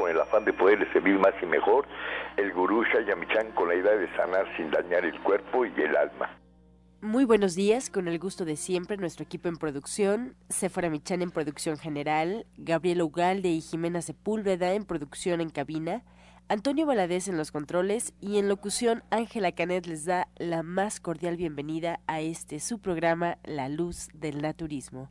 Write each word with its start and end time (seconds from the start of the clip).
con 0.00 0.10
el 0.10 0.20
afán 0.20 0.44
de 0.46 0.52
poderle 0.54 0.90
servir 0.92 1.18
más 1.18 1.34
y 1.42 1.46
mejor, 1.46 1.86
el 2.38 2.52
gurú 2.52 2.84
Shayamichan 2.84 3.52
con 3.52 3.68
la 3.68 3.74
idea 3.74 3.92
de 3.92 4.08
sanar 4.16 4.46
sin 4.56 4.70
dañar 4.70 5.04
el 5.04 5.20
cuerpo 5.20 5.66
y 5.66 5.72
el 5.76 5.94
alma. 5.94 6.38
Muy 7.02 7.24
buenos 7.24 7.54
días, 7.54 7.90
con 7.90 8.08
el 8.08 8.18
gusto 8.18 8.46
de 8.46 8.56
siempre, 8.56 8.96
nuestro 8.96 9.24
equipo 9.24 9.48
en 9.48 9.56
producción, 9.56 10.36
Sephora 10.48 10.88
Michan 10.88 11.20
en 11.20 11.30
producción 11.30 11.76
general, 11.76 12.46
Gabriel 12.56 13.02
Ugalde 13.02 13.50
y 13.50 13.60
Jimena 13.60 14.00
Sepúlveda 14.00 14.72
en 14.72 14.84
producción 14.84 15.42
en 15.42 15.50
cabina, 15.50 16.02
Antonio 16.48 16.86
Valadez 16.86 17.28
en 17.28 17.36
los 17.36 17.52
controles 17.52 18.14
y 18.20 18.38
en 18.38 18.48
locución 18.48 19.02
Ángela 19.10 19.52
Canet 19.52 19.86
les 19.86 20.04
da 20.04 20.28
la 20.36 20.62
más 20.62 20.98
cordial 20.98 21.36
bienvenida 21.36 22.00
a 22.06 22.20
este 22.20 22.58
su 22.58 22.80
programa 22.80 23.38
La 23.44 23.68
Luz 23.68 24.08
del 24.14 24.42
Naturismo. 24.42 25.10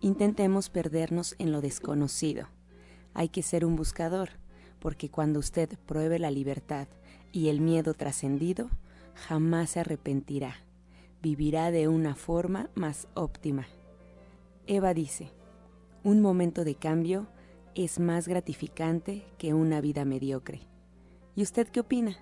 Intentemos 0.00 0.70
perdernos 0.70 1.34
en 1.38 1.52
lo 1.52 1.60
desconocido. 1.60 2.48
Hay 3.14 3.28
que 3.28 3.42
ser 3.42 3.64
un 3.64 3.76
buscador, 3.76 4.30
porque 4.78 5.10
cuando 5.10 5.38
usted 5.38 5.68
pruebe 5.86 6.18
la 6.18 6.30
libertad 6.30 6.88
y 7.32 7.48
el 7.48 7.60
miedo 7.60 7.94
trascendido, 7.94 8.70
jamás 9.14 9.70
se 9.70 9.80
arrepentirá 9.80 10.56
vivirá 11.22 11.70
de 11.70 11.88
una 11.88 12.14
forma 12.14 12.70
más 12.74 13.08
óptima. 13.14 13.66
Eva 14.66 14.94
dice, 14.94 15.30
un 16.02 16.20
momento 16.20 16.64
de 16.64 16.74
cambio 16.74 17.28
es 17.74 17.98
más 17.98 18.26
gratificante 18.26 19.24
que 19.38 19.54
una 19.54 19.80
vida 19.80 20.04
mediocre. 20.04 20.60
¿Y 21.34 21.42
usted 21.42 21.68
qué 21.68 21.80
opina? 21.80 22.16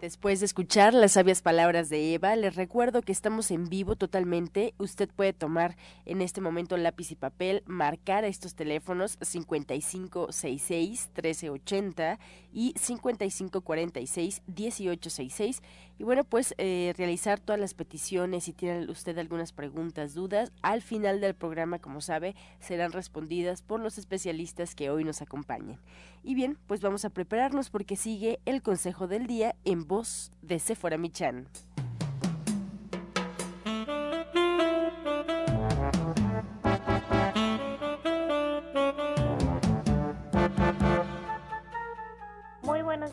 Después 0.00 0.40
de 0.40 0.46
escuchar 0.46 0.94
las 0.94 1.12
sabias 1.12 1.42
palabras 1.42 1.90
de 1.90 2.14
Eva, 2.14 2.34
les 2.34 2.56
recuerdo 2.56 3.02
que 3.02 3.12
estamos 3.12 3.50
en 3.50 3.68
vivo 3.68 3.96
totalmente. 3.96 4.72
Usted 4.78 5.10
puede 5.10 5.34
tomar 5.34 5.76
en 6.06 6.22
este 6.22 6.40
momento 6.40 6.78
lápiz 6.78 7.10
y 7.10 7.16
papel, 7.16 7.62
marcar 7.66 8.24
a 8.24 8.28
estos 8.28 8.54
teléfonos 8.54 9.18
5566-1380 9.20 12.18
y 12.50 12.72
5546-1866 12.72 15.60
y 16.00 16.02
bueno, 16.02 16.24
pues 16.24 16.54
eh, 16.56 16.94
realizar 16.96 17.40
todas 17.40 17.60
las 17.60 17.74
peticiones. 17.74 18.44
Si 18.44 18.54
tiene 18.54 18.90
usted 18.90 19.18
algunas 19.18 19.52
preguntas, 19.52 20.14
dudas, 20.14 20.50
al 20.62 20.80
final 20.80 21.20
del 21.20 21.34
programa, 21.34 21.78
como 21.78 22.00
sabe, 22.00 22.34
serán 22.58 22.92
respondidas 22.92 23.60
por 23.60 23.80
los 23.80 23.98
especialistas 23.98 24.74
que 24.74 24.88
hoy 24.88 25.04
nos 25.04 25.20
acompañan. 25.20 25.78
Y 26.22 26.34
bien, 26.34 26.56
pues 26.66 26.80
vamos 26.80 27.04
a 27.04 27.10
prepararnos 27.10 27.68
porque 27.68 27.96
sigue 27.96 28.40
el 28.46 28.62
consejo 28.62 29.08
del 29.08 29.26
día 29.26 29.56
en 29.66 29.86
voz 29.86 30.32
de 30.40 30.58
Sephora 30.58 30.96
Michan. 30.96 31.48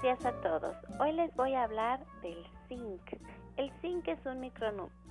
Días 0.08 0.26
a 0.26 0.32
todos. 0.42 0.74
Hoy 1.02 1.12
les 1.12 1.36
voy 1.36 1.54
a 1.54 1.64
hablar 1.64 2.00
del 2.22 2.42
zinc. 2.70 3.02
El 3.58 3.70
zinc 3.82 4.08
es 4.08 4.26
un 4.26 4.40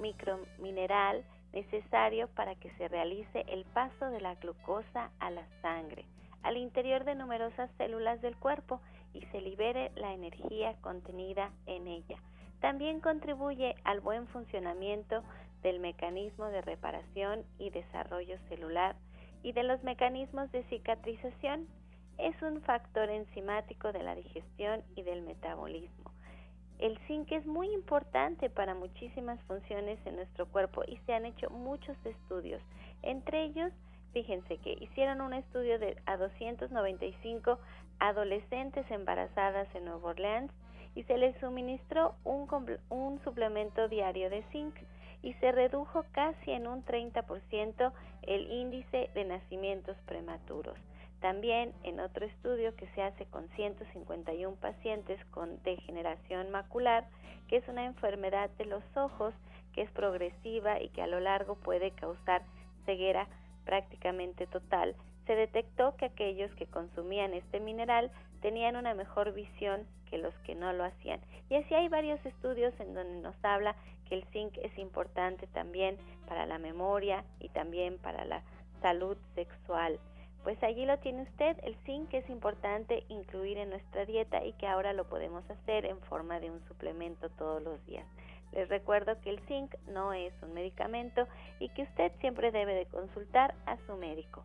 micromineral 0.01 1.23
necesario 1.53 2.29
para 2.29 2.55
que 2.55 2.71
se 2.79 2.89
realice 2.89 3.45
el 3.49 3.67
paso 3.67 4.07
de 4.07 4.23
la 4.23 4.37
glucosa 4.37 5.11
a 5.19 5.31
la 5.31 5.47
sangre, 5.61 6.07
al 6.43 6.57
interior 6.57 7.05
de 7.05 7.15
numerosas 7.15 7.71
células 7.77 8.23
del 8.23 8.37
cuerpo 8.37 8.81
y 9.13 9.21
se 9.27 9.43
libere 9.43 9.93
la 9.97 10.15
energía 10.15 10.75
contenida 10.81 11.51
en 11.67 11.89
ella. 11.89 12.17
También 12.63 13.01
contribuye 13.01 13.75
al 13.85 14.01
buen 14.01 14.27
funcionamiento 14.29 15.23
del 15.63 15.79
mecanismo 15.79 16.47
de 16.47 16.63
reparación 16.63 17.45
y 17.59 17.69
desarrollo 17.69 18.39
celular 18.49 18.97
y 19.43 19.53
de 19.53 19.63
los 19.63 19.85
mecanismos 19.85 20.51
de 20.53 20.65
cicatrización 20.71 21.69
es 22.19 22.41
un 22.43 22.61
factor 22.63 23.11
enzimático 23.11 23.93
de 23.93 24.03
la 24.03 24.15
digestión 24.15 24.83
y 24.95 25.03
del 25.03 25.23
metabolismo. 25.23 26.11
El 26.79 26.99
zinc 27.07 27.33
es 27.33 27.47
muy 27.47 27.73
importante 27.73 28.51
para 28.51 28.75
muchísimas 28.75 29.41
funciones 29.45 29.99
en 30.05 30.17
nuestro 30.17 30.47
cuerpo 30.47 30.83
y 30.87 30.99
se 31.07 31.15
han 31.15 31.25
hecho 31.25 31.49
muchos 31.49 31.97
estudios. 32.05 32.61
Entre 33.03 33.45
ellos, 33.45 33.73
fíjense 34.13 34.59
que 34.59 34.77
hicieron 34.81 35.23
un 35.23 35.33
estudio 35.33 35.79
de 35.79 35.97
a 36.05 36.17
295 36.17 37.59
adolescentes 37.99 38.91
embarazadas 38.91 39.69
en 39.75 39.87
Nueva 39.87 40.11
Orleans 40.11 40.53
y 40.95 41.03
se 41.05 41.17
les 41.17 41.35
suministró 41.41 42.15
un, 42.25 42.47
un 42.91 43.21
suplemento 43.25 43.89
diario 43.89 44.29
de 44.29 44.43
zinc 44.53 44.75
y 45.23 45.33
se 45.35 45.53
redujo 45.53 46.05
casi 46.13 46.51
en 46.51 46.67
un 46.67 46.85
30% 46.85 47.93
el 48.23 48.51
índice 48.51 49.11
de 49.15 49.25
nacimientos 49.25 49.97
prematuros. 50.07 50.79
También 51.27 51.73
en 51.83 51.99
otro 51.99 52.25
estudio 52.25 52.77
que 52.77 52.87
se 52.95 53.03
hace 53.03 53.27
con 53.27 53.49
151 53.57 54.55
pacientes 54.61 55.19
con 55.33 55.61
degeneración 55.65 56.53
macular, 56.53 57.05
que 57.49 57.57
es 57.57 57.67
una 57.67 57.85
enfermedad 57.85 58.49
de 58.59 58.67
los 58.67 58.85
ojos 58.97 59.35
que 59.75 59.83
es 59.83 59.91
progresiva 59.91 60.81
y 60.81 60.89
que 60.91 61.03
a 61.03 61.09
lo 61.09 61.19
largo 61.19 61.57
puede 61.57 61.91
causar 61.91 62.43
ceguera 62.85 63.27
prácticamente 63.65 64.47
total, 64.47 64.95
se 65.27 65.35
detectó 65.35 65.97
que 65.97 66.05
aquellos 66.05 66.55
que 66.55 66.67
consumían 66.67 67.35
este 67.35 67.59
mineral 67.59 68.13
tenían 68.41 68.77
una 68.77 68.95
mejor 68.95 69.35
visión 69.35 69.85
que 70.09 70.19
los 70.19 70.35
que 70.45 70.55
no 70.55 70.73
lo 70.75 70.85
hacían. 70.85 71.19
Y 71.51 71.57
así 71.57 71.75
hay 71.75 71.89
varios 71.89 72.25
estudios 72.25 72.73
en 72.79 72.95
donde 72.95 73.21
nos 73.21 73.35
habla 73.45 73.75
que 74.09 74.15
el 74.15 74.25
zinc 74.27 74.57
es 74.59 74.79
importante 74.79 75.49
también 75.49 75.97
para 76.29 76.47
la 76.47 76.59
memoria 76.59 77.25
y 77.41 77.49
también 77.49 77.99
para 77.99 78.25
la 78.25 78.45
salud 78.81 79.17
sexual. 79.35 79.99
Pues 80.47 80.63
allí 80.63 80.87
lo 80.87 80.97
tiene 81.01 81.23
usted, 81.23 81.57
el 81.65 81.75
zinc 81.87 82.15
es 82.15 82.31
importante 82.31 83.03
incluir 83.09 83.59
en 83.59 83.71
nuestra 83.71 84.05
dieta 84.05 84.45
y 84.45 84.53
que 84.53 84.69
ahora 84.69 84.93
lo 84.93 85.09
podemos 85.09 85.43
hacer 85.51 85.85
en 85.85 85.99
forma 86.03 86.39
de 86.39 86.53
un 86.53 86.65
suplemento 86.69 87.29
todos 87.31 87.61
los 87.61 87.85
días. 87.85 88.07
Les 88.53 88.69
recuerdo 88.69 89.21
que 89.23 89.31
el 89.31 89.41
zinc 89.49 89.75
no 89.89 90.13
es 90.13 90.33
un 90.43 90.55
medicamento 90.55 91.27
y 91.59 91.69
que 91.71 91.83
usted 91.83 92.13
siempre 92.21 92.53
debe 92.53 92.75
de 92.75 92.87
consultar 92.87 93.57
a 93.67 93.77
su 93.89 93.97
médico. 93.97 94.45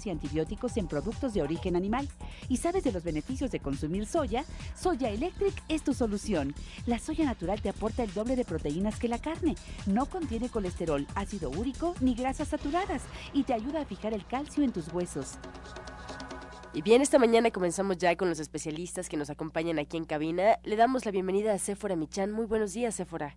y 0.05 0.09
antibióticos 0.09 0.77
en 0.77 0.87
productos 0.87 1.33
de 1.33 1.41
origen 1.41 1.75
animal 1.75 2.07
y 2.49 2.57
sabes 2.57 2.83
de 2.83 2.91
los 2.91 3.03
beneficios 3.03 3.51
de 3.51 3.59
consumir 3.59 4.05
soya, 4.05 4.45
Soya 4.75 5.09
Electric 5.09 5.53
es 5.69 5.83
tu 5.83 5.93
solución. 5.93 6.53
La 6.85 6.99
soya 6.99 7.25
natural 7.25 7.61
te 7.61 7.69
aporta 7.69 8.03
el 8.03 8.13
doble 8.13 8.35
de 8.35 8.45
proteínas 8.45 8.99
que 8.99 9.07
la 9.07 9.19
carne. 9.19 9.55
No 9.85 10.05
contiene 10.05 10.49
colesterol, 10.49 11.05
ácido 11.15 11.49
úrico 11.49 11.95
ni 12.01 12.15
grasas 12.15 12.49
saturadas 12.49 13.03
y 13.33 13.43
te 13.43 13.53
ayuda 13.53 13.81
a 13.81 13.85
fijar 13.85 14.13
el 14.13 14.25
calcio 14.25 14.63
en 14.63 14.71
tus 14.71 14.91
huesos. 14.93 15.37
Y 16.73 16.81
bien, 16.81 17.01
esta 17.01 17.19
mañana 17.19 17.51
comenzamos 17.51 17.97
ya 17.97 18.15
con 18.15 18.29
los 18.29 18.39
especialistas 18.39 19.09
que 19.09 19.17
nos 19.17 19.29
acompañan 19.29 19.77
aquí 19.77 19.97
en 19.97 20.05
cabina. 20.05 20.57
Le 20.63 20.77
damos 20.77 21.05
la 21.05 21.11
bienvenida 21.11 21.53
a 21.53 21.57
Sephora 21.57 21.97
Michan. 21.97 22.31
Muy 22.31 22.45
buenos 22.45 22.73
días, 22.73 22.95
Sephora. 22.95 23.35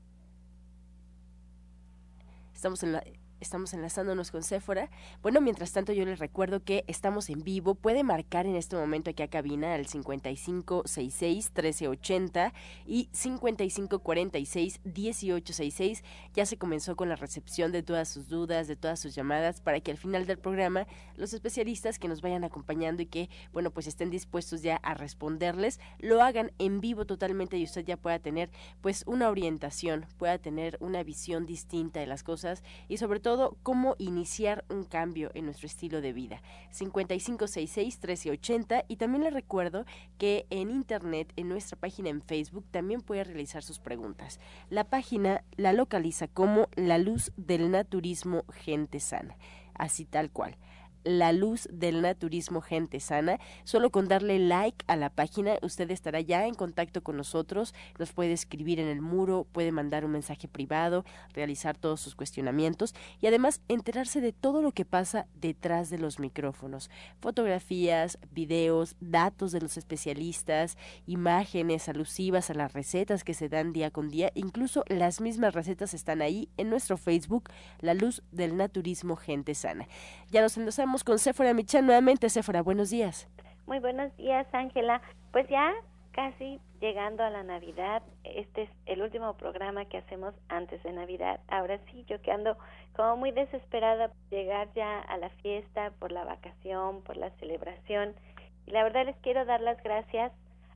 Estamos 2.55 2.85
en 2.85 2.93
la, 2.93 3.03
estamos 3.41 3.75
enlazándonos 3.75 4.31
con 4.31 4.43
Sephora. 4.43 4.91
Bueno, 5.23 5.41
mientras 5.41 5.73
tanto 5.73 5.93
yo 5.93 6.05
les 6.05 6.19
recuerdo 6.19 6.63
que 6.63 6.85
estamos 6.87 7.31
en 7.31 7.43
vivo. 7.43 7.75
Puede 7.75 8.05
marcar 8.05 8.47
en 8.47 8.57
este 8.57 8.77
momento 8.77 9.11
aquí 9.11 9.23
a 9.23 9.29
cabina 9.29 9.75
al 9.75 9.87
5566-1380 9.87 12.53
y 12.87 13.09
5546-1866. 13.13 16.03
Ya 16.35 16.47
se 16.47 16.57
comenzó 16.57 16.97
con 16.97 17.09
la 17.09 17.17
recepción 17.17 17.73
de 17.73 17.83
todas 17.83 18.09
sus 18.09 18.29
dudas, 18.29 18.69
de 18.69 18.77
todas 18.77 19.01
sus 19.01 19.15
llamadas, 19.15 19.61
para 19.61 19.81
que 19.81 19.91
al 19.91 19.99
final 19.99 20.27
del 20.27 20.39
programa 20.39 20.87
los 21.17 21.33
especialistas 21.33 21.99
que 21.99 22.09
nos 22.09 22.23
vayan 22.23 22.45
acompañando 22.45 23.03
y 23.03 23.07
que, 23.07 23.31
bueno, 23.53 23.71
pues 23.71 23.87
estén 23.87 24.11
dispuestos 24.11 24.63
ya 24.63 24.77
a 24.77 24.95
responderles, 24.95 25.81
lo 25.99 26.23
hagan 26.23 26.53
en 26.59 26.81
vivo 26.81 27.07
totalmente 27.07 27.57
y 27.57 27.65
usted 27.65 27.85
ya 27.85 27.97
pueda 27.97 28.19
tener 28.19 28.51
pues 28.81 29.05
una 29.07 29.31
orientación, 29.31 30.07
pueda 30.19 30.39
tener 30.39 30.77
una 30.81 31.03
visión 31.03 31.47
distinta 31.47 32.01
de 32.01 32.07
las 32.07 32.23
cosas 32.23 32.63
y 32.89 32.99
sobre 32.99 33.21
todo 33.21 33.24
cómo 33.63 33.95
iniciar 33.99 34.65
un 34.69 34.85
cambio 34.85 35.31
en 35.35 35.47
nuestro 35.47 35.67
estilo 35.67 36.01
de 36.01 36.13
vida. 36.13 36.41
5566-1380 36.73 38.85
y 38.87 38.95
también 38.97 39.25
le 39.25 39.31
recuerdo 39.31 39.85
que 40.19 40.47
en 40.51 40.71
internet, 40.71 41.33
en 41.37 41.49
nuestra 41.49 41.77
página 41.79 42.11
en 42.11 42.23
Facebook, 42.23 42.67
también 42.71 43.01
puede 43.01 43.25
realizar 43.25 43.63
sus 43.63 43.79
preguntas. 43.79 44.39
La 44.69 44.85
página 44.85 45.43
la 45.57 45.73
localiza 45.73 46.29
como 46.29 46.69
La 46.77 46.99
Luz 46.99 47.33
del 47.37 47.71
Naturismo 47.71 48.45
Gente 48.53 49.01
Sana, 49.01 49.39
así 49.75 50.05
tal 50.05 50.31
cual 50.31 50.59
la 51.05 51.33
luz 51.33 51.69
del 51.71 52.03
naturismo 52.03 52.61
gente 52.61 52.99
sana. 53.01 53.39
Solo 53.65 53.91
con 53.91 54.09
darle 54.09 54.39
like 54.39 54.85
a 54.89 54.97
la 54.97 55.11
página 55.11 55.59
usted 55.63 55.91
estará 55.91 56.21
ya 56.21 56.47
en 56.47 56.55
contacto 56.55 57.03
con 57.03 57.17
nosotros, 57.17 57.75
nos 57.99 58.13
puede 58.13 58.33
escribir 58.33 58.81
en 58.81 58.89
el 58.89 59.01
muro, 59.01 59.47
puede 59.53 59.73
mandar 59.73 60.05
un 60.05 60.13
mensaje 60.13 60.49
privado, 60.49 61.05
realizar 61.33 61.77
todos 61.77 62.01
sus 62.01 62.15
cuestionamientos 62.15 62.95
y 63.21 63.27
además 63.27 63.61
enterarse 63.69 64.21
de 64.21 64.33
todo 64.33 64.63
lo 64.63 64.73
que 64.73 64.85
pasa 64.85 65.27
detrás 65.35 65.91
de 65.91 65.99
los 65.99 66.19
micrófonos. 66.19 66.91
Fotografías, 67.21 68.19
videos, 68.33 68.97
datos 69.01 69.53
de 69.53 69.61
los 69.61 69.77
especialistas, 69.77 70.77
imágenes 71.07 71.89
alusivas 71.89 72.51
a 72.51 72.55
las 72.55 72.73
recetas 72.73 73.25
que 73.25 73.35
se 73.35 73.49
dan 73.49 73.73
día 73.73 73.91
con 73.91 74.09
día, 74.09 74.31
incluso 74.35 74.85
las 74.89 75.21
mismas 75.21 75.55
recetas 75.55 75.95
están 75.95 76.23
ahí 76.23 76.49
en 76.57 76.71
nuestro 76.71 76.97
Facebook, 76.97 77.51
La 77.81 77.95
Luz 77.95 78.23
del 78.33 78.57
Naturismo 78.57 79.17
Gente 79.17 79.55
Sana. 79.55 79.87
Ya 80.31 80.41
nos 80.41 80.57
endosamos 80.57 80.94
con 81.03 81.19
Sephora 81.19 81.55
Michan 81.55 81.87
nuevamente. 81.87 82.29
Sephora, 82.29 82.63
buenos 82.63 82.91
días. 82.91 83.29
Muy 83.67 83.81
buenos 83.81 84.15
días, 84.17 84.47
Ángela. 84.53 85.01
Pues 85.33 85.49
ya 85.49 85.73
casi 86.13 86.61
llegando 86.81 87.25
a 87.25 87.31
la 87.31 87.43
Navidad, 87.43 88.03
este 88.23 88.63
es 88.63 88.71
el 88.87 89.03
último 89.03 89.35
programa 89.35 89.87
que 89.87 89.99
hacemos 89.99 90.35
antes 90.49 90.83
de 90.85 90.93
Navidad. 90.93 91.41
Ahora 91.49 91.81
sí, 91.91 92.05
yo 92.07 92.21
que 92.23 92.31
ando 92.31 92.57
como 92.95 93.17
muy 93.17 93.33
desesperada 93.33 94.09
por 94.09 94.31
llegar 94.31 94.69
ya 94.75 95.01
a 95.01 95.17
la 95.17 95.31
fiesta, 95.31 95.91
por 95.99 96.13
la 96.13 96.25
vacación, 96.25 97.03
por 97.03 97.17
la 97.17 97.31
celebración. 97.41 98.15
Y 98.67 98.71
la 98.71 98.85
verdad 98.85 99.07
les 99.07 99.17
quiero 99.17 99.45
dar 99.45 99.61
las 99.61 99.83
gracias 99.83 100.31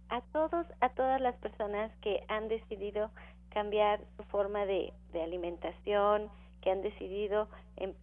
a 0.09 0.23
todos, 0.33 0.67
a 0.81 0.89
todas 0.89 1.21
las 1.21 1.37
personas 1.37 1.93
que 2.01 2.25
han 2.29 2.49
decidido 2.49 3.11
cambiar 3.51 4.01
su 4.17 4.25
forma 4.25 4.67
de, 4.67 4.93
de 5.13 5.23
alimentación, 5.23 6.31
que 6.61 6.71
han 6.71 6.83
decidido 6.83 7.49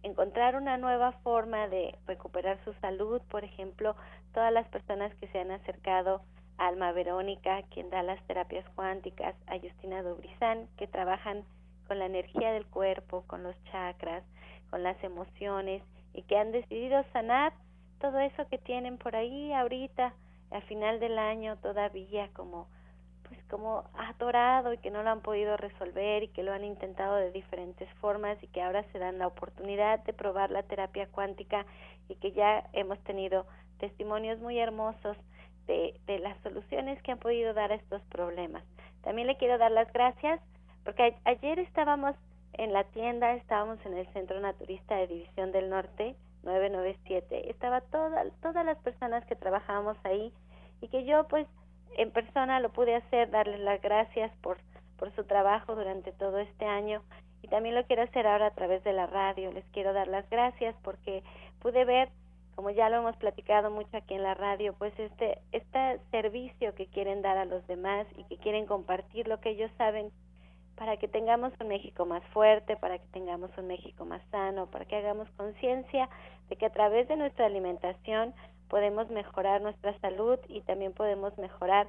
encontrar 0.02 0.56
una 0.56 0.76
nueva 0.78 1.12
forma 1.22 1.68
de 1.68 1.94
recuperar 2.06 2.58
su 2.64 2.72
salud, 2.74 3.20
por 3.28 3.44
ejemplo, 3.44 3.94
todas 4.32 4.52
las 4.52 4.66
personas 4.68 5.14
que 5.16 5.28
se 5.28 5.40
han 5.40 5.50
acercado 5.50 6.22
a 6.58 6.68
Alma 6.68 6.92
Verónica, 6.92 7.62
quien 7.74 7.90
da 7.90 8.02
las 8.02 8.22
terapias 8.26 8.64
cuánticas, 8.74 9.34
a 9.46 9.58
Justina 9.58 10.02
Dubrizán, 10.02 10.68
que 10.78 10.86
trabajan 10.86 11.44
con 11.86 11.98
la 11.98 12.06
energía 12.06 12.52
del 12.52 12.66
cuerpo, 12.66 13.24
con 13.26 13.42
los 13.42 13.54
chakras, 13.64 14.24
con 14.70 14.82
las 14.82 15.02
emociones 15.04 15.82
y 16.14 16.22
que 16.22 16.38
han 16.38 16.52
decidido 16.52 17.04
sanar 17.12 17.52
todo 18.00 18.18
eso 18.18 18.48
que 18.48 18.58
tienen 18.58 18.98
por 18.98 19.16
ahí 19.16 19.52
ahorita, 19.52 20.14
al 20.50 20.62
final 20.62 21.00
del 21.00 21.18
año 21.18 21.56
todavía 21.58 22.28
como 22.32 22.68
pues 23.28 23.42
como 23.44 23.84
atorado 23.94 24.72
y 24.72 24.78
que 24.78 24.90
no 24.90 25.02
lo 25.02 25.10
han 25.10 25.20
podido 25.20 25.56
resolver 25.56 26.22
y 26.22 26.28
que 26.28 26.42
lo 26.42 26.52
han 26.52 26.64
intentado 26.64 27.16
de 27.16 27.32
diferentes 27.32 27.88
formas 28.00 28.42
y 28.42 28.48
que 28.48 28.62
ahora 28.62 28.84
se 28.92 28.98
dan 28.98 29.18
la 29.18 29.26
oportunidad 29.26 30.02
de 30.04 30.12
probar 30.12 30.50
la 30.50 30.62
terapia 30.62 31.08
cuántica 31.08 31.66
y 32.08 32.16
que 32.16 32.32
ya 32.32 32.68
hemos 32.72 32.98
tenido 33.00 33.46
testimonios 33.78 34.38
muy 34.40 34.58
hermosos 34.58 35.16
de, 35.66 35.98
de 36.06 36.18
las 36.18 36.40
soluciones 36.42 37.00
que 37.02 37.12
han 37.12 37.18
podido 37.18 37.52
dar 37.54 37.72
a 37.72 37.76
estos 37.76 38.02
problemas. 38.04 38.62
También 39.02 39.26
le 39.26 39.36
quiero 39.36 39.58
dar 39.58 39.72
las 39.72 39.92
gracias 39.92 40.40
porque 40.84 41.16
ayer 41.24 41.58
estábamos 41.58 42.14
en 42.54 42.72
la 42.72 42.84
tienda, 42.84 43.34
estábamos 43.34 43.84
en 43.84 43.96
el 43.96 44.06
Centro 44.12 44.40
Naturista 44.40 44.96
de 44.96 45.08
División 45.08 45.52
del 45.52 45.68
Norte 45.68 46.16
997, 46.44 47.50
estaba 47.50 47.80
toda, 47.80 48.24
todas 48.40 48.64
las 48.64 48.78
personas 48.78 49.24
que 49.26 49.34
trabajábamos 49.34 49.96
ahí 50.04 50.32
y 50.80 50.88
que 50.88 51.04
yo 51.04 51.26
pues 51.28 51.46
en 51.96 52.10
persona 52.10 52.60
lo 52.60 52.70
pude 52.70 52.94
hacer, 52.94 53.30
darles 53.30 53.60
las 53.60 53.80
gracias 53.80 54.30
por, 54.42 54.58
por 54.98 55.14
su 55.14 55.24
trabajo 55.24 55.74
durante 55.74 56.12
todo 56.12 56.38
este 56.38 56.66
año 56.66 57.02
y 57.42 57.48
también 57.48 57.74
lo 57.74 57.84
quiero 57.84 58.02
hacer 58.02 58.26
ahora 58.26 58.46
a 58.46 58.54
través 58.54 58.82
de 58.84 58.92
la 58.92 59.06
radio. 59.06 59.52
Les 59.52 59.64
quiero 59.66 59.92
dar 59.92 60.08
las 60.08 60.28
gracias 60.28 60.74
porque 60.82 61.22
pude 61.60 61.84
ver, 61.84 62.08
como 62.54 62.70
ya 62.70 62.90
lo 62.90 62.96
hemos 62.96 63.16
platicado 63.16 63.70
mucho 63.70 63.96
aquí 63.96 64.14
en 64.14 64.22
la 64.22 64.34
radio, 64.34 64.74
pues 64.74 64.92
este, 64.98 65.38
este 65.52 66.00
servicio 66.10 66.74
que 66.74 66.86
quieren 66.86 67.22
dar 67.22 67.38
a 67.38 67.44
los 67.44 67.66
demás 67.66 68.06
y 68.16 68.24
que 68.24 68.36
quieren 68.38 68.66
compartir 68.66 69.28
lo 69.28 69.40
que 69.40 69.50
ellos 69.50 69.70
saben 69.78 70.10
para 70.76 70.98
que 70.98 71.08
tengamos 71.08 71.52
un 71.60 71.68
México 71.68 72.04
más 72.04 72.22
fuerte, 72.34 72.76
para 72.76 72.98
que 72.98 73.06
tengamos 73.08 73.50
un 73.56 73.66
México 73.66 74.04
más 74.04 74.22
sano, 74.30 74.66
para 74.66 74.84
que 74.84 74.96
hagamos 74.96 75.30
conciencia 75.30 76.08
de 76.48 76.56
que 76.56 76.66
a 76.66 76.70
través 76.70 77.08
de 77.08 77.16
nuestra 77.16 77.46
alimentación 77.46 78.34
podemos 78.68 79.08
mejorar 79.10 79.60
nuestra 79.60 79.98
salud 80.00 80.38
y 80.48 80.60
también 80.62 80.92
podemos 80.92 81.36
mejorar 81.38 81.86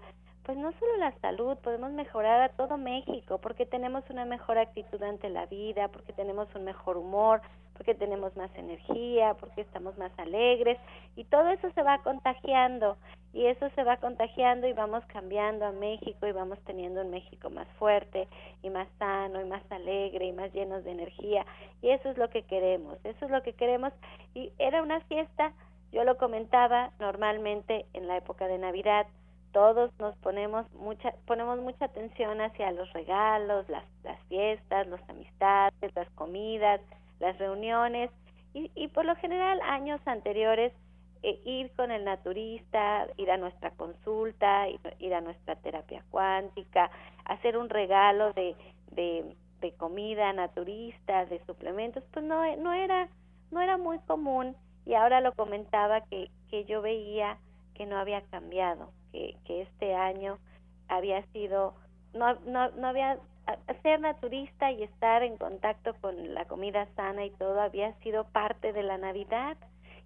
pues 0.48 0.58
no 0.58 0.72
solo 0.80 0.96
la 0.96 1.12
salud, 1.20 1.58
podemos 1.58 1.92
mejorar 1.92 2.40
a 2.40 2.50
todo 2.50 2.78
México 2.78 3.38
porque 3.38 3.66
tenemos 3.66 4.10
una 4.10 4.24
mejor 4.24 4.58
actitud 4.58 5.04
ante 5.04 5.30
la 5.30 5.46
vida, 5.46 5.90
porque 5.90 6.14
tenemos 6.14 6.48
un 6.56 6.64
mejor 6.64 6.96
humor, 6.96 7.42
porque 7.74 7.94
tenemos 7.94 8.34
más 8.38 8.50
energía, 8.56 9.34
porque 9.34 9.60
estamos 9.60 9.98
más 9.98 10.18
alegres 10.18 10.78
y 11.18 11.26
todo 11.26 11.50
eso 11.50 11.70
se 11.72 11.84
va 11.84 11.98
contagiando 11.98 12.96
y 13.34 13.46
eso 13.48 13.70
se 13.76 13.84
va 13.84 13.98
contagiando 13.98 14.68
y 14.68 14.74
vamos 14.74 15.04
cambiando 15.08 15.66
a 15.66 15.74
México 15.74 16.26
y 16.26 16.32
vamos 16.32 16.60
teniendo 16.66 17.02
un 17.02 17.12
México 17.12 17.50
más 17.50 17.68
fuerte 17.78 18.30
y 18.64 18.70
más 18.70 18.88
sano 18.98 19.42
y 19.42 19.46
más 19.46 19.70
alegre 19.70 20.28
y 20.28 20.32
más 20.32 20.54
llenos 20.54 20.84
de 20.86 20.92
energía 20.92 21.46
y 21.82 21.90
eso 21.90 22.10
es 22.10 22.18
lo 22.18 22.30
que 22.30 22.44
queremos, 22.44 22.98
eso 23.04 23.26
es 23.26 23.32
lo 23.32 23.44
que 23.44 23.52
queremos 23.52 23.92
y 24.34 24.54
era 24.58 24.82
una 24.82 25.02
fiesta 25.02 25.52
yo 25.92 26.04
lo 26.04 26.18
comentaba 26.18 26.92
normalmente 27.00 27.86
en 27.94 28.08
la 28.08 28.18
época 28.18 28.48
de 28.48 28.58
Navidad, 28.58 29.08
todos 29.52 29.92
nos 30.00 30.16
ponemos 30.18 30.72
mucha 30.74 31.14
ponemos 31.26 31.60
mucha 31.60 31.86
atención 31.86 32.42
hacia 32.42 32.72
los 32.72 32.92
regalos, 32.94 33.68
las, 33.70 33.86
las 34.04 34.20
fiestas, 34.28 34.88
las 34.88 35.10
amistades, 35.10 35.96
las 35.96 36.10
comidas, 36.12 36.82
las 37.20 37.38
reuniones 37.38 38.12
y, 38.54 38.70
y 38.76 38.90
por 38.90 39.06
lo 39.06 39.16
general 39.16 39.60
años 39.62 40.02
anteriores 40.06 40.74
eh, 41.24 41.40
ir 41.46 41.72
con 41.72 41.92
el 41.92 42.06
naturista, 42.06 43.08
ir 43.18 43.32
a 43.32 43.38
nuestra 43.38 43.72
consulta, 43.72 44.70
ir, 44.70 44.80
ir, 45.00 45.14
a 45.16 45.22
nuestra 45.22 45.56
terapia 45.56 46.04
cuántica, 46.12 46.92
hacer 47.26 47.58
un 47.58 47.70
regalo 47.70 48.34
de, 48.34 48.56
de, 48.92 49.36
de 49.62 49.72
comida 49.74 50.32
naturista, 50.34 51.26
de 51.26 51.44
suplementos, 51.46 52.04
pues 52.14 52.24
no, 52.24 52.56
no 52.58 52.74
era 52.74 53.10
no 53.50 53.62
era 53.62 53.78
muy 53.78 53.98
común 54.00 54.56
y 54.88 54.96
ahora 54.96 55.20
lo 55.20 55.34
comentaba 55.34 56.02
que, 56.02 56.32
que 56.50 56.64
yo 56.64 56.82
veía 56.82 57.38
que 57.76 57.86
no 57.86 57.98
había 57.98 58.22
cambiado, 58.22 58.90
que, 59.12 59.36
que 59.46 59.64
este 59.64 59.94
año 59.94 60.40
había 60.88 61.22
sido, 61.34 61.76
no, 62.14 62.36
no, 62.46 62.70
no 62.72 62.88
había, 62.88 63.20
ser 63.84 64.00
naturista 64.00 64.72
y 64.72 64.84
estar 64.84 65.24
en 65.24 65.38
contacto 65.38 65.94
con 66.02 66.34
la 66.34 66.46
comida 66.46 66.88
sana 66.96 67.26
y 67.26 67.32
todo 67.32 67.60
había 67.62 67.94
sido 68.00 68.24
parte 68.26 68.72
de 68.72 68.84
la 68.84 68.98
Navidad. 68.98 69.58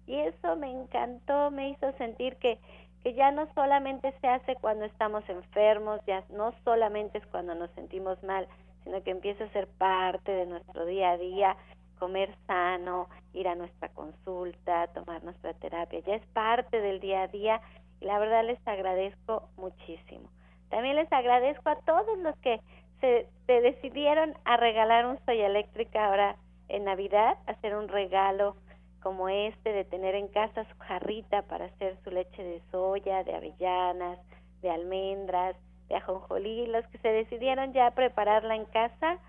Y 0.06 0.16
eso 0.16 0.56
me 0.56 0.70
encantó, 0.70 1.52
me 1.52 1.70
hizo 1.70 1.92
sentir 1.92 2.36
que, 2.36 2.58
que 3.04 3.14
ya 3.14 3.30
no 3.30 3.46
solamente 3.54 4.12
se 4.20 4.26
hace 4.26 4.56
cuando 4.56 4.84
estamos 4.84 5.22
enfermos, 5.28 6.00
ya 6.06 6.24
no 6.30 6.52
solamente 6.64 7.18
es 7.18 7.26
cuando 7.28 7.54
nos 7.54 7.70
sentimos 7.70 8.20
mal, 8.24 8.48
sino 8.82 9.00
que 9.04 9.12
empieza 9.12 9.44
a 9.44 9.52
ser 9.52 9.68
parte 9.78 10.32
de 10.32 10.46
nuestro 10.46 10.84
día 10.86 11.12
a 11.12 11.18
día 11.18 11.56
comer 12.02 12.34
sano, 12.48 13.08
ir 13.32 13.46
a 13.46 13.54
nuestra 13.54 13.88
consulta, 13.90 14.88
tomar 14.88 15.22
nuestra 15.22 15.54
terapia, 15.54 16.00
ya 16.00 16.16
es 16.16 16.26
parte 16.32 16.80
del 16.80 16.98
día 16.98 17.22
a 17.22 17.28
día 17.28 17.60
y 18.00 18.06
la 18.06 18.18
verdad 18.18 18.44
les 18.44 18.58
agradezco 18.66 19.48
muchísimo. 19.56 20.28
También 20.68 20.96
les 20.96 21.12
agradezco 21.12 21.68
a 21.68 21.76
todos 21.76 22.18
los 22.18 22.36
que 22.38 22.60
se, 23.00 23.28
decidieron 23.46 24.34
a 24.44 24.56
regalar 24.56 25.06
un 25.06 25.24
Soya 25.24 25.46
Eléctrica 25.46 26.06
ahora 26.06 26.34
en 26.68 26.86
Navidad, 26.86 27.38
hacer 27.46 27.76
un 27.76 27.86
regalo 27.86 28.56
como 29.00 29.28
este, 29.28 29.72
de 29.72 29.84
tener 29.84 30.16
en 30.16 30.26
casa 30.26 30.64
su 30.64 30.78
jarrita 30.78 31.42
para 31.42 31.66
hacer 31.66 31.96
su 32.02 32.10
leche 32.10 32.42
de 32.42 32.60
soya, 32.72 33.22
de 33.22 33.36
avellanas, 33.36 34.18
de 34.60 34.70
almendras, 34.70 35.54
de 35.88 35.94
ajonjolí, 35.94 36.66
los 36.66 36.84
que 36.88 36.98
se 36.98 37.12
decidieron 37.12 37.72
ya 37.72 37.86
a 37.86 37.94
prepararla 37.94 38.56
en 38.56 38.64
casa, 38.64 39.20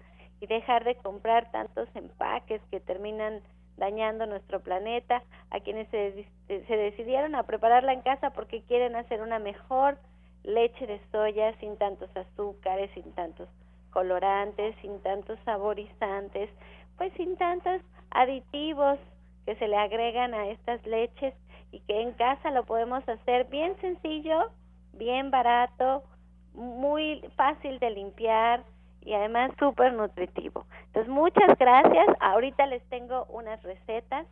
y 0.44 0.48
dejar 0.48 0.84
de 0.84 0.96
comprar 0.96 1.50
tantos 1.52 1.88
empaques 1.96 2.62
que 2.70 2.82
terminan 2.82 3.40
dañando 3.78 4.26
nuestro 4.26 4.60
planeta, 4.60 5.24
a 5.50 5.62
quienes 5.62 5.88
se, 5.88 6.26
se 6.48 6.78
decidieron 6.78 7.34
a 7.36 7.44
prepararla 7.44 7.94
en 7.94 8.02
casa 8.02 8.32
porque 8.32 8.62
quieren 8.64 8.98
hacer 8.98 9.22
una 9.22 9.40
mejor 9.40 9.98
leche 10.44 10.86
de 10.86 11.00
soya 11.14 11.58
sin 11.62 11.78
tantos 11.78 12.10
azúcares, 12.18 12.92
sin 12.94 13.10
tantos 13.14 13.48
colorantes, 13.92 14.76
sin 14.82 15.00
tantos 15.00 15.40
saborizantes, 15.46 16.50
pues 16.98 17.14
sin 17.14 17.38
tantos 17.38 17.82
aditivos 18.12 19.00
que 19.46 19.56
se 19.56 19.70
le 19.70 19.78
agregan 19.78 20.34
a 20.34 20.50
estas 20.50 20.86
leches 20.86 21.34
y 21.72 21.80
que 21.80 22.02
en 22.02 22.12
casa 22.12 22.52
lo 22.52 22.66
podemos 22.66 23.08
hacer 23.08 23.46
bien 23.46 23.80
sencillo, 23.80 24.52
bien 24.92 25.32
barato, 25.32 26.04
muy 26.54 27.22
fácil 27.38 27.80
de 27.80 27.92
limpiar 27.92 28.66
y 29.06 29.14
además 29.14 29.52
súper 29.60 29.94
nutritivo. 29.94 30.66
Entonces, 30.88 31.12
muchas 31.12 31.58
gracias. 31.58 32.08
Ahorita 32.20 32.66
les 32.66 32.84
tengo 32.90 33.26
unas 33.26 33.62
recetas 33.64 34.28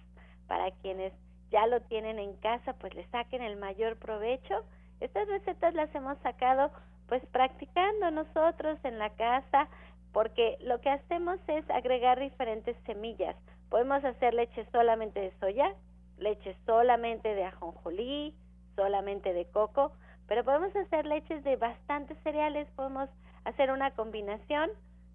para 0.47 0.71
quienes 0.81 1.13
ya 1.51 1.67
lo 1.67 1.81
tienen 1.81 2.19
en 2.19 2.33
casa, 2.37 2.73
pues 2.73 2.93
le 2.95 3.05
saquen 3.07 3.41
el 3.41 3.57
mayor 3.57 3.97
provecho. 3.97 4.63
Estas 4.99 5.27
recetas 5.27 5.73
las 5.73 5.93
hemos 5.93 6.17
sacado 6.19 6.71
pues 7.07 7.25
practicando 7.27 8.09
nosotros 8.11 8.79
en 8.83 8.97
la 8.97 9.09
casa, 9.09 9.67
porque 10.13 10.57
lo 10.61 10.79
que 10.79 10.89
hacemos 10.89 11.39
es 11.47 11.69
agregar 11.69 12.19
diferentes 12.19 12.77
semillas. 12.85 13.35
Podemos 13.69 14.03
hacer 14.05 14.33
leche 14.33 14.65
solamente 14.71 15.19
de 15.19 15.33
soya, 15.39 15.73
leche 16.17 16.55
solamente 16.65 17.35
de 17.35 17.43
ajonjolí, 17.43 18.33
solamente 18.75 19.33
de 19.33 19.45
coco, 19.45 19.91
pero 20.27 20.45
podemos 20.45 20.73
hacer 20.75 21.05
leches 21.05 21.43
de 21.43 21.57
bastantes 21.57 22.17
cereales, 22.23 22.67
podemos 22.75 23.09
hacer 23.45 23.71
una 23.71 23.91
combinación, 23.91 24.69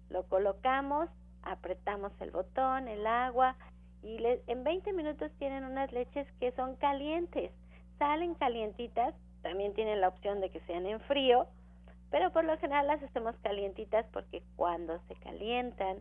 lo 0.09 0.23
colocamos, 0.27 1.09
apretamos 1.43 2.11
el 2.21 2.31
botón, 2.31 2.87
el 2.87 3.05
agua 3.07 3.55
y 4.03 4.17
en 4.47 4.63
20 4.63 4.93
minutos 4.93 5.31
tienen 5.39 5.63
unas 5.63 5.91
leches 5.91 6.27
que 6.39 6.51
son 6.53 6.75
calientes, 6.75 7.51
salen 7.97 8.35
calientitas, 8.35 9.13
también 9.41 9.73
tienen 9.73 10.01
la 10.01 10.09
opción 10.09 10.39
de 10.39 10.49
que 10.49 10.59
sean 10.61 10.85
en 10.85 10.99
frío, 11.01 11.47
pero 12.09 12.31
por 12.31 12.45
lo 12.45 12.57
general 12.57 12.87
las 12.87 13.03
hacemos 13.03 13.35
calientitas 13.37 14.05
porque 14.13 14.43
cuando 14.55 14.99
se 15.07 15.15
calientan 15.15 15.97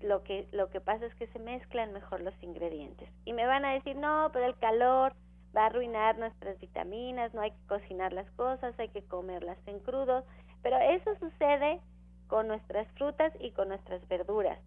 lo 0.00 0.22
que 0.22 0.46
lo 0.52 0.68
que 0.70 0.80
pasa 0.80 1.06
es 1.06 1.14
que 1.14 1.26
se 1.28 1.38
mezclan 1.38 1.92
mejor 1.92 2.20
los 2.20 2.34
ingredientes. 2.42 3.08
Y 3.24 3.32
me 3.32 3.46
van 3.46 3.64
a 3.64 3.72
decir 3.72 3.96
no 3.96 4.30
pero 4.32 4.46
el 4.46 4.56
calor 4.58 5.14
va 5.56 5.62
a 5.62 5.66
arruinar 5.66 6.18
nuestras 6.18 6.58
vitaminas 6.60 7.32
no 7.34 7.40
hay 7.40 7.50
que 7.52 7.66
cocinar 7.68 8.12
las 8.12 8.30
cosas 8.32 8.78
hay 8.78 8.88
que 8.88 9.04
comerlas 9.04 9.58
en 9.66 9.78
crudo 9.80 10.24
pero 10.64 10.76
eso 10.78 11.14
sucede 11.20 11.80
con 12.26 12.48
nuestras 12.48 12.88
frutas 12.94 13.32
y 13.38 13.52
con 13.52 13.68
nuestras 13.68 14.06
verduras 14.08 14.58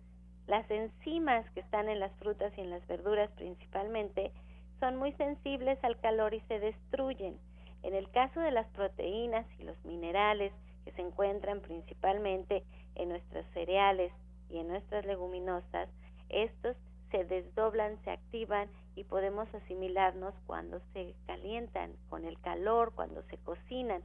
las 0.47 0.71
enzimas 0.71 1.45
que 1.51 1.59
están 1.59 1.89
en 1.89 1.99
las 1.99 2.13
frutas 2.19 2.53
y 2.57 2.61
en 2.61 2.69
las 2.69 2.87
verduras 2.87 3.29
principalmente 3.31 4.31
son 4.79 4.95
muy 4.95 5.11
sensibles 5.13 5.77
al 5.83 5.99
calor 5.99 6.33
y 6.33 6.39
se 6.47 6.61
destruyen 6.61 7.37
en 7.83 7.93
el 7.93 8.09
caso 8.11 8.39
de 8.39 8.51
las 8.51 8.67
proteínas 8.67 9.45
y 9.59 9.63
los 9.63 9.77
minerales 9.85 10.51
que 10.83 10.91
se 10.91 11.01
encuentran 11.01 11.61
principalmente 11.61 12.63
en 12.95 13.09
nuestros 13.09 13.45
cereales 13.53 14.11
y 14.49 14.59
en 14.59 14.67
nuestras 14.67 15.05
leguminosas, 15.05 15.89
estos 16.29 16.75
se 17.11 17.23
desdoblan, 17.25 17.97
se 18.03 18.11
activan 18.11 18.69
y 18.95 19.03
podemos 19.03 19.53
asimilarnos 19.53 20.33
cuando 20.45 20.81
se 20.93 21.13
calientan, 21.25 21.93
con 22.09 22.25
el 22.25 22.39
calor, 22.41 22.93
cuando 22.95 23.21
se 23.23 23.37
cocinan. 23.37 24.01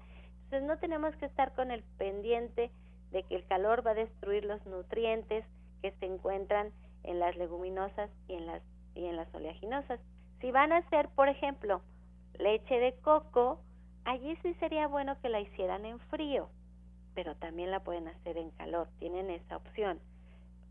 Entonces 0.52 0.68
no 0.68 0.78
tenemos 0.80 1.16
que 1.16 1.24
estar 1.24 1.54
con 1.54 1.70
el 1.70 1.82
pendiente 1.96 2.70
de 3.10 3.22
que 3.22 3.36
el 3.36 3.46
calor 3.46 3.86
va 3.86 3.92
a 3.92 3.94
destruir 3.94 4.44
los 4.44 4.62
nutrientes 4.66 5.46
que 5.80 5.92
se 5.92 6.04
encuentran 6.04 6.72
en 7.04 7.20
las 7.20 7.34
leguminosas 7.36 8.10
y 8.28 8.34
en 8.34 8.44
las, 8.44 8.62
y 8.94 9.06
en 9.06 9.16
las 9.16 9.34
oleaginosas. 9.34 9.98
Si 10.42 10.50
van 10.50 10.72
a 10.72 10.76
hacer, 10.76 11.08
por 11.16 11.30
ejemplo, 11.30 11.80
leche 12.38 12.78
de 12.80 12.92
coco, 13.00 13.62
allí 14.04 14.36
sí 14.42 14.52
sería 14.60 14.88
bueno 14.88 15.18
que 15.22 15.30
la 15.30 15.40
hicieran 15.40 15.86
en 15.86 15.98
frío, 16.10 16.50
pero 17.14 17.34
también 17.36 17.70
la 17.70 17.80
pueden 17.80 18.08
hacer 18.08 18.36
en 18.36 18.50
calor, 18.50 18.88
tienen 18.98 19.30
esa 19.30 19.56
opción, 19.56 20.00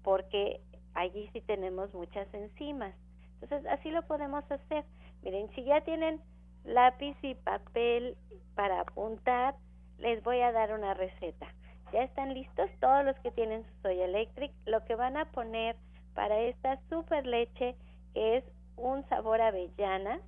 porque 0.04 0.62
allí 0.94 1.28
sí 1.34 1.42
tenemos 1.42 1.92
muchas 1.96 2.32
enzimas. 2.36 2.94
Entonces, 3.42 3.66
así 3.72 3.90
lo 3.90 4.04
podemos 4.04 4.44
hacer. 4.52 4.86
Miren, 5.24 5.50
si 5.56 5.64
ya 5.64 5.82
tienen 5.82 6.22
lápiz 6.66 7.18
y 7.24 7.34
papel 7.34 8.16
para 8.54 8.82
apuntar, 8.82 9.56
les 10.02 10.24
voy 10.24 10.42
a 10.42 10.52
dar 10.52 10.74
una 10.74 10.94
receta. 10.94 11.48
Ya 11.94 12.04
están 12.04 12.34
listos 12.34 12.70
todos 12.80 13.06
los 13.06 13.18
que 13.20 13.32
tienen 13.32 13.64
su 13.64 13.82
soya 13.84 14.06
electric. 14.06 14.52
Lo 14.66 14.84
que 14.86 14.96
van 14.96 15.18
a 15.18 15.26
poner 15.32 15.76
para 16.16 16.40
esta 16.40 16.80
super 16.90 17.26
leche, 17.26 17.76
que 18.14 18.38
es 18.38 18.44
un 18.78 19.08
sabor 19.10 19.42
avellana, 19.42 20.20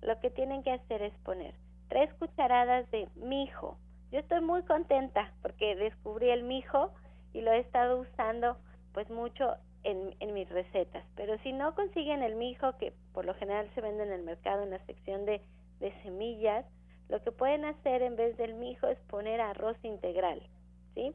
lo 0.00 0.18
que 0.20 0.30
tienen 0.30 0.62
que 0.62 0.72
hacer 0.72 1.02
es 1.02 1.14
poner 1.18 1.54
tres 1.88 2.12
cucharadas 2.14 2.90
de 2.90 3.08
mijo. 3.16 3.78
Yo 4.10 4.20
estoy 4.20 4.40
muy 4.40 4.62
contenta 4.62 5.32
porque 5.42 5.76
descubrí 5.76 6.30
el 6.30 6.44
mijo 6.44 6.92
y 7.32 7.40
lo 7.40 7.52
he 7.52 7.58
estado 7.58 8.00
usando 8.00 8.56
pues 8.92 9.10
mucho 9.10 9.56
en, 9.82 10.14
en, 10.20 10.32
mis 10.32 10.48
recetas. 10.48 11.04
Pero 11.16 11.36
si 11.38 11.52
no 11.52 11.74
consiguen 11.74 12.22
el 12.22 12.36
mijo, 12.36 12.76
que 12.78 12.92
por 13.12 13.24
lo 13.24 13.34
general 13.34 13.68
se 13.74 13.80
vende 13.80 14.04
en 14.04 14.12
el 14.12 14.22
mercado 14.22 14.62
en 14.62 14.70
la 14.70 14.84
sección 14.86 15.26
de, 15.26 15.42
de 15.80 15.92
semillas, 16.02 16.64
lo 17.08 17.22
que 17.22 17.32
pueden 17.32 17.64
hacer 17.64 18.02
en 18.02 18.16
vez 18.16 18.36
del 18.36 18.54
mijo 18.54 18.86
es 18.86 18.98
poner 19.08 19.40
arroz 19.40 19.76
integral, 19.82 20.42
¿sí? 20.94 21.14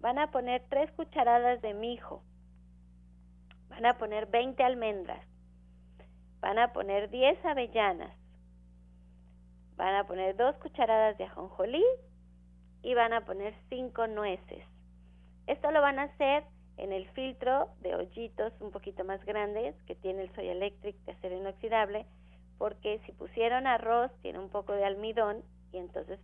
Van 0.00 0.18
a 0.18 0.30
poner 0.30 0.64
tres 0.68 0.90
cucharadas 0.92 1.60
de 1.62 1.74
mijo, 1.74 2.22
van 3.68 3.86
a 3.86 3.98
poner 3.98 4.26
20 4.26 4.62
almendras, 4.62 5.26
van 6.40 6.58
a 6.58 6.72
poner 6.72 7.10
10 7.10 7.44
avellanas, 7.44 8.16
van 9.76 9.94
a 9.94 10.06
poner 10.06 10.36
dos 10.36 10.56
cucharadas 10.56 11.18
de 11.18 11.24
ajonjolí 11.24 11.84
y 12.82 12.94
van 12.94 13.12
a 13.12 13.24
poner 13.24 13.54
cinco 13.68 14.06
nueces. 14.06 14.64
Esto 15.46 15.70
lo 15.70 15.80
van 15.80 15.98
a 15.98 16.04
hacer 16.04 16.44
en 16.76 16.92
el 16.92 17.08
filtro 17.10 17.70
de 17.80 17.94
hoyitos 17.94 18.52
un 18.60 18.70
poquito 18.70 19.04
más 19.04 19.24
grandes 19.24 19.74
que 19.86 19.94
tiene 19.94 20.22
el 20.22 20.34
Soy 20.34 20.48
Electric 20.48 20.96
de 21.04 21.12
acero 21.12 21.36
inoxidable, 21.36 22.06
porque 22.58 23.00
si 23.06 23.12
pusieron 23.12 23.66
arroz 23.66 24.10
tiene 24.22 24.38
un 24.38 24.48
poco 24.48 24.72
de 24.72 24.84
almidón 24.84 25.42
y 25.72 25.78
entonces 25.78 26.18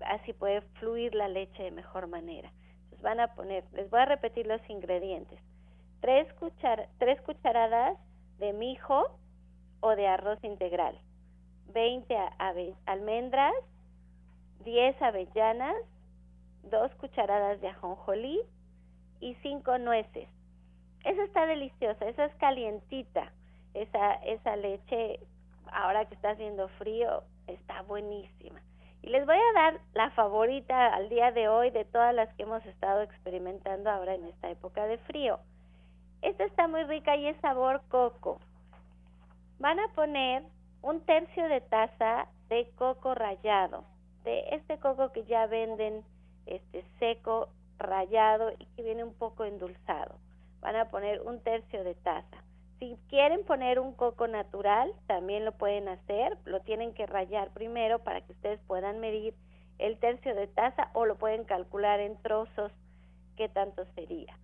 así 0.00 0.32
puede 0.32 0.60
fluir 0.78 1.14
la 1.14 1.28
leche 1.28 1.62
de 1.62 1.70
mejor 1.70 2.06
manera. 2.06 2.52
Entonces 2.84 3.02
van 3.02 3.20
a 3.20 3.34
poner, 3.34 3.64
les 3.72 3.88
voy 3.90 4.00
a 4.00 4.06
repetir 4.06 4.46
los 4.46 4.60
ingredientes. 4.68 5.38
Tres, 6.00 6.26
tres 6.98 7.20
cucharadas 7.22 7.98
de 8.38 8.52
mijo 8.52 9.18
o 9.80 9.90
de 9.96 10.06
arroz 10.06 10.42
integral, 10.42 10.98
20 11.72 12.16
almendras, 12.86 13.54
10 14.64 15.00
avellanas, 15.02 15.76
2 16.64 16.94
cucharadas 16.96 17.60
de 17.60 17.68
ajonjolí 17.68 18.40
y 19.20 19.34
5 19.42 19.78
nueces. 19.78 20.28
Esa 21.04 21.24
está 21.24 21.46
deliciosa, 21.46 22.08
esa 22.08 22.26
es 22.26 22.34
calientita. 22.36 23.32
Esa, 23.74 24.14
esa 24.16 24.54
leche, 24.56 25.18
ahora 25.72 26.04
que 26.06 26.14
está 26.14 26.30
haciendo 26.30 26.68
frío, 26.78 27.24
está 27.46 27.82
buenísima. 27.82 28.60
Y 29.02 29.10
les 29.10 29.26
voy 29.26 29.36
a 29.36 29.60
dar 29.60 29.80
la 29.94 30.10
favorita 30.10 30.94
al 30.94 31.08
día 31.08 31.32
de 31.32 31.48
hoy 31.48 31.70
de 31.70 31.84
todas 31.84 32.14
las 32.14 32.32
que 32.34 32.44
hemos 32.44 32.64
estado 32.66 33.02
experimentando 33.02 33.90
ahora 33.90 34.14
en 34.14 34.24
esta 34.26 34.48
época 34.50 34.86
de 34.86 34.98
frío. 34.98 35.40
Esta 36.22 36.44
está 36.44 36.68
muy 36.68 36.84
rica 36.84 37.16
y 37.16 37.26
es 37.26 37.36
sabor 37.40 37.82
coco. 37.88 38.38
Van 39.58 39.80
a 39.80 39.88
poner 39.88 40.44
un 40.82 41.00
tercio 41.04 41.48
de 41.48 41.60
taza 41.60 42.28
de 42.48 42.70
coco 42.76 43.14
rallado, 43.14 43.84
de 44.24 44.44
este 44.52 44.78
coco 44.78 45.10
que 45.12 45.24
ya 45.24 45.46
venden 45.46 46.04
este 46.46 46.84
seco, 46.98 47.48
rallado 47.78 48.52
y 48.58 48.66
que 48.76 48.82
viene 48.82 49.02
un 49.02 49.14
poco 49.14 49.44
endulzado. 49.44 50.16
Van 50.60 50.76
a 50.76 50.90
poner 50.90 51.22
un 51.22 51.40
tercio 51.40 51.82
de 51.82 51.94
taza. 51.96 52.44
Si 52.82 52.98
quieren 53.08 53.44
poner 53.44 53.78
un 53.78 53.92
coco 53.92 54.26
natural, 54.26 54.92
también 55.06 55.44
lo 55.44 55.52
pueden 55.52 55.86
hacer, 55.86 56.36
lo 56.44 56.62
tienen 56.62 56.92
que 56.94 57.06
rallar 57.06 57.52
primero 57.52 58.00
para 58.00 58.22
que 58.22 58.32
ustedes 58.32 58.58
puedan 58.66 58.98
medir 58.98 59.36
el 59.78 60.00
tercio 60.00 60.34
de 60.34 60.48
taza 60.48 60.90
o 60.92 61.06
lo 61.06 61.16
pueden 61.16 61.44
calcular 61.44 62.00
en 62.00 62.20
trozos 62.22 62.72
qué 63.36 63.48
tanto 63.48 63.84
sería. 63.94 64.36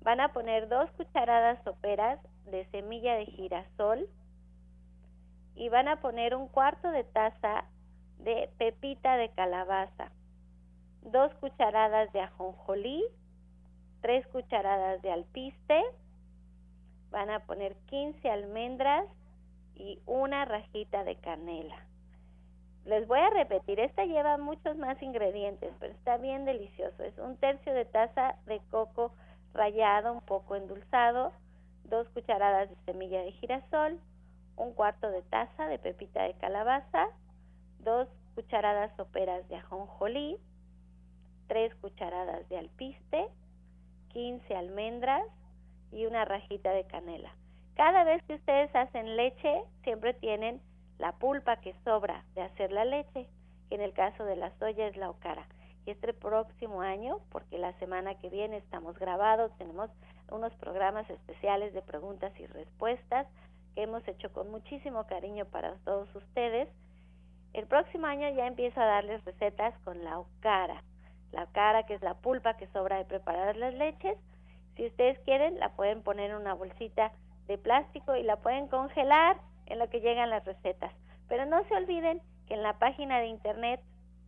Van 0.00 0.18
a 0.18 0.32
poner 0.32 0.68
dos 0.68 0.90
cucharadas 0.96 1.62
soperas 1.62 2.18
de 2.46 2.66
semilla 2.72 3.14
de 3.14 3.26
girasol, 3.26 4.08
y 5.54 5.68
van 5.68 5.86
a 5.86 6.00
poner 6.00 6.34
un 6.34 6.48
cuarto 6.48 6.90
de 6.90 7.04
taza 7.04 7.66
de 8.18 8.50
pepita 8.58 9.16
de 9.16 9.30
calabaza, 9.30 10.10
dos 11.02 11.32
cucharadas 11.34 12.12
de 12.12 12.20
ajonjolí, 12.20 13.04
tres 14.00 14.26
cucharadas 14.26 15.00
de 15.02 15.12
alpiste, 15.12 15.84
van 17.10 17.30
a 17.30 17.40
poner 17.40 17.76
15 17.86 18.30
almendras 18.30 19.06
y 19.74 20.00
una 20.06 20.44
rajita 20.44 21.04
de 21.04 21.16
canela. 21.16 21.76
Les 22.84 23.06
voy 23.08 23.18
a 23.18 23.30
repetir, 23.30 23.80
esta 23.80 24.04
lleva 24.04 24.38
muchos 24.38 24.76
más 24.76 25.02
ingredientes, 25.02 25.72
pero 25.80 25.92
está 25.92 26.18
bien 26.18 26.44
delicioso. 26.44 27.02
Es 27.02 27.18
un 27.18 27.36
tercio 27.36 27.74
de 27.74 27.84
taza 27.84 28.36
de 28.46 28.60
coco 28.70 29.12
rallado 29.54 30.12
un 30.12 30.20
poco 30.20 30.54
endulzado, 30.54 31.32
dos 31.84 32.08
cucharadas 32.10 32.70
de 32.70 32.76
semilla 32.84 33.22
de 33.22 33.32
girasol, 33.32 33.98
un 34.56 34.72
cuarto 34.72 35.10
de 35.10 35.22
taza 35.22 35.66
de 35.66 35.78
pepita 35.78 36.22
de 36.22 36.34
calabaza, 36.34 37.08
dos 37.80 38.08
cucharadas 38.34 38.94
soperas 38.96 39.48
de 39.48 39.56
ajonjolí, 39.56 40.38
tres 41.48 41.74
cucharadas 41.76 42.48
de 42.48 42.58
alpiste, 42.58 43.28
15 44.12 44.56
almendras 44.56 45.24
y 45.92 46.06
una 46.06 46.24
rajita 46.24 46.70
de 46.70 46.84
canela. 46.84 47.34
Cada 47.74 48.04
vez 48.04 48.22
que 48.24 48.34
ustedes 48.34 48.74
hacen 48.74 49.16
leche, 49.16 49.62
siempre 49.82 50.14
tienen 50.14 50.60
la 50.98 51.12
pulpa 51.12 51.60
que 51.60 51.74
sobra 51.84 52.24
de 52.34 52.42
hacer 52.42 52.72
la 52.72 52.84
leche, 52.84 53.28
que 53.68 53.74
en 53.74 53.82
el 53.82 53.92
caso 53.92 54.24
de 54.24 54.36
la 54.36 54.50
soya 54.58 54.86
es 54.86 54.96
la 54.96 55.10
ocara. 55.10 55.46
Y 55.84 55.90
este 55.90 56.12
próximo 56.14 56.80
año, 56.80 57.20
porque 57.30 57.58
la 57.58 57.72
semana 57.78 58.16
que 58.16 58.28
viene 58.28 58.56
estamos 58.56 58.98
grabados, 58.98 59.56
tenemos 59.58 59.90
unos 60.30 60.52
programas 60.54 61.08
especiales 61.10 61.72
de 61.74 61.82
preguntas 61.82 62.32
y 62.40 62.46
respuestas 62.46 63.26
que 63.74 63.82
hemos 63.82 64.06
hecho 64.08 64.32
con 64.32 64.50
muchísimo 64.50 65.06
cariño 65.06 65.44
para 65.44 65.74
todos 65.84 66.12
ustedes. 66.14 66.68
El 67.52 67.66
próximo 67.66 68.06
año 68.06 68.28
ya 68.30 68.46
empiezo 68.46 68.80
a 68.80 68.86
darles 68.86 69.24
recetas 69.24 69.78
con 69.84 70.02
la 70.02 70.18
ocara. 70.18 70.82
La 71.30 71.44
ocara 71.44 71.84
que 71.84 71.94
es 71.94 72.02
la 72.02 72.14
pulpa 72.14 72.56
que 72.56 72.66
sobra 72.68 72.96
de 72.96 73.04
preparar 73.04 73.56
las 73.56 73.74
leches. 73.74 74.18
Si 74.76 74.86
ustedes 74.86 75.18
quieren, 75.20 75.58
la 75.58 75.70
pueden 75.70 76.02
poner 76.02 76.30
en 76.30 76.36
una 76.36 76.54
bolsita 76.54 77.12
de 77.46 77.58
plástico 77.58 78.16
y 78.16 78.22
la 78.22 78.36
pueden 78.36 78.68
congelar 78.68 79.38
en 79.66 79.78
lo 79.78 79.88
que 79.88 80.00
llegan 80.00 80.30
las 80.30 80.44
recetas. 80.44 80.92
Pero 81.28 81.46
no 81.46 81.64
se 81.64 81.74
olviden 81.74 82.20
que 82.46 82.54
en 82.54 82.62
la 82.62 82.78
página 82.78 83.18
de 83.18 83.26
internet 83.26 83.80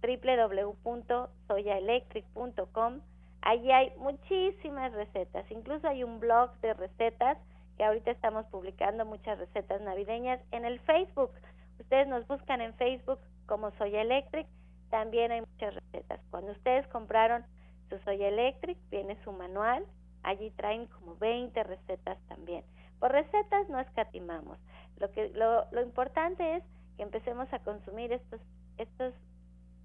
www.soyaelectric.com 0.03 3.01
allí 3.43 3.73
hay 3.73 3.93
muchísimas 3.99 4.93
recetas, 4.93 5.51
incluso 5.51 5.89
hay 5.89 6.05
un 6.05 6.21
blog 6.21 6.53
de 6.61 6.75
recetas 6.75 7.39
que 7.77 7.85
ahorita 7.85 8.11
estamos 8.11 8.45
publicando 8.47 9.05
muchas 9.05 9.39
recetas 9.39 9.81
navideñas 9.81 10.41
en 10.51 10.65
el 10.65 10.81
Facebook. 10.81 11.31
Ustedes 11.79 12.09
nos 12.09 12.27
buscan 12.27 12.61
en 12.61 12.75
Facebook 12.75 13.21
como 13.47 13.71
Soya 13.73 14.03
Electric, 14.03 14.49
también 14.91 15.31
hay 15.31 15.43
muchas 15.43 15.75
recetas. 15.75 16.21
Cuando 16.31 16.53
ustedes 16.53 16.87
compraron 16.89 17.45
su 17.89 17.99
Soya 18.01 18.29
Electric, 18.29 18.77
viene 18.91 19.17
su 19.23 19.33
manual, 19.33 19.87
allí 20.29 20.51
traen 20.51 20.87
como 20.87 21.17
20 21.17 21.63
recetas 21.65 22.19
también. 22.29 22.63
Por 23.01 23.13
recetas 23.13 23.69
no 23.69 23.81
escatimamos. 23.81 24.59
Lo 24.99 25.11
que 25.13 25.29
lo, 25.31 25.67
lo 25.71 25.83
importante 25.83 26.57
es 26.57 26.65
que 26.97 27.03
empecemos 27.03 27.51
a 27.53 27.61
consumir 27.61 28.13
estos 28.13 28.41
estos 28.77 29.15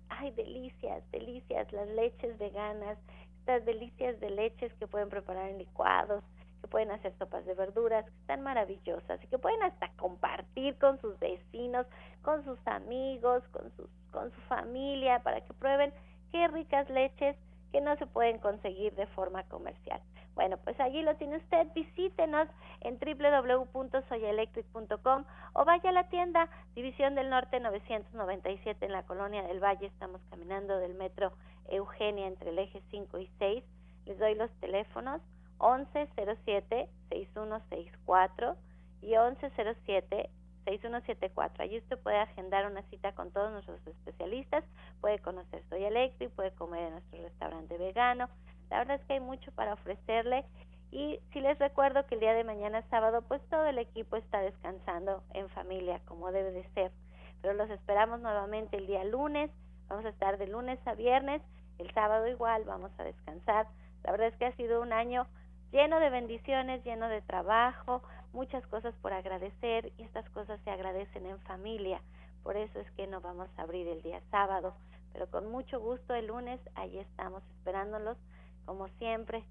ay 0.10 0.32
delicias, 0.32 1.04
delicias, 1.12 1.72
las 1.72 1.88
leches 1.90 2.38
veganas, 2.38 2.98
estas 3.40 3.66
delicias 3.66 4.20
de 4.20 4.30
leches 4.30 4.74
que 4.76 4.88
pueden 4.88 5.10
preparar 5.10 5.50
en 5.50 5.58
licuados, 5.58 6.24
que 6.62 6.68
pueden 6.68 6.92
hacer 6.92 7.14
sopas 7.18 7.46
de 7.46 7.56
verduras, 7.56 8.06
que 8.06 8.18
están 8.22 8.42
maravillosas 8.42 9.24
y 9.24 9.28
que 9.28 9.38
pueden 9.38 9.64
hasta 9.64 9.90
compartir 9.94 10.78
con 10.78 11.00
sus 11.02 11.18
vecinos, 11.20 11.88
con 12.22 12.44
sus 12.44 12.60
amigos, 12.68 13.44
con, 13.52 13.72
sus, 13.76 13.90
con 14.12 14.32
su 14.32 14.42
familia, 14.42 15.20
para 15.24 15.42
que 15.42 15.54
prueben 15.54 15.92
qué 16.32 16.48
ricas 16.48 16.90
leches 16.90 17.36
que 17.74 17.82
no 17.82 17.98
se 17.98 18.06
pueden 18.06 18.38
conseguir 18.38 18.94
de 18.94 19.08
forma 19.08 19.44
comercial. 19.50 20.00
Bueno, 20.36 20.58
pues 20.58 20.80
allí 20.80 21.02
lo 21.02 21.16
tiene 21.16 21.38
usted, 21.38 21.66
visítenos 21.74 22.48
en 22.82 23.00
www.soyaelectric.com 23.00 25.26
o 25.54 25.66
vaya 25.66 25.90
a 25.90 25.94
la 25.94 26.08
tienda 26.10 26.48
División 26.76 27.16
del 27.16 27.32
Norte 27.32 27.60
997 27.60 28.86
en 28.86 28.92
la 28.92 29.02
Colonia 29.04 29.42
del 29.42 29.60
Valle, 29.60 29.88
estamos 29.88 30.22
caminando 30.30 30.78
del 30.78 30.94
metro 30.94 31.34
Eugenia 31.68 32.28
entre 32.28 32.52
el 32.52 32.60
eje 32.60 32.84
5 32.92 33.18
y 33.18 33.28
6. 33.40 33.64
Les 34.06 34.20
doy 34.20 34.36
los 34.36 34.52
teléfonos 34.60 35.20
1107-6164 35.58 38.56
y 39.02 39.14
1107-6174. 39.14 41.60
Allí 41.60 41.80
usted 41.80 41.98
puede 41.98 42.18
agendar 42.18 42.68
una 42.68 42.84
cita 42.84 43.14
con 43.14 43.32
todos 43.32 43.52
nuestros 43.52 43.80
especialistas, 43.88 44.64
puede 45.04 45.20
conocer 45.20 45.62
Soy 45.68 45.84
Electric, 45.84 46.32
puede 46.32 46.52
comer 46.52 46.86
en 46.86 46.92
nuestro 46.92 47.22
restaurante 47.22 47.78
vegano. 47.78 48.30
La 48.70 48.78
verdad 48.78 48.96
es 48.96 49.06
que 49.06 49.14
hay 49.16 49.20
mucho 49.20 49.52
para 49.52 49.74
ofrecerle 49.74 50.46
y 50.92 51.20
si 51.34 51.42
les 51.42 51.60
recuerdo 51.60 52.06
que 52.08 52.16
el 52.16 52.22
día 52.22 52.34
de 52.34 52.46
mañana 52.46 52.84
sábado 52.90 53.22
pues 53.22 53.42
todo 53.50 53.66
el 53.66 53.80
equipo 53.80 54.16
está 54.16 54.40
descansando 54.40 55.22
en 55.34 55.50
familia 55.50 56.00
como 56.06 56.32
debe 56.32 56.52
de 56.52 56.64
ser. 56.70 56.94
Pero 57.42 57.54
los 57.54 57.70
esperamos 57.70 58.22
nuevamente 58.22 58.78
el 58.78 58.88
día 58.88 59.04
lunes, 59.04 59.52
vamos 59.90 60.06
a 60.06 60.10
estar 60.10 60.38
de 60.38 60.48
lunes 60.48 60.80
a 60.88 60.94
viernes, 60.94 61.42
el 61.80 61.94
sábado 61.94 62.26
igual 62.30 62.64
vamos 62.64 62.92
a 62.98 63.04
descansar. 63.04 63.68
La 64.06 64.12
verdad 64.12 64.28
es 64.28 64.38
que 64.38 64.46
ha 64.46 64.56
sido 64.56 64.82
un 64.82 64.94
año 64.94 65.28
lleno 65.74 66.00
de 66.00 66.12
bendiciones, 66.12 66.82
lleno 66.86 67.10
de 67.10 67.22
trabajo, 67.24 68.04
muchas 68.32 68.66
cosas 68.68 68.96
por 69.02 69.12
agradecer 69.12 69.92
y 69.98 70.04
estas 70.04 70.30
cosas 70.30 70.62
se 70.64 70.72
agradecen 70.72 71.26
en 71.26 71.40
familia. 71.40 72.00
Por 72.42 72.56
eso 72.56 72.80
es 72.80 72.90
que 72.92 73.08
no 73.08 73.20
vamos 73.20 73.50
a 73.58 73.64
abrir 73.64 73.88
el 73.88 74.02
día 74.02 74.22
sábado, 74.30 74.74
pero 75.14 75.30
con 75.30 75.50
mucho 75.50 75.80
gusto 75.80 76.14
el 76.16 76.28
lunes 76.28 76.60
ahí 76.76 76.98
estamos 76.98 77.44
esperándolos, 77.58 78.18
como 78.66 78.88
siempre, 78.98 79.46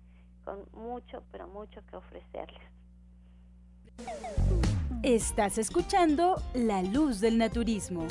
con 0.44 0.66
mucho, 0.72 1.22
pero 1.30 1.48
mucho 1.48 1.80
que 1.86 1.96
ofrecerles. 1.96 2.62
Estás 5.02 5.58
escuchando 5.58 6.40
La 6.54 6.82
Luz 6.82 7.20
del 7.20 7.38
Naturismo. 7.38 8.06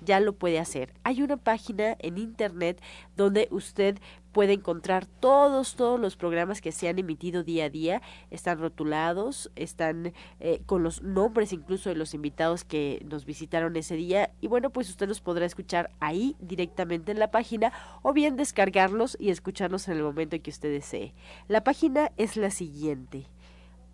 ya 0.00 0.20
lo 0.20 0.34
puede 0.34 0.58
hacer. 0.58 0.92
Hay 1.04 1.22
una 1.22 1.36
página 1.36 1.96
en 1.98 2.18
internet 2.18 2.80
donde 3.16 3.48
usted 3.50 3.98
puede 4.32 4.52
encontrar 4.52 5.06
todos, 5.06 5.76
todos 5.76 5.98
los 5.98 6.16
programas 6.16 6.60
que 6.60 6.70
se 6.70 6.88
han 6.88 6.98
emitido 6.98 7.42
día 7.42 7.64
a 7.64 7.70
día. 7.70 8.02
Están 8.30 8.58
rotulados, 8.58 9.50
están 9.56 10.12
eh, 10.40 10.60
con 10.66 10.82
los 10.82 11.02
nombres 11.02 11.54
incluso 11.54 11.88
de 11.88 11.96
los 11.96 12.12
invitados 12.12 12.64
que 12.64 13.02
nos 13.08 13.24
visitaron 13.24 13.76
ese 13.76 13.96
día. 13.96 14.30
Y 14.42 14.48
bueno, 14.48 14.68
pues 14.70 14.90
usted 14.90 15.08
los 15.08 15.22
podrá 15.22 15.46
escuchar 15.46 15.90
ahí 16.00 16.36
directamente 16.38 17.12
en 17.12 17.18
la 17.18 17.30
página 17.30 17.72
o 18.02 18.12
bien 18.12 18.36
descargarlos 18.36 19.16
y 19.18 19.30
escucharlos 19.30 19.88
en 19.88 19.96
el 19.96 20.02
momento 20.02 20.36
en 20.36 20.42
que 20.42 20.50
usted 20.50 20.70
desee. 20.70 21.14
La 21.48 21.64
página 21.64 22.12
es 22.18 22.36
la 22.36 22.50
siguiente 22.50 23.26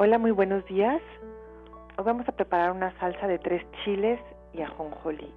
Hola, 0.00 0.18
muy 0.18 0.30
buenos 0.30 0.64
días. 0.66 1.02
Hoy 1.98 2.04
vamos 2.04 2.28
a 2.28 2.32
preparar 2.32 2.70
una 2.70 2.96
salsa 3.00 3.26
de 3.26 3.40
tres 3.40 3.60
chiles 3.82 4.20
y 4.52 4.62
ajonjolí. 4.62 5.34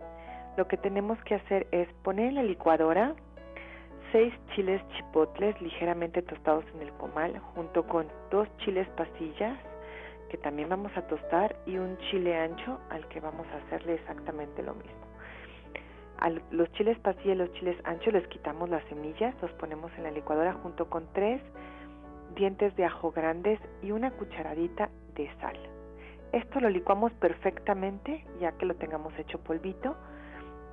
Lo 0.58 0.68
que 0.68 0.78
tenemos 0.78 1.18
que 1.24 1.34
hacer 1.34 1.66
es 1.72 1.92
poner 2.04 2.28
en 2.28 2.36
la 2.36 2.44
licuadora 2.44 3.16
seis 4.12 4.32
chiles 4.54 4.80
chipotles 4.90 5.60
ligeramente 5.60 6.22
tostados 6.22 6.64
en 6.76 6.84
el 6.84 6.92
comal 6.94 7.40
junto 7.56 7.88
con 7.88 8.06
dos 8.30 8.48
chiles 8.58 8.88
pasillas 8.90 9.58
que 10.30 10.38
también 10.38 10.70
vamos 10.70 10.92
a 10.96 11.02
tostar 11.08 11.56
y 11.66 11.80
un 11.80 11.98
chile 12.12 12.38
ancho 12.38 12.80
al 12.92 13.08
que 13.08 13.20
vamos 13.20 13.48
a 13.48 13.66
hacerle 13.66 13.96
exactamente 13.96 14.62
lo 14.62 14.76
mismo. 14.76 15.08
A 16.20 16.30
los 16.52 16.72
chiles 16.74 17.00
pasillas 17.00 17.38
y 17.38 17.40
los 17.40 17.52
chiles 17.54 17.78
anchos 17.86 18.14
les 18.14 18.28
quitamos 18.28 18.70
las 18.70 18.86
semillas, 18.86 19.34
los 19.42 19.52
ponemos 19.54 19.92
en 19.98 20.04
la 20.04 20.12
licuadora 20.12 20.54
junto 20.62 20.88
con 20.92 21.12
tres 21.14 21.42
dientes 22.36 22.76
de 22.76 22.86
ajo 22.86 23.10
grandes 23.10 23.60
y 23.82 23.90
una 23.90 24.12
cucharadita 24.12 24.92
de 25.16 25.28
sal. 25.42 25.58
Esto 26.32 26.62
lo 26.62 26.70
licuamos 26.70 27.12
perfectamente, 27.14 28.26
ya 28.40 28.54
que 28.54 28.66
lo 28.66 28.76
tengamos 28.76 29.14
hecho 29.20 29.38
polvito, 29.40 29.98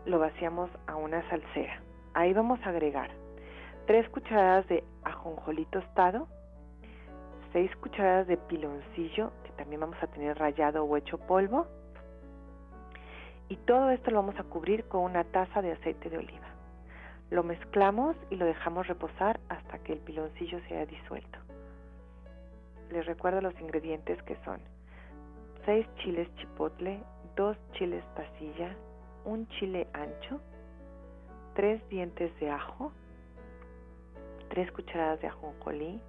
lo 0.07 0.21
vaciamos 0.21 0.71
a 0.87 0.95
una 0.95 1.29
salsera. 1.29 1.83
Ahí 2.15 2.33
vamos 2.33 2.61
a 2.65 2.69
agregar 2.69 3.11
3 3.87 4.09
cucharadas 4.11 4.69
de 4.69 4.85
ajonjolí 5.03 5.65
tostado, 5.67 6.29
6 7.53 7.75
cucharadas 7.77 8.29
de 8.29 8.37
piloncillo, 8.37 9.33
que 9.43 9.51
también 9.53 9.81
vamos 9.81 10.01
a 10.01 10.07
tener 10.07 10.39
rallado 10.39 10.85
o 10.85 10.97
hecho 10.97 11.19
polvo, 11.19 11.67
y 13.49 13.57
todo 13.57 13.91
esto 13.91 14.13
lo 14.13 14.19
vamos 14.19 14.39
a 14.39 14.45
cubrir 14.45 14.85
con 14.85 15.03
una 15.03 15.25
taza 15.25 15.61
de 15.61 15.73
aceite 15.73 16.09
de 16.09 16.19
oliva. 16.19 16.47
Lo 17.31 17.43
mezclamos 17.43 18.15
y 18.31 18.37
lo 18.37 18.47
dejamos 18.47 18.87
reposar 18.87 19.41
hasta 19.49 19.79
que 19.81 19.95
el 19.95 19.99
piloncillo 19.99 20.61
se 20.69 20.77
haya 20.77 20.87
disuelto. 20.87 21.39
Les 22.91 23.05
recuerdo 23.07 23.41
los 23.41 23.59
ingredientes 23.61 24.23
que 24.23 24.37
son 24.45 24.61
6 25.65 25.87
chiles 25.97 26.29
chipotle, 26.37 27.03
2 27.37 27.57
chiles 27.73 28.05
pasilla, 28.15 28.75
un 29.25 29.47
chile 29.49 29.87
ancho, 29.93 30.41
3 31.55 31.89
dientes 31.89 32.35
de 32.41 32.51
ajo, 32.51 32.93
3 34.49 34.73
cucharadas 34.73 35.21
de 35.21 35.29
ajonjolí, 35.29 36.01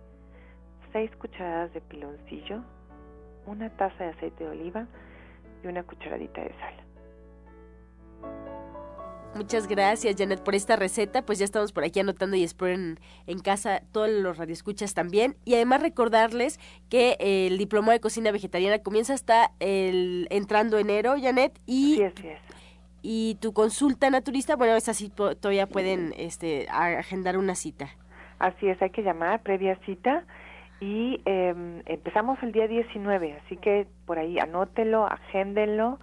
6 0.93 1.15
cucharadas 1.17 1.73
de 1.73 1.81
piloncillo, 1.81 2.63
una 3.45 3.69
taza 3.69 4.03
de 4.03 4.09
aceite 4.11 4.43
de 4.43 4.49
oliva 4.49 4.87
y 5.63 5.67
una 5.67 5.83
cucharadita 5.83 6.41
de 6.41 6.53
sal. 6.59 6.75
Muchas 9.35 9.67
gracias, 9.67 10.15
Janet, 10.17 10.43
por 10.43 10.55
esta 10.55 10.75
receta. 10.75 11.21
Pues 11.21 11.39
ya 11.39 11.45
estamos 11.45 11.71
por 11.71 11.83
aquí 11.83 11.99
anotando 11.99 12.35
y 12.35 12.43
espero 12.43 12.73
en, 12.73 13.39
casa 13.43 13.81
todos 13.91 14.09
los 14.09 14.37
radioescuchas 14.37 14.93
también. 14.93 15.35
Y 15.45 15.55
además 15.55 15.81
recordarles 15.81 16.59
que 16.89 17.15
el 17.19 17.57
diploma 17.57 17.93
de 17.93 17.99
cocina 17.99 18.31
vegetariana 18.31 18.79
comienza 18.79 19.13
hasta 19.13 19.51
el 19.59 20.27
entrando 20.31 20.77
enero, 20.77 21.15
Janet. 21.21 21.59
Y, 21.67 22.01
y 23.01 23.35
tu 23.35 23.53
consulta 23.53 24.09
naturista, 24.09 24.55
bueno, 24.55 24.75
es 24.75 24.89
así, 24.89 25.09
todavía 25.09 25.67
pueden 25.67 26.13
este, 26.17 26.67
agendar 26.69 27.37
una 27.37 27.55
cita. 27.55 27.89
Así 28.39 28.67
es, 28.67 28.81
hay 28.81 28.89
que 28.89 29.03
llamar 29.03 29.41
previa 29.41 29.77
cita 29.85 30.25
y 30.79 31.21
em, 31.25 31.81
empezamos 31.85 32.41
el 32.41 32.53
día 32.53 32.67
19, 32.67 33.41
así 33.45 33.57
que 33.57 33.85
por 34.05 34.17
ahí 34.17 34.39
anótelo, 34.39 35.05
agéndenlo 35.05 35.99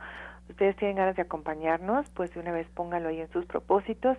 ustedes 0.48 0.76
tienen 0.76 0.96
ganas 0.96 1.16
de 1.16 1.22
acompañarnos, 1.22 2.08
pues 2.10 2.32
de 2.34 2.40
una 2.40 2.52
vez 2.52 2.66
pónganlo 2.74 3.08
ahí 3.08 3.20
en 3.20 3.30
sus 3.32 3.46
propósitos, 3.46 4.16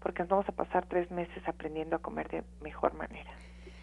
porque 0.00 0.22
nos 0.22 0.28
vamos 0.28 0.48
a 0.48 0.52
pasar 0.52 0.86
tres 0.86 1.10
meses 1.10 1.46
aprendiendo 1.46 1.96
a 1.96 1.98
comer 1.98 2.28
de 2.28 2.42
mejor 2.62 2.94
manera. 2.94 3.30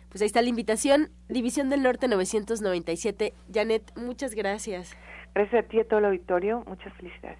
Pues 0.10 0.22
ahí 0.22 0.26
está 0.26 0.42
la 0.42 0.50
invitación, 0.50 1.10
División 1.30 1.70
del 1.70 1.84
Norte 1.84 2.08
997. 2.08 3.34
Janet, 3.54 3.94
muchas 3.96 4.36
gracias. 4.36 4.98
Gracias 5.34 5.66
a 5.66 5.68
ti 5.68 5.78
y 5.78 5.80
a 5.80 5.88
todo 5.88 6.00
el 6.00 6.06
auditorio, 6.06 6.64
muchas 6.68 6.94
felicidades. 6.96 7.40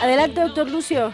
Adelante, 0.00 0.40
doctor 0.40 0.70
Lucio. 0.70 1.12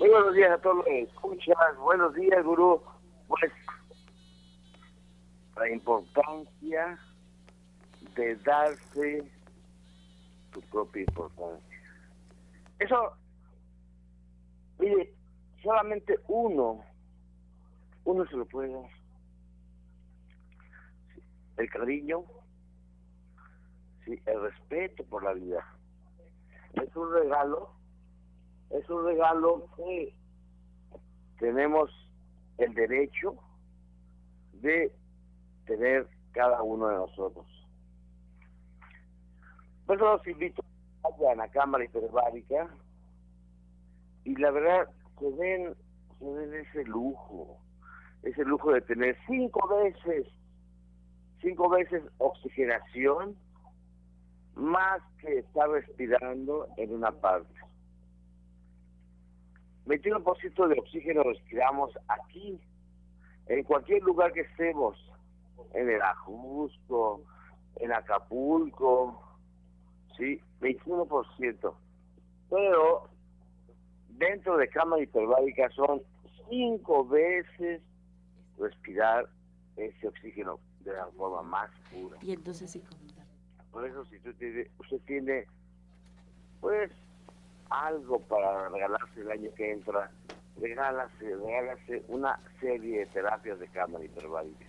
Muy 0.00 0.08
buenos 0.08 0.34
días 0.34 0.50
a 0.50 0.58
todos 0.60 0.78
los 0.78 0.84
que 0.84 1.02
escuchan. 1.02 1.76
Buenos 1.78 2.12
días, 2.14 2.44
gurú. 2.44 2.82
Pues, 3.28 3.52
la 5.56 5.70
importancia 5.70 6.98
de 8.16 8.34
darse 8.34 9.30
tu 10.50 10.60
propia 10.62 11.02
importancia. 11.02 11.80
Eso, 12.80 13.12
mire, 14.80 15.14
solamente 15.62 16.18
uno, 16.26 16.84
uno 18.02 18.26
se 18.26 18.36
lo 18.36 18.44
puede 18.46 18.72
dar. 18.72 18.90
El 21.58 21.70
cariño, 21.70 22.24
sí, 24.04 24.20
el 24.26 24.40
respeto 24.40 25.04
por 25.04 25.22
la 25.22 25.32
vida 25.34 25.64
es 26.74 26.96
un 26.96 27.12
regalo, 27.12 27.70
es 28.70 28.88
un 28.88 29.04
regalo 29.04 29.68
que 29.76 30.14
tenemos 31.38 31.90
el 32.58 32.74
derecho 32.74 33.36
de 34.54 34.92
tener 35.66 36.08
cada 36.32 36.62
uno 36.62 36.88
de 36.88 36.96
nosotros. 36.96 37.46
Por 39.86 39.96
eso 39.96 40.04
los 40.04 40.26
invito 40.26 40.62
a 41.02 41.34
la 41.34 41.48
Cámara 41.48 41.84
Hiperbárica 41.84 42.68
y 44.24 44.36
la 44.36 44.50
verdad 44.50 44.88
se 45.18 45.30
ven, 45.30 45.74
se 46.18 46.24
ven 46.24 46.54
ese 46.54 46.84
lujo, 46.84 47.58
ese 48.22 48.44
lujo 48.44 48.72
de 48.72 48.82
tener 48.82 49.16
cinco 49.26 49.66
veces, 49.68 50.26
cinco 51.40 51.68
veces 51.70 52.02
oxigenación 52.18 53.36
más 54.60 55.02
que 55.18 55.38
estar 55.38 55.68
respirando 55.68 56.68
en 56.76 56.94
una 56.94 57.10
parte. 57.12 57.54
21% 59.86 60.68
de 60.68 60.78
oxígeno 60.78 61.22
respiramos 61.22 61.90
aquí, 62.08 62.60
en 63.46 63.64
cualquier 63.64 64.02
lugar 64.02 64.32
que 64.32 64.42
estemos, 64.42 64.96
en 65.74 65.88
el 65.88 66.00
Ajusco, 66.02 67.24
en 67.76 67.92
Acapulco, 67.92 69.22
sí, 70.16 70.40
21%. 70.60 71.74
Pero 72.50 73.08
dentro 74.08 74.56
de 74.56 74.68
cama 74.68 75.00
hiperbárica 75.00 75.70
son 75.70 76.02
cinco 76.48 77.06
veces 77.06 77.82
respirar 78.58 79.28
ese 79.76 80.08
oxígeno 80.08 80.60
de 80.80 80.92
la 80.92 81.06
forma 81.16 81.42
más 81.42 81.70
pura. 81.90 82.18
Y 82.22 82.32
entonces 82.32 82.70
sí, 82.70 82.82
por 83.72 83.86
eso 83.86 84.04
si 84.06 84.16
usted 84.16 84.34
tiene, 84.36 84.70
usted 84.78 84.98
tiene 85.06 85.46
pues 86.60 86.90
algo 87.70 88.20
para 88.20 88.68
regalarse 88.68 89.20
el 89.20 89.30
año 89.30 89.50
que 89.54 89.72
entra, 89.72 90.10
regálase, 90.60 91.36
regálase 91.36 92.02
una 92.08 92.38
serie 92.60 93.00
de 93.00 93.06
terapias 93.06 93.58
de 93.58 93.68
cámara 93.68 94.04
hiperbárica. 94.04 94.66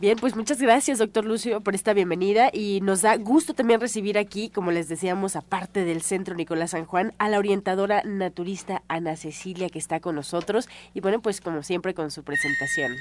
Bien, 0.00 0.16
pues 0.18 0.34
muchas 0.34 0.58
gracias, 0.62 0.98
doctor 0.98 1.26
Lucio, 1.26 1.60
por 1.60 1.74
esta 1.74 1.92
bienvenida 1.92 2.48
y 2.54 2.80
nos 2.80 3.02
da 3.02 3.18
gusto 3.18 3.52
también 3.52 3.82
recibir 3.82 4.16
aquí, 4.16 4.48
como 4.48 4.70
les 4.70 4.88
decíamos, 4.88 5.36
aparte 5.36 5.84
del 5.84 6.00
Centro 6.00 6.34
Nicolás 6.34 6.70
San 6.70 6.86
Juan, 6.86 7.12
a 7.18 7.28
la 7.28 7.38
orientadora 7.38 8.02
naturista 8.06 8.82
Ana 8.88 9.16
Cecilia 9.16 9.68
que 9.68 9.78
está 9.78 10.00
con 10.00 10.14
nosotros 10.14 10.70
y 10.94 11.00
bueno, 11.02 11.20
pues 11.20 11.42
como 11.42 11.62
siempre 11.62 11.92
con 11.92 12.10
su 12.10 12.24
presentación. 12.24 12.96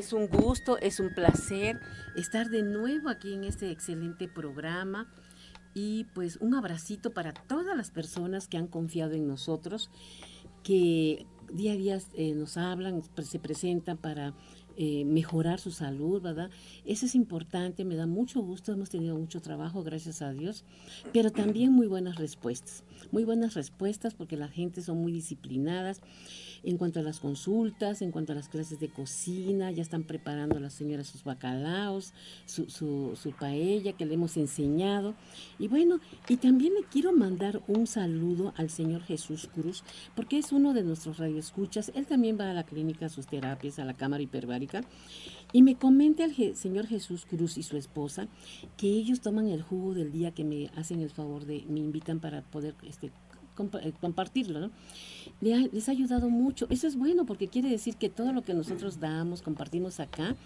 Es 0.00 0.14
un 0.14 0.28
gusto, 0.28 0.78
es 0.78 0.98
un 0.98 1.12
placer 1.12 1.78
estar 2.16 2.48
de 2.48 2.62
nuevo 2.62 3.10
aquí 3.10 3.34
en 3.34 3.44
este 3.44 3.70
excelente 3.70 4.28
programa 4.28 5.12
y 5.74 6.04
pues 6.14 6.38
un 6.38 6.54
abracito 6.54 7.12
para 7.12 7.34
todas 7.34 7.76
las 7.76 7.90
personas 7.90 8.48
que 8.48 8.56
han 8.56 8.66
confiado 8.66 9.12
en 9.12 9.28
nosotros, 9.28 9.90
que 10.62 11.26
día 11.52 11.72
a 11.72 11.76
día 11.76 11.98
eh, 12.14 12.32
nos 12.34 12.56
hablan, 12.56 13.02
se 13.22 13.38
presentan 13.40 13.98
para 13.98 14.32
eh, 14.78 15.04
mejorar 15.04 15.60
su 15.60 15.70
salud, 15.70 16.22
¿verdad? 16.22 16.48
Eso 16.86 17.04
es 17.04 17.14
importante, 17.14 17.84
me 17.84 17.94
da 17.94 18.06
mucho 18.06 18.40
gusto, 18.40 18.72
hemos 18.72 18.88
tenido 18.88 19.18
mucho 19.18 19.42
trabajo, 19.42 19.82
gracias 19.82 20.22
a 20.22 20.32
Dios, 20.32 20.64
pero 21.12 21.30
también 21.30 21.72
muy 21.72 21.86
buenas 21.86 22.16
respuestas, 22.16 22.84
muy 23.12 23.24
buenas 23.24 23.52
respuestas 23.52 24.14
porque 24.14 24.38
la 24.38 24.48
gente 24.48 24.80
son 24.80 24.96
muy 24.96 25.12
disciplinadas 25.12 26.00
en 26.62 26.76
cuanto 26.76 27.00
a 27.00 27.02
las 27.02 27.20
consultas, 27.20 28.02
en 28.02 28.10
cuanto 28.10 28.32
a 28.32 28.34
las 28.34 28.48
clases 28.48 28.80
de 28.80 28.88
cocina, 28.88 29.70
ya 29.70 29.82
están 29.82 30.04
preparando 30.04 30.56
a 30.56 30.60
las 30.60 30.74
señoras 30.74 31.06
sus 31.06 31.24
bacalaos, 31.24 32.12
su, 32.46 33.34
paella 33.38 33.92
que 33.92 34.06
le 34.06 34.14
hemos 34.14 34.36
enseñado. 34.36 35.14
Y 35.58 35.68
bueno, 35.68 36.00
y 36.28 36.36
también 36.36 36.74
le 36.74 36.84
quiero 36.84 37.12
mandar 37.12 37.62
un 37.68 37.86
saludo 37.86 38.52
al 38.56 38.70
señor 38.70 39.02
Jesús 39.02 39.48
Cruz, 39.52 39.82
porque 40.14 40.38
es 40.38 40.52
uno 40.52 40.74
de 40.74 40.82
nuestros 40.82 41.18
radioescuchas. 41.18 41.92
Él 41.94 42.06
también 42.06 42.38
va 42.38 42.50
a 42.50 42.54
la 42.54 42.64
clínica, 42.64 43.06
a 43.06 43.08
sus 43.08 43.26
terapias, 43.26 43.78
a 43.78 43.84
la 43.84 43.94
cámara 43.94 44.22
hiperbárica. 44.22 44.82
Y 45.52 45.62
me 45.62 45.76
comenta 45.76 46.24
el 46.24 46.56
señor 46.56 46.86
Jesús 46.86 47.26
Cruz 47.26 47.58
y 47.58 47.62
su 47.62 47.76
esposa 47.76 48.28
que 48.76 48.86
ellos 48.86 49.20
toman 49.20 49.48
el 49.48 49.62
jugo 49.62 49.94
del 49.94 50.12
día 50.12 50.32
que 50.32 50.44
me 50.44 50.70
hacen 50.76 51.00
el 51.00 51.10
favor 51.10 51.44
de, 51.44 51.64
me 51.68 51.80
invitan 51.80 52.20
para 52.20 52.42
poder 52.42 52.74
este, 52.82 53.10
eh, 53.82 53.92
compartirlo, 54.00 54.60
¿no? 54.60 54.70
les 55.40 55.88
ha 55.88 55.92
ayudado 55.92 56.28
mucho. 56.28 56.66
Eso 56.70 56.86
es 56.86 56.96
bueno 56.96 57.24
porque 57.24 57.48
quiere 57.48 57.68
decir 57.68 57.96
que 57.96 58.08
todo 58.08 58.32
lo 58.32 58.42
que 58.42 58.54
nosotros 58.54 59.00
damos, 59.00 59.42
compartimos 59.42 60.00
acá, 60.00 60.36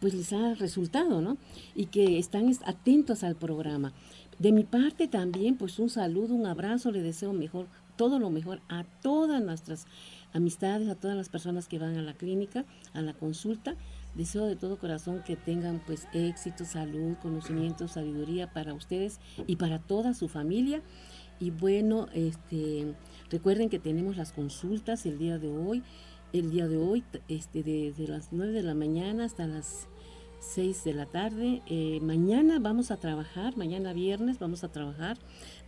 pues 0.00 0.14
les 0.14 0.32
ha 0.32 0.54
resultado, 0.54 1.20
¿no? 1.20 1.36
Y 1.74 1.86
que 1.86 2.18
están 2.18 2.50
atentos 2.64 3.24
al 3.24 3.34
programa. 3.34 3.92
De 4.38 4.52
mi 4.52 4.64
parte 4.64 5.08
también, 5.08 5.56
pues 5.56 5.78
un 5.78 5.88
saludo, 5.88 6.34
un 6.34 6.46
abrazo, 6.46 6.92
le 6.92 7.02
deseo 7.02 7.32
mejor, 7.32 7.66
todo 7.96 8.18
lo 8.18 8.30
mejor 8.30 8.60
a 8.68 8.84
todas 9.02 9.42
nuestras 9.42 9.86
amistades, 10.32 10.88
a 10.88 10.94
todas 10.94 11.16
las 11.16 11.28
personas 11.28 11.66
que 11.66 11.78
van 11.78 11.96
a 11.96 12.02
la 12.02 12.14
clínica, 12.14 12.64
a 12.92 13.00
la 13.00 13.14
consulta. 13.14 13.74
Deseo 14.14 14.46
de 14.46 14.56
todo 14.56 14.78
corazón 14.78 15.22
que 15.26 15.36
tengan 15.36 15.82
pues 15.86 16.06
éxito, 16.12 16.64
salud, 16.64 17.16
conocimiento, 17.20 17.88
sabiduría 17.88 18.50
para 18.52 18.72
ustedes 18.74 19.20
y 19.46 19.56
para 19.56 19.78
toda 19.78 20.14
su 20.14 20.28
familia. 20.28 20.82
Y 21.38 21.50
bueno, 21.50 22.08
este, 22.14 22.94
recuerden 23.30 23.68
que 23.68 23.78
tenemos 23.78 24.16
las 24.16 24.32
consultas 24.32 25.04
el 25.06 25.18
día 25.18 25.38
de 25.38 25.48
hoy, 25.48 25.82
el 26.32 26.50
día 26.50 26.66
de 26.66 26.76
hoy, 26.76 27.04
este, 27.28 27.62
desde 27.62 28.08
las 28.08 28.28
9 28.32 28.52
de 28.52 28.62
la 28.62 28.74
mañana 28.74 29.24
hasta 29.24 29.46
las 29.46 29.88
6 30.40 30.84
de 30.84 30.94
la 30.94 31.06
tarde. 31.06 31.62
Eh, 31.66 32.00
mañana 32.02 32.58
vamos 32.58 32.90
a 32.90 32.96
trabajar, 32.96 33.56
mañana 33.56 33.92
viernes 33.92 34.38
vamos 34.38 34.64
a 34.64 34.68
trabajar 34.72 35.18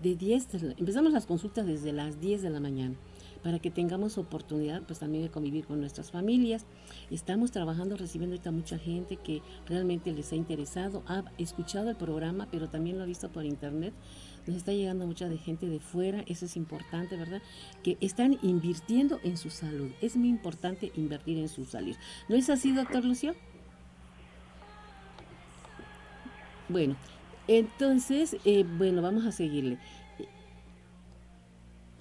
de 0.03 0.15
10, 0.15 0.49
empezamos 0.79 1.13
las 1.13 1.27
consultas 1.27 1.67
desde 1.67 1.93
las 1.93 2.21
10 2.21 2.43
de 2.43 2.51
la 2.51 2.61
mañana 2.61 2.95
para 3.43 3.59
que 3.59 3.71
tengamos 3.71 4.19
oportunidad 4.19 4.83
pues 4.83 4.99
también 4.99 5.23
de 5.23 5.31
convivir 5.31 5.67
con 5.67 5.81
nuestras 5.81 6.11
familias. 6.11 6.65
Estamos 7.11 7.51
trabajando, 7.51 7.97
recibiendo 7.97 8.35
ahorita 8.35 8.51
mucha 8.51 8.79
gente 8.79 9.17
que 9.17 9.43
realmente 9.67 10.13
les 10.13 10.33
ha 10.33 10.37
interesado, 10.37 11.03
ha 11.07 11.25
escuchado 11.39 11.91
el 11.91 11.97
programa, 11.97 12.49
pero 12.51 12.69
también 12.69 12.99
lo 12.99 13.05
ha 13.05 13.07
visto 13.07 13.31
por 13.31 13.45
internet 13.45 13.95
nos 14.49 14.57
está 14.57 14.73
llegando 14.73 15.07
mucha 15.07 15.29
de 15.29 15.37
gente 15.37 15.69
de 15.69 15.79
fuera, 15.79 16.25
eso 16.27 16.47
es 16.47 16.57
importante, 16.57 17.17
¿verdad? 17.17 17.43
Que 17.83 17.99
están 18.01 18.39
invirtiendo 18.43 19.21
en 19.23 19.37
su 19.37 19.51
salud. 19.51 19.91
Es 20.01 20.17
muy 20.17 20.29
importante 20.29 20.91
invertir 20.97 21.37
en 21.37 21.51
su 21.51 21.67
salud. 21.67 21.95
¿No 22.31 22.35
es 22.35 22.49
así, 22.49 22.73
doctor 22.73 23.05
Lucio? 23.05 23.35
Bueno, 26.71 26.97
entonces, 27.47 28.37
eh, 28.47 28.65
bueno, 28.65 29.03
vamos 29.03 29.27
a 29.27 29.33
seguirle. 29.33 29.79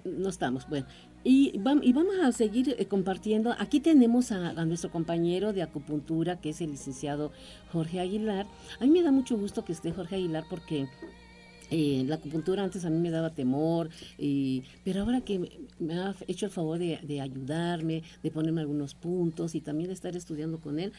No 0.05 0.29
estamos, 0.29 0.69
bueno. 0.69 0.87
Y, 1.25 1.57
vamos 1.59 2.15
a 2.23 2.31
seguir 2.31 2.77
eh, 2.79 2.85
compartiendo. 2.85 3.53
Aquí 3.59 3.81
tenemos 3.81 4.31
a, 4.31 4.51
a, 4.51 4.63
nuestro 4.63 4.89
compañero 4.89 5.51
de 5.51 5.63
acupuntura, 5.63 6.39
que 6.39 6.51
es 6.51 6.61
el 6.61 6.71
licenciado 6.71 7.33
Jorge 7.73 7.99
Aguilar. 7.99 8.47
A 8.79 8.85
mí 8.85 8.91
me 8.91 9.03
da 9.03 9.11
mucho 9.11 9.37
gusto 9.37 9.65
que 9.65 9.73
esté 9.73 9.91
Jorge 9.91 10.15
Aguilar 10.15 10.45
porque 10.49 10.87
eh, 11.69 12.03
la 12.07 12.15
acupuntura 12.15 12.63
antes 12.63 12.85
a 12.85 12.89
mí 12.89 12.97
me 12.97 13.09
daba 13.09 13.31
temor, 13.31 13.89
pero 14.83 15.01
ahora 15.01 15.21
que 15.21 15.67
me 15.79 15.93
ha 15.95 16.15
hecho 16.27 16.45
el 16.45 16.51
favor 16.51 16.79
de, 16.79 17.21
ayudarme, 17.21 18.03
de 18.23 18.31
ponerme 18.31 18.61
algunos 18.61 18.95
puntos 18.95 19.55
y 19.55 19.61
también 19.61 19.87
de 19.87 19.93
estar 19.93 20.15
estudiando 20.15 20.59
con 20.59 20.79
él, 20.79 20.93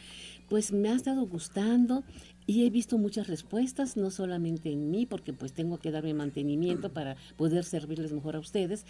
pues 0.47 0.71
me 0.71 0.89
ha 0.89 0.95
estado 0.95 1.25
gustando 1.25 2.03
y 2.45 2.65
he 2.65 2.69
visto 2.69 2.97
muchas 2.97 3.27
respuestas, 3.27 3.97
no 3.97 4.09
solamente 4.11 4.71
en 4.71 4.89
mí, 4.89 5.05
porque 5.05 5.33
pues 5.33 5.53
tengo 5.53 5.77
que 5.77 5.91
darme 5.91 6.13
mantenimiento 6.13 6.89
para 6.93 7.15
poder 7.37 7.63
servirles 7.63 8.11
mejor 8.11 8.35
a 8.35 8.39
ustedes, 8.39 8.85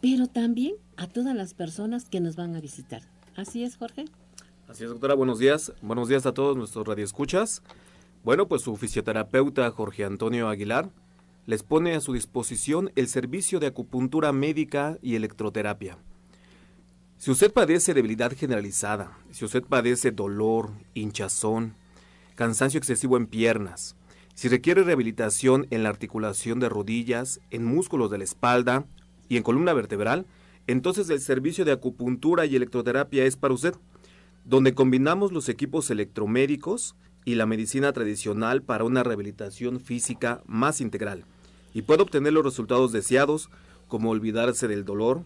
pero 0.00 0.26
también 0.26 0.74
a 0.96 1.06
todas 1.06 1.34
las 1.34 1.54
personas 1.54 2.08
que 2.08 2.20
nos 2.20 2.36
van 2.36 2.56
a 2.56 2.60
visitar. 2.60 3.02
¿Así 3.36 3.64
es, 3.64 3.76
Jorge? 3.76 4.04
Así 4.68 4.84
es, 4.84 4.90
doctora. 4.90 5.14
Buenos 5.14 5.38
días. 5.38 5.72
Buenos 5.82 6.08
días 6.08 6.26
a 6.26 6.32
todos 6.32 6.56
nuestros 6.56 6.86
radioescuchas. 6.86 7.62
Bueno, 8.24 8.48
pues 8.48 8.62
su 8.62 8.76
fisioterapeuta 8.76 9.70
Jorge 9.70 10.04
Antonio 10.04 10.48
Aguilar 10.48 10.90
les 11.46 11.62
pone 11.62 11.94
a 11.94 12.00
su 12.00 12.14
disposición 12.14 12.90
el 12.96 13.08
servicio 13.08 13.60
de 13.60 13.66
acupuntura 13.66 14.32
médica 14.32 14.98
y 15.02 15.14
electroterapia. 15.14 15.98
Si 17.18 17.30
usted 17.30 17.52
padece 17.52 17.94
debilidad 17.94 18.32
generalizada, 18.32 19.16
si 19.30 19.44
usted 19.44 19.62
padece 19.62 20.10
dolor, 20.10 20.70
hinchazón, 20.94 21.74
cansancio 22.34 22.78
excesivo 22.78 23.16
en 23.16 23.26
piernas, 23.26 23.96
si 24.34 24.48
requiere 24.48 24.82
rehabilitación 24.82 25.66
en 25.70 25.82
la 25.82 25.90
articulación 25.90 26.60
de 26.60 26.68
rodillas, 26.68 27.40
en 27.50 27.64
músculos 27.64 28.10
de 28.10 28.18
la 28.18 28.24
espalda 28.24 28.84
y 29.28 29.36
en 29.36 29.42
columna 29.42 29.72
vertebral, 29.74 30.26
entonces 30.66 31.08
el 31.10 31.20
servicio 31.20 31.64
de 31.64 31.72
acupuntura 31.72 32.46
y 32.46 32.56
electroterapia 32.56 33.24
es 33.26 33.36
para 33.36 33.54
usted, 33.54 33.74
donde 34.44 34.74
combinamos 34.74 35.30
los 35.30 35.48
equipos 35.48 35.90
electromédicos 35.90 36.96
y 37.24 37.36
la 37.36 37.46
medicina 37.46 37.92
tradicional 37.92 38.62
para 38.62 38.84
una 38.84 39.02
rehabilitación 39.02 39.78
física 39.78 40.42
más 40.46 40.80
integral 40.80 41.24
y 41.74 41.82
puede 41.82 42.02
obtener 42.02 42.32
los 42.32 42.44
resultados 42.44 42.92
deseados, 42.92 43.50
como 43.88 44.08
olvidarse 44.10 44.68
del 44.68 44.86
dolor, 44.86 45.24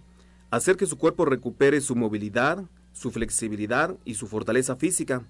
hacer 0.51 0.77
que 0.77 0.87
su 0.87 0.99
cuerpo 0.99 1.27
recupere 1.27 1.81
su 1.81 1.95
movilidad, 1.95 2.65
su 2.93 3.13
flexibilidad 3.13 3.95
y 4.05 4.15
su 4.15 4.27
fortaleza 4.27 4.75
física. 4.75 5.23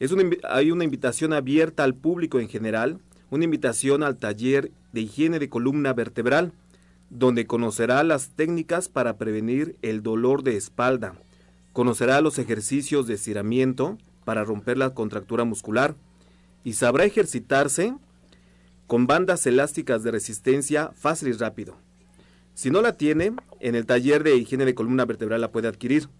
es 0.00 0.12
hay 0.48 0.70
una 0.70 0.84
invitación 0.84 1.32
abierta 1.32 1.84
al 1.84 1.94
público 1.94 2.40
en 2.40 2.48
general, 2.48 2.98
una 3.30 3.44
invitación 3.44 4.02
al 4.02 4.16
taller 4.16 4.72
de 4.92 5.02
higiene 5.02 5.38
de 5.38 5.50
columna 5.50 5.92
vertebral, 5.92 6.52
donde 7.10 7.46
conocerá 7.46 8.02
las 8.02 8.30
técnicas 8.30 8.88
para 8.88 9.18
prevenir 9.18 9.76
el 9.82 10.02
dolor 10.02 10.42
de 10.42 10.56
espalda, 10.56 11.14
conocerá 11.72 12.20
los 12.20 12.38
ejercicios 12.38 13.06
de 13.06 13.14
estiramiento 13.14 13.98
para 14.24 14.44
romper 14.44 14.78
la 14.78 14.94
contractura 14.94 15.44
muscular 15.44 15.96
y 16.64 16.74
sabrá 16.74 17.04
ejercitarse 17.04 17.94
con 18.86 19.06
bandas 19.06 19.46
elásticas 19.46 20.02
de 20.02 20.12
resistencia 20.12 20.90
fácil 20.94 21.28
y 21.28 21.32
rápido. 21.32 21.76
Si 22.60 22.70
no 22.70 22.82
la 22.82 22.98
tiene, 22.98 23.32
en 23.60 23.74
el 23.74 23.86
taller 23.86 24.22
de 24.22 24.36
higiene 24.36 24.66
de 24.66 24.74
columna 24.74 25.06
vertebral 25.06 25.40
la 25.40 25.50
puede 25.50 25.66
adquirir. 25.66 26.10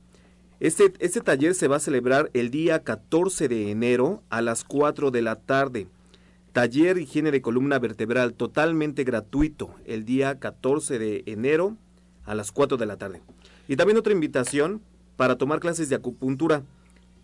Este, 0.59 0.91
este 0.99 1.21
taller 1.21 1.55
se 1.55 1.69
va 1.69 1.77
a 1.77 1.81
celebrar 1.81 2.31
el 2.33 2.51
día 2.51 2.83
14 2.83 3.47
de 3.47 3.71
enero 3.71 4.23
a 4.31 4.41
las 4.41 4.65
4 4.65 5.11
de 5.11 5.21
la 5.21 5.37
tarde. 5.37 5.87
Taller 6.55 6.97
higiene 6.97 7.31
de 7.31 7.43
columna 7.43 7.79
vertebral 7.79 8.33
totalmente 8.33 9.05
gratuito 9.05 9.75
el 9.85 10.07
día 10.07 10.39
14 10.39 10.99
de 10.99 11.25
enero 11.27 11.77
a 12.25 12.35
las 12.35 12.53
4 12.53 12.79
de 12.79 12.87
la 12.87 12.97
tarde. 12.97 13.21
Y 13.69 13.77
también 13.77 13.99
otra 13.99 14.15
invitación 14.15 14.81
para 15.17 15.37
tomar 15.37 15.61
clases 15.61 15.91
de 15.91 15.97
acupuntura. 15.97 16.63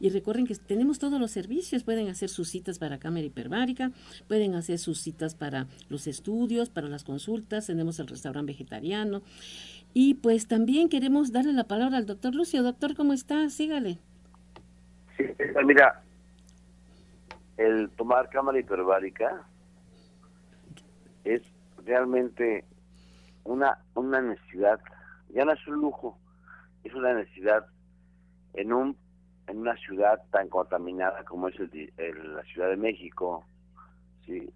Y 0.00 0.10
recuerden 0.10 0.46
que 0.46 0.54
tenemos 0.54 0.98
todos 0.98 1.20
los 1.20 1.30
servicios. 1.30 1.82
Pueden 1.82 2.08
hacer 2.08 2.28
sus 2.28 2.48
citas 2.48 2.78
para 2.78 2.98
cámara 2.98 3.26
hiperbárica, 3.26 3.92
pueden 4.28 4.54
hacer 4.54 4.78
sus 4.78 5.00
citas 5.00 5.34
para 5.34 5.66
los 5.88 6.06
estudios, 6.06 6.70
para 6.70 6.88
las 6.88 7.04
consultas. 7.04 7.66
Tenemos 7.66 7.98
el 7.98 8.06
restaurante 8.06 8.52
vegetariano. 8.52 9.22
Y 9.94 10.14
pues 10.14 10.46
también 10.46 10.88
queremos 10.88 11.32
darle 11.32 11.52
la 11.52 11.64
palabra 11.64 11.96
al 11.96 12.06
doctor 12.06 12.34
Lucio. 12.34 12.62
Doctor, 12.62 12.94
¿cómo 12.94 13.12
está? 13.12 13.48
Sígale. 13.48 13.98
Sí, 15.16 15.24
mira, 15.64 16.02
el 17.56 17.90
tomar 17.90 18.28
cámara 18.28 18.58
hiperbárica 18.58 19.46
es 21.24 21.42
realmente 21.84 22.64
una, 23.44 23.78
una 23.94 24.20
necesidad, 24.20 24.80
ya 25.30 25.44
no 25.44 25.52
es 25.52 25.66
un 25.66 25.74
lujo, 25.76 26.18
es 26.84 26.94
una 26.94 27.14
necesidad 27.14 27.66
en 28.54 28.72
un 28.72 28.96
en 29.46 29.58
una 29.58 29.76
ciudad 29.76 30.20
tan 30.30 30.48
contaminada 30.48 31.22
como 31.24 31.48
es 31.48 31.54
el, 31.60 32.34
la 32.34 32.42
Ciudad 32.42 32.68
de 32.68 32.76
México, 32.76 33.44
¿sí? 34.24 34.50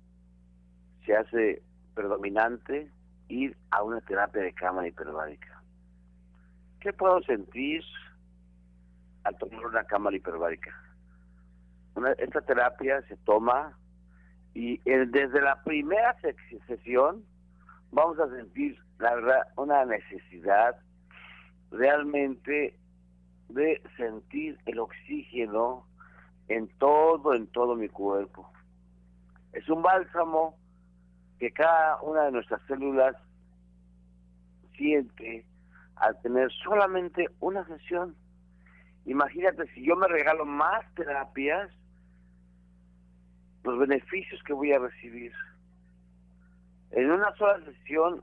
se 1.07 1.17
hace 1.17 1.63
predominante 1.95 2.91
ir 3.29 3.57
a 3.71 3.83
una 3.83 4.01
terapia 4.01 4.43
de 4.43 4.53
cámara 4.53 4.89
hiperbárica. 4.89 5.63
¿Qué 6.81 6.93
puedo 6.93 7.23
sentir 7.23 7.85
al 9.25 9.37
tomar 9.39 9.67
una 9.67 9.85
cámara 9.85 10.17
hiperbárica. 10.17 10.71
esta 12.19 12.41
terapia 12.43 13.03
se 13.03 13.17
toma 13.19 13.79
y 14.55 14.79
desde 14.79 15.41
la 15.41 15.63
primera 15.63 16.17
sesión 16.67 17.25
vamos 17.93 18.19
a 18.19 18.29
sentir, 18.31 18.79
la 18.99 19.15
verdad, 19.15 19.49
una 19.57 19.85
necesidad 19.85 20.77
realmente 21.71 22.77
de 23.49 23.83
sentir 23.97 24.59
el 24.67 24.79
oxígeno 24.79 25.87
en 26.49 26.69
todo, 26.79 27.35
en 27.35 27.47
todo 27.49 27.77
mi 27.77 27.89
cuerpo. 27.89 28.51
Es 29.53 29.69
un 29.69 29.83
bálsamo 29.83 30.57
que 31.39 31.51
cada 31.53 32.01
una 32.03 32.25
de 32.25 32.33
nuestras 32.33 32.61
células 32.67 33.17
siente 34.77 35.45
al 35.97 36.21
tener 36.23 36.51
solamente 36.65 37.27
una 37.41 37.65
sesión. 37.67 38.15
Imagínate 39.07 39.67
si 39.75 39.85
yo 39.85 39.97
me 39.97 40.09
regalo 40.09 40.45
más 40.45 40.85
terapias, 40.95 41.71
los 43.65 43.79
beneficios 43.79 44.43
que 44.45 44.53
voy 44.53 44.73
a 44.73 44.79
recibir. 44.79 45.33
En 46.93 47.11
una 47.11 47.35
sola 47.37 47.65
sesión 47.65 48.23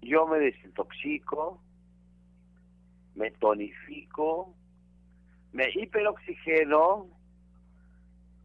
yo 0.00 0.26
me 0.26 0.38
desintoxico, 0.38 1.62
me 3.14 3.30
tonifico, 3.32 4.54
me 5.52 5.68
hiperoxigeno 5.74 7.06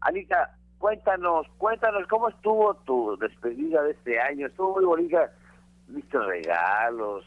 Anita, 0.00 0.56
cuéntanos, 0.78 1.46
cuéntanos 1.58 2.06
cómo 2.08 2.28
estuvo 2.28 2.74
tu 2.86 3.16
despedida 3.18 3.82
de 3.82 3.92
este 3.92 4.20
año. 4.20 4.46
Estuvo 4.46 4.74
muy 4.76 4.84
bonita, 4.84 5.32
viste 5.88 6.18
regalos, 6.18 7.24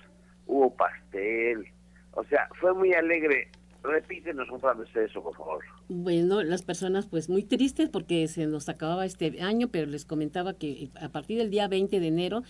hubo 0.48 0.76
pastel, 0.76 1.72
o 2.14 2.24
sea, 2.24 2.50
fue 2.60 2.74
muy 2.74 2.94
alegre. 2.94 3.52
Repítenos 3.84 4.50
otra 4.52 4.74
vez 4.74 4.94
eso, 4.96 5.22
por 5.22 5.36
favor. 5.36 5.64
Bueno, 5.90 6.44
las 6.44 6.64
personas 6.64 7.06
pues 7.06 7.30
muy 7.30 7.44
tristes 7.44 7.88
porque 7.88 8.28
se 8.28 8.46
nos 8.46 8.68
acababa 8.68 9.06
este 9.06 9.42
año, 9.42 9.70
pero 9.70 9.88
les 9.88 10.04
comentaba 10.04 10.54
que 10.54 10.92
a 11.00 11.08
partir 11.08 11.38
del 11.38 11.50
día 11.50 11.70
20 11.70 12.02
de 12.02 12.08
enero 12.08 12.44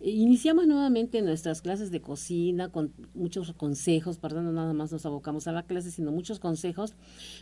eh, 0.00 0.08
iniciamos 0.08 0.66
nuevamente 0.66 1.20
nuestras 1.20 1.60
clases 1.60 1.90
de 1.90 2.00
cocina 2.00 2.70
con 2.70 2.94
muchos 3.12 3.52
consejos, 3.52 4.16
perdón, 4.16 4.54
nada 4.54 4.72
más 4.72 4.90
nos 4.90 5.04
abocamos 5.04 5.46
a 5.46 5.52
la 5.52 5.64
clase, 5.64 5.90
sino 5.90 6.12
muchos 6.12 6.38
consejos 6.38 6.94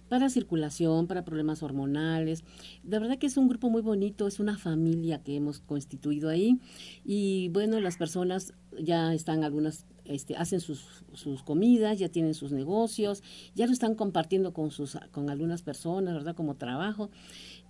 para 0.08 0.30
circulación, 0.30 1.06
para 1.06 1.24
problemas 1.24 1.62
hormonales. 1.62 2.42
De 2.82 2.98
verdad 2.98 3.16
que 3.16 3.28
es 3.28 3.36
un 3.36 3.46
grupo 3.46 3.70
muy 3.70 3.82
bonito, 3.82 4.26
es 4.26 4.40
una 4.40 4.58
familia 4.58 5.22
que 5.22 5.36
hemos 5.36 5.60
constituido 5.60 6.28
ahí 6.28 6.58
y 7.04 7.50
bueno, 7.50 7.78
las 7.78 7.98
personas 7.98 8.52
ya 8.80 9.14
están 9.14 9.44
algunas 9.44 9.86
este, 10.08 10.36
hacen 10.36 10.60
sus, 10.60 11.04
sus, 11.12 11.42
comidas, 11.42 11.98
ya 11.98 12.08
tienen 12.08 12.34
sus 12.34 12.52
negocios, 12.52 13.22
ya 13.54 13.66
lo 13.66 13.72
están 13.72 13.94
compartiendo 13.94 14.52
con, 14.52 14.70
sus, 14.70 14.98
con 15.10 15.30
algunas 15.30 15.62
personas, 15.62 16.14
¿verdad? 16.14 16.34
Como 16.34 16.56
trabajo. 16.56 17.10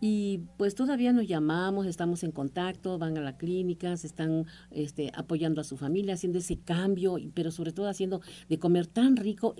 Y 0.00 0.40
pues 0.56 0.74
todavía 0.74 1.12
nos 1.12 1.26
llamamos, 1.26 1.86
estamos 1.86 2.22
en 2.22 2.32
contacto, 2.32 2.98
van 2.98 3.16
a 3.16 3.20
la 3.20 3.36
clínica, 3.36 3.96
se 3.96 4.06
están 4.06 4.46
este, 4.70 5.10
apoyando 5.14 5.60
a 5.60 5.64
su 5.64 5.76
familia, 5.76 6.14
haciendo 6.14 6.38
ese 6.38 6.58
cambio, 6.58 7.16
pero 7.34 7.50
sobre 7.50 7.72
todo 7.72 7.88
haciendo 7.88 8.20
de 8.48 8.58
comer 8.58 8.86
tan 8.86 9.16
rico 9.16 9.54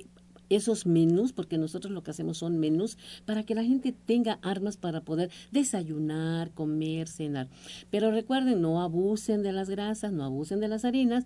esos 0.49 0.87
menús, 0.87 1.33
porque 1.33 1.59
nosotros 1.59 1.93
lo 1.93 2.03
que 2.03 2.11
hacemos 2.11 2.39
son 2.39 2.59
menús, 2.59 2.99
para 3.25 3.43
que 3.45 3.55
la 3.55 3.65
gente 3.65 3.93
tenga 3.93 4.39
armas 4.43 4.77
para 4.77 5.01
poder 5.03 5.31
desayunar, 5.51 6.51
comer, 6.53 7.09
cenar. 7.09 7.49
Pero 7.91 8.11
recuerden, 8.11 8.61
no 8.61 8.81
abusen 8.81 9.43
de 9.43 9.53
las 9.53 9.71
grasas, 9.71 10.13
no 10.13 10.25
abusen 10.25 10.61
de 10.61 10.69
las 10.69 10.85
harinas, 10.85 11.25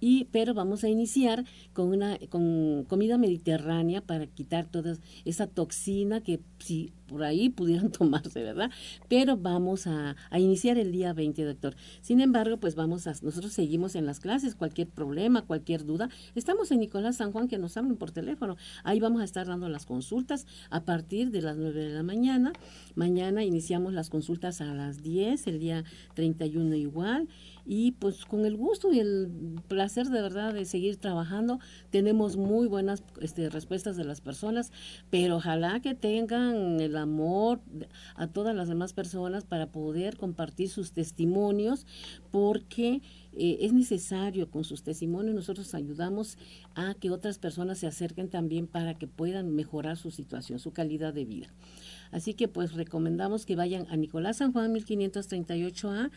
y, 0.00 0.26
pero 0.26 0.54
vamos 0.54 0.84
a 0.84 0.88
iniciar 0.88 1.44
con 1.72 1.88
una 1.88 2.18
con 2.28 2.84
comida 2.84 3.18
mediterránea 3.18 4.00
para 4.00 4.26
quitar 4.26 4.70
toda 4.70 4.96
esa 5.24 5.46
toxina 5.46 6.20
que 6.20 6.40
si 6.58 6.92
por 7.08 7.24
ahí 7.24 7.48
pudieran 7.48 7.90
tomarse, 7.92 8.42
¿verdad? 8.42 8.70
Pero 9.08 9.36
vamos 9.36 9.86
a, 9.86 10.14
a, 10.30 10.38
iniciar 10.38 10.78
el 10.78 10.92
día 10.92 11.12
20, 11.12 11.42
doctor. 11.44 11.74
Sin 12.00 12.20
embargo, 12.20 12.58
pues 12.58 12.76
vamos 12.76 13.06
a, 13.08 13.14
nosotros 13.22 13.52
seguimos 13.52 13.96
en 13.96 14.06
las 14.06 14.20
clases, 14.20 14.54
cualquier 14.54 14.88
problema, 14.88 15.42
cualquier 15.42 15.84
duda, 15.84 16.08
estamos 16.36 16.70
en 16.70 16.80
Nicolás 16.80 17.16
San 17.16 17.32
Juan 17.32 17.48
que 17.48 17.58
nos 17.58 17.76
hablen 17.76 17.96
por 17.96 18.12
teléfono. 18.12 18.56
Ahí 18.84 19.00
vamos 19.00 19.22
a 19.22 19.24
estar 19.24 19.46
dando 19.46 19.68
las 19.68 19.86
consultas 19.86 20.46
a 20.70 20.84
partir 20.84 21.30
de 21.30 21.42
las 21.42 21.56
9 21.56 21.80
de 21.80 21.94
la 21.94 22.02
mañana. 22.02 22.52
Mañana 22.94 23.42
iniciamos 23.42 23.92
las 23.92 24.10
consultas 24.10 24.60
a 24.60 24.74
las 24.74 25.02
10, 25.02 25.46
el 25.46 25.58
día 25.58 25.84
31 26.14 26.76
igual 26.76 27.28
y 27.70 27.92
pues 27.92 28.24
con 28.24 28.46
el 28.46 28.56
gusto 28.56 28.92
y 28.92 28.98
el 28.98 29.30
placer 29.68 30.08
de 30.08 30.22
verdad 30.22 30.54
de 30.54 30.64
seguir 30.64 30.96
trabajando 30.96 31.60
tenemos 31.90 32.36
muy 32.36 32.66
buenas 32.66 33.04
este, 33.20 33.50
respuestas 33.50 33.96
de 33.96 34.04
las 34.04 34.22
personas 34.22 34.72
pero 35.10 35.36
ojalá 35.36 35.80
que 35.80 35.94
tengan 35.94 36.80
el 36.80 36.96
amor 36.96 37.60
a 38.14 38.26
todas 38.26 38.56
las 38.56 38.68
demás 38.68 38.92
personas 38.92 39.44
para 39.44 39.70
poder 39.70 40.16
compartir 40.16 40.68
sus 40.68 40.92
testimonios, 40.92 41.86
porque 42.30 43.02
eh, 43.36 43.58
es 43.60 43.72
necesario 43.72 44.50
con 44.50 44.64
sus 44.64 44.82
testimonios 44.82 45.34
nosotros 45.34 45.74
ayudamos 45.74 46.38
a 46.74 46.94
que 46.94 47.10
otras 47.10 47.38
personas 47.38 47.78
se 47.78 47.86
acerquen 47.86 48.28
también 48.28 48.66
para 48.66 48.98
que 48.98 49.06
puedan 49.06 49.54
mejorar 49.54 49.96
su 49.96 50.10
situación, 50.10 50.58
su 50.58 50.72
calidad 50.72 51.12
de 51.12 51.24
vida. 51.24 51.48
Así 52.10 52.34
que 52.34 52.48
pues 52.48 52.72
recomendamos 52.72 53.44
que 53.44 53.56
vayan 53.56 53.86
a 53.90 53.96
Nicolás 53.96 54.38
San 54.38 54.52
Juan 54.52 54.74
1538A 54.74 56.10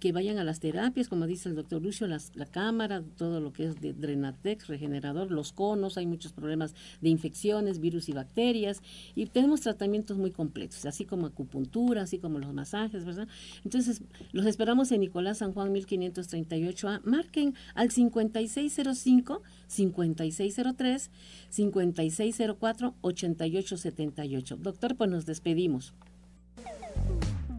que 0.00 0.12
vayan 0.12 0.38
a 0.38 0.44
las 0.44 0.60
terapias, 0.60 1.08
como 1.08 1.26
dice 1.26 1.48
el 1.48 1.54
doctor 1.54 1.82
Lucio, 1.82 2.06
la 2.08 2.46
cámara, 2.50 3.02
todo 3.16 3.40
lo 3.40 3.52
que 3.52 3.66
es 3.66 3.80
de 3.80 3.92
Drenatex, 3.92 4.66
regenerador, 4.66 5.30
los 5.30 5.52
conos, 5.52 5.98
hay 5.98 6.06
muchos 6.06 6.32
problemas 6.32 6.74
de 7.00 7.10
infecciones, 7.10 7.78
virus 7.80 8.08
y 8.08 8.12
bacterias, 8.12 8.82
y 9.14 9.26
tenemos 9.26 9.60
tratamientos 9.60 10.16
muy 10.16 10.30
completos, 10.30 10.86
así 10.86 11.04
como 11.04 11.26
acupuntura, 11.26 12.02
así 12.02 12.18
como 12.18 12.38
los 12.38 12.52
masajes, 12.54 13.04
¿verdad? 13.04 13.28
Entonces, 13.64 14.02
los 14.32 14.46
esperamos 14.46 14.90
en 14.90 15.00
Nicolás 15.00 15.38
San 15.38 15.52
Juan 15.52 15.72
1538A, 15.74 17.02
marquen 17.04 17.54
al 17.74 17.90
5605 17.90 19.42
5603 19.66 21.10
5604 21.50 22.94
8878. 23.02 24.56
Doctor, 24.56 24.96
pues 24.96 25.10
nos 25.10 25.26
despedimos. 25.26 25.94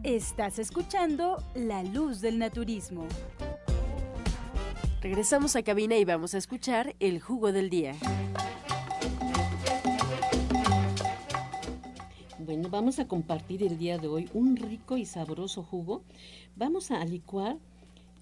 Estás 0.04 0.58
escuchando 0.58 1.36
La 1.54 1.84
Luz 1.84 2.20
del 2.20 2.36
Naturismo. 2.36 3.06
Regresamos 5.00 5.54
a 5.54 5.62
cabina 5.62 5.96
y 5.96 6.04
vamos 6.04 6.34
a 6.34 6.38
escuchar 6.38 6.96
el 6.98 7.20
jugo 7.20 7.52
del 7.52 7.70
día. 7.70 7.94
Bueno, 12.40 12.68
vamos 12.68 12.98
a 12.98 13.06
compartir 13.06 13.62
el 13.62 13.78
día 13.78 13.96
de 13.96 14.08
hoy 14.08 14.28
un 14.34 14.56
rico 14.56 14.96
y 14.96 15.04
sabroso 15.04 15.62
jugo. 15.62 16.02
Vamos 16.56 16.90
a 16.90 17.04
licuar 17.04 17.58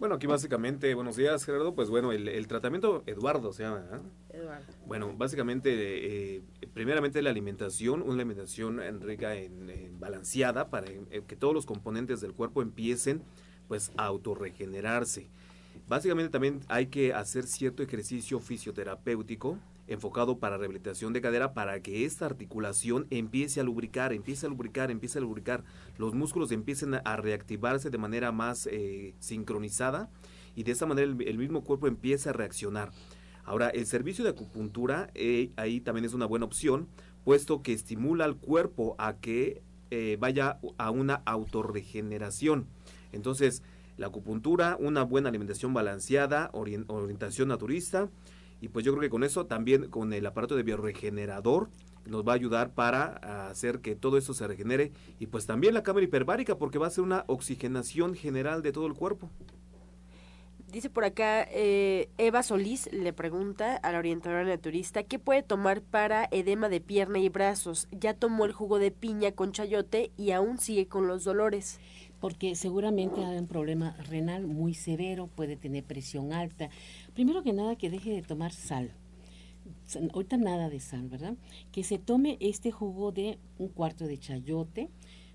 Bueno, 0.00 0.14
aquí 0.14 0.26
básicamente, 0.26 0.94
buenos 0.94 1.16
días 1.16 1.44
Gerardo, 1.44 1.74
pues 1.74 1.90
bueno, 1.90 2.10
el, 2.10 2.46
tratamiento 2.48 3.02
Eduardo 3.04 3.52
se 3.52 3.64
llama. 3.64 3.84
Eduardo. 4.30 4.64
Bueno, 4.86 5.14
básicamente, 5.14 6.36
eh, 6.36 6.42
primeramente 6.72 7.20
la 7.20 7.28
alimentación, 7.28 8.00
una 8.00 8.14
alimentación 8.14 8.80
rica 9.02 9.36
en, 9.36 10.00
balanceada 10.00 10.70
para 10.70 10.86
eh, 10.88 11.22
que 11.28 11.36
todos 11.36 11.52
los 11.52 11.66
componentes 11.66 12.22
del 12.22 12.32
cuerpo 12.32 12.62
empiecen 12.62 13.22
pues 13.68 13.92
a 13.98 14.06
autorregenerarse. 14.06 15.28
Básicamente 15.86 16.30
también 16.30 16.60
hay 16.68 16.86
que 16.86 17.12
hacer 17.12 17.46
cierto 17.46 17.82
ejercicio 17.82 18.40
fisioterapéutico 18.40 19.58
enfocado 19.90 20.38
para 20.38 20.56
rehabilitación 20.56 21.12
de 21.12 21.20
cadera 21.20 21.52
para 21.52 21.80
que 21.82 22.04
esta 22.04 22.24
articulación 22.24 23.06
empiece 23.10 23.60
a 23.60 23.64
lubricar, 23.64 24.12
empiece 24.12 24.46
a 24.46 24.48
lubricar, 24.48 24.90
empiece 24.90 25.18
a 25.18 25.20
lubricar, 25.20 25.64
los 25.98 26.14
músculos 26.14 26.52
empiecen 26.52 26.94
a 27.04 27.16
reactivarse 27.16 27.90
de 27.90 27.98
manera 27.98 28.30
más 28.30 28.68
eh, 28.70 29.14
sincronizada 29.18 30.08
y 30.54 30.62
de 30.62 30.72
esta 30.72 30.86
manera 30.86 31.10
el, 31.10 31.38
mismo 31.38 31.64
cuerpo 31.64 31.88
empieza 31.88 32.30
a 32.30 32.32
reaccionar. 32.32 32.92
Ahora, 33.44 33.68
el 33.68 33.86
servicio 33.86 34.22
de 34.22 34.30
acupuntura 34.30 35.10
eh, 35.14 35.50
ahí 35.56 35.80
también 35.80 36.04
es 36.04 36.14
una 36.14 36.26
buena 36.26 36.44
opción, 36.44 36.88
puesto 37.24 37.62
que 37.62 37.72
estimula 37.72 38.24
al 38.24 38.36
cuerpo 38.36 38.94
a 38.98 39.16
que 39.16 39.60
eh, 39.90 40.16
vaya 40.20 40.60
a 40.78 40.90
una 40.92 41.22
autorregeneración. 41.26 42.68
Entonces, 43.10 43.64
la 43.96 44.06
acupuntura, 44.06 44.76
una 44.78 45.02
buena 45.02 45.30
alimentación 45.30 45.74
balanceada, 45.74 46.50
orientación 46.52 47.48
naturista, 47.48 48.08
y 48.60 48.68
pues 48.68 48.84
yo 48.84 48.92
creo 48.92 49.02
que 49.02 49.10
con 49.10 49.24
eso 49.24 49.46
también 49.46 49.88
con 49.88 50.12
el 50.12 50.26
aparato 50.26 50.56
de 50.56 50.62
bioregenerador 50.62 51.70
nos 52.06 52.26
va 52.26 52.32
a 52.32 52.34
ayudar 52.34 52.72
para 52.72 53.48
hacer 53.48 53.80
que 53.80 53.94
todo 53.94 54.16
esto 54.16 54.34
se 54.34 54.46
regenere 54.46 54.92
y 55.18 55.26
pues 55.26 55.46
también 55.46 55.74
la 55.74 55.82
cámara 55.82 56.04
hiperbárica 56.04 56.58
porque 56.58 56.78
va 56.78 56.86
a 56.86 56.90
ser 56.90 57.04
una 57.04 57.24
oxigenación 57.26 58.14
general 58.14 58.62
de 58.62 58.72
todo 58.72 58.86
el 58.86 58.94
cuerpo. 58.94 59.30
Dice 60.70 60.88
por 60.88 61.04
acá 61.04 61.48
eh, 61.50 62.10
Eva 62.16 62.44
Solís 62.44 62.88
le 62.92 63.12
pregunta 63.12 63.76
a 63.76 63.90
la 63.90 63.98
orientadora 63.98 64.44
naturista 64.44 65.02
qué 65.02 65.18
puede 65.18 65.42
tomar 65.42 65.82
para 65.82 66.28
edema 66.30 66.68
de 66.68 66.80
pierna 66.80 67.18
y 67.18 67.28
brazos. 67.28 67.88
Ya 67.90 68.14
tomó 68.14 68.44
el 68.44 68.52
jugo 68.52 68.78
de 68.78 68.92
piña 68.92 69.32
con 69.32 69.50
chayote 69.50 70.12
y 70.16 70.30
aún 70.30 70.58
sigue 70.58 70.86
con 70.86 71.08
los 71.08 71.24
dolores 71.24 71.80
porque 72.20 72.54
seguramente 72.54 73.24
hay 73.24 73.38
un 73.38 73.46
problema 73.46 73.96
renal 74.08 74.46
muy 74.46 74.74
severo, 74.74 75.26
puede 75.26 75.56
tener 75.56 75.84
presión 75.84 76.32
alta. 76.32 76.70
Primero 77.14 77.42
que 77.42 77.52
nada, 77.52 77.76
que 77.76 77.90
deje 77.90 78.10
de 78.10 78.22
tomar 78.22 78.52
sal. 78.52 78.92
Ahorita 80.12 80.36
nada 80.36 80.68
de 80.68 80.80
sal, 80.80 81.08
¿verdad? 81.08 81.34
Que 81.72 81.82
se 81.82 81.98
tome 81.98 82.36
este 82.40 82.70
jugo 82.70 83.12
de 83.12 83.38
un 83.58 83.68
cuarto 83.68 84.06
de 84.06 84.18
chayote, 84.18 84.88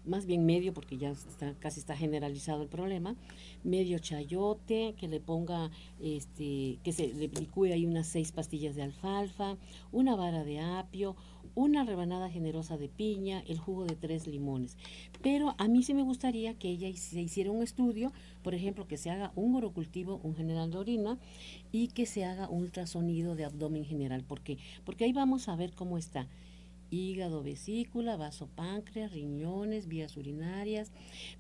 más 0.05 0.25
bien 0.25 0.45
medio 0.45 0.73
porque 0.73 0.97
ya 0.97 1.11
está, 1.11 1.55
casi 1.55 1.79
está 1.79 1.95
generalizado 1.95 2.61
el 2.61 2.69
problema, 2.69 3.15
medio 3.63 3.99
chayote, 3.99 4.93
que 4.97 5.07
le 5.07 5.19
ponga, 5.19 5.71
este, 5.99 6.79
que 6.83 6.91
se 6.91 7.07
le 7.07 7.27
licúe 7.27 7.65
ahí 7.65 7.85
unas 7.85 8.07
seis 8.07 8.31
pastillas 8.31 8.75
de 8.75 8.83
alfalfa, 8.83 9.57
una 9.91 10.15
vara 10.15 10.43
de 10.43 10.59
apio, 10.59 11.15
una 11.55 11.83
rebanada 11.83 12.29
generosa 12.29 12.77
de 12.77 12.89
piña, 12.89 13.43
el 13.47 13.57
jugo 13.57 13.85
de 13.85 13.95
tres 13.95 14.27
limones. 14.27 14.77
Pero 15.21 15.55
a 15.57 15.67
mí 15.67 15.83
sí 15.83 15.93
me 15.93 16.03
gustaría 16.03 16.53
que 16.53 16.69
ella 16.69 16.91
se 16.95 17.21
hiciera 17.21 17.51
un 17.51 17.63
estudio, 17.63 18.11
por 18.43 18.53
ejemplo, 18.53 18.87
que 18.87 18.97
se 18.97 19.09
haga 19.09 19.31
un 19.35 19.55
orocultivo, 19.55 20.19
un 20.23 20.35
general 20.35 20.71
de 20.71 20.77
orina, 20.77 21.17
y 21.71 21.87
que 21.87 22.05
se 22.05 22.25
haga 22.25 22.49
un 22.49 22.63
ultrasonido 22.63 23.35
de 23.35 23.45
abdomen 23.45 23.85
general. 23.85 24.23
¿Por 24.23 24.41
qué? 24.41 24.57
Porque 24.83 25.05
ahí 25.05 25.13
vamos 25.13 25.49
a 25.49 25.55
ver 25.55 25.73
cómo 25.73 25.97
está 25.97 26.27
hígado, 26.89 27.43
vesícula, 27.43 28.17
vaso 28.17 28.47
páncreas, 28.47 29.11
riñones, 29.11 29.87
vías 29.87 30.17
urinarias, 30.17 30.91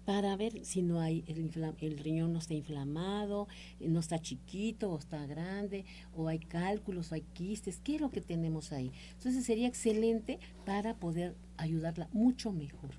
para 0.05 0.35
ver 0.35 0.65
si 0.65 0.81
no 0.81 0.99
hay 0.99 1.23
el, 1.27 1.51
el, 1.79 1.97
riñón 1.97 2.33
no 2.33 2.39
está 2.39 2.53
inflamado, 2.53 3.47
eh, 3.79 3.87
no 3.89 3.99
está 3.99 4.19
chiquito 4.19 4.91
o 4.91 4.97
está 4.97 5.25
grande, 5.25 5.85
o 6.15 6.27
hay 6.27 6.39
cálculos, 6.39 7.11
o 7.11 7.15
hay 7.15 7.23
quistes, 7.33 7.79
qué 7.83 7.95
es 7.95 8.01
lo 8.01 8.11
que 8.11 8.21
tenemos 8.21 8.71
ahí. 8.71 8.91
Entonces 9.13 9.45
sería 9.45 9.67
excelente 9.67 10.39
para 10.65 10.95
poder 10.95 11.35
ayudarla 11.57 12.09
mucho 12.11 12.51
mejor. 12.51 12.91